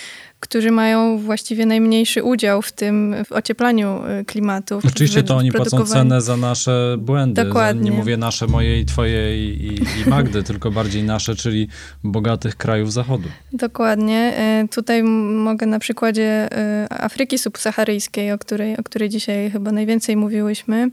którzy 0.43 0.71
mają 0.71 1.17
właściwie 1.17 1.65
najmniejszy 1.65 2.23
udział 2.23 2.61
w 2.61 2.71
tym, 2.71 3.15
w 3.25 3.31
ocieplaniu 3.31 4.01
y, 4.21 4.25
klimatu. 4.25 4.79
Oczywiście 4.85 5.23
to 5.23 5.35
oni 5.35 5.51
płacą 5.51 5.85
cenę 5.85 6.21
za 6.21 6.37
nasze 6.37 6.95
błędy. 6.99 7.45
Dokładnie. 7.45 7.91
nie 7.91 7.97
mówię 7.97 8.17
nasze, 8.17 8.47
moje 8.47 8.79
i 8.79 8.85
twoje 8.85 9.47
i, 9.47 9.65
i, 9.65 9.73
i 9.73 10.09
Magdy, 10.09 10.43
tylko 10.49 10.71
bardziej 10.71 11.03
nasze, 11.03 11.35
czyli 11.35 11.67
bogatych 12.03 12.55
krajów 12.55 12.93
Zachodu. 12.93 13.29
Dokładnie. 13.53 14.33
Y, 14.63 14.67
tutaj 14.67 15.03
mogę 15.03 15.65
na 15.65 15.79
przykładzie 15.79 16.49
y, 16.83 16.89
Afryki 16.89 17.37
subsaharyjskiej, 17.37 18.31
o 18.31 18.37
której, 18.37 18.77
o 18.77 18.83
której 18.83 19.09
dzisiaj 19.09 19.51
chyba 19.51 19.71
najwięcej 19.71 20.17
mówiłyśmy. 20.17 20.89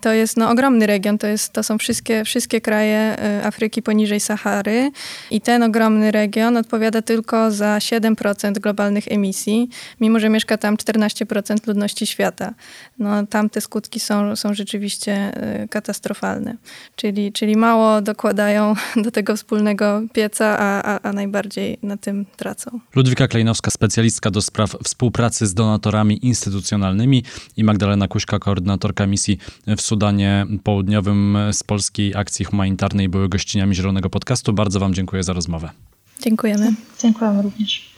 To 0.00 0.12
jest 0.12 0.36
no, 0.36 0.50
ogromny 0.50 0.86
region, 0.86 1.18
to, 1.18 1.26
jest, 1.26 1.52
to 1.52 1.62
są 1.62 1.78
wszystkie, 1.78 2.24
wszystkie 2.24 2.60
kraje 2.60 3.16
Afryki 3.44 3.82
poniżej 3.82 4.20
Sahary 4.20 4.90
i 5.30 5.40
ten 5.40 5.62
ogromny 5.62 6.10
region 6.10 6.56
odpowiada 6.56 7.02
tylko 7.02 7.50
za 7.50 7.78
7% 7.78 8.52
globalnego 8.52 8.89
globalnych 8.90 9.12
emisji, 9.12 9.68
mimo 10.00 10.20
że 10.20 10.28
mieszka 10.28 10.58
tam 10.58 10.76
14% 10.76 11.66
ludności 11.66 12.06
świata. 12.06 12.54
No, 12.98 13.26
tam 13.26 13.50
te 13.50 13.60
skutki 13.60 14.00
są, 14.00 14.36
są 14.36 14.54
rzeczywiście 14.54 15.32
y, 15.62 15.68
katastrofalne. 15.68 16.56
Czyli, 16.96 17.32
czyli 17.32 17.56
mało 17.56 18.00
dokładają 18.02 18.74
do 19.04 19.10
tego 19.10 19.36
wspólnego 19.36 20.02
pieca, 20.12 20.58
a, 20.58 20.82
a, 20.82 21.00
a 21.08 21.12
najbardziej 21.12 21.78
na 21.82 21.96
tym 21.96 22.26
tracą. 22.36 22.80
Ludwika 22.94 23.28
Klejnowska, 23.28 23.70
specjalistka 23.70 24.30
do 24.30 24.42
spraw 24.42 24.76
współpracy 24.84 25.46
z 25.46 25.54
donatorami 25.54 26.26
instytucjonalnymi 26.26 27.24
i 27.56 27.64
Magdalena 27.64 28.08
Kuśka, 28.08 28.38
koordynatorka 28.38 29.06
misji 29.06 29.38
w 29.66 29.80
Sudanie 29.80 30.46
Południowym 30.64 31.38
z 31.52 31.62
Polskiej 31.62 32.16
Akcji 32.16 32.44
Humanitarnej 32.44 33.08
były 33.08 33.28
gościniami 33.28 33.74
Zielonego 33.74 34.10
Podcastu. 34.10 34.52
Bardzo 34.52 34.80
Wam 34.80 34.94
dziękuję 34.94 35.22
za 35.22 35.32
rozmowę. 35.32 35.70
Dziękujemy. 36.22 36.74
Dziękujemy 37.02 37.42
również. 37.42 37.89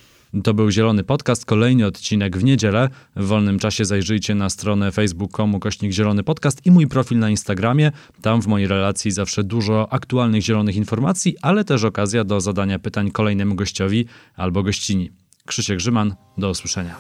To 0.45 0.55
był 0.55 0.71
Zielony 0.71 1.05
Podcast, 1.05 1.45
kolejny 1.45 1.87
odcinek 1.87 2.37
w 2.37 2.45
niedzielę. 2.45 2.89
W 3.17 3.27
wolnym 3.27 3.59
czasie 3.59 3.85
zajrzyjcie 3.85 4.35
na 4.35 4.51
stronę 4.51 4.93
facebook.com 4.93 5.61
kośnik 5.61 5.93
Zielony 5.93 6.23
Podcast 6.23 6.67
i 6.67 6.71
mój 6.71 6.89
profil 6.89 7.19
na 7.19 7.31
Instagramie. 7.31 7.93
Tam 8.23 8.43
w 8.43 8.47
mojej 8.47 8.69
relacji 8.69 9.11
zawsze 9.11 9.45
dużo 9.45 9.93
aktualnych 9.93 10.43
zielonych 10.43 10.77
informacji, 10.77 11.37
ale 11.43 11.65
też 11.65 11.85
okazja 11.85 12.25
do 12.25 12.41
zadania 12.41 12.79
pytań 12.79 13.11
kolejnemu 13.11 13.55
gościowi 13.55 14.07
albo 14.37 14.63
gościni. 14.63 15.11
Krzysiek 15.47 15.77
Grzyman, 15.77 16.15
do 16.39 16.51
usłyszenia. 16.51 16.97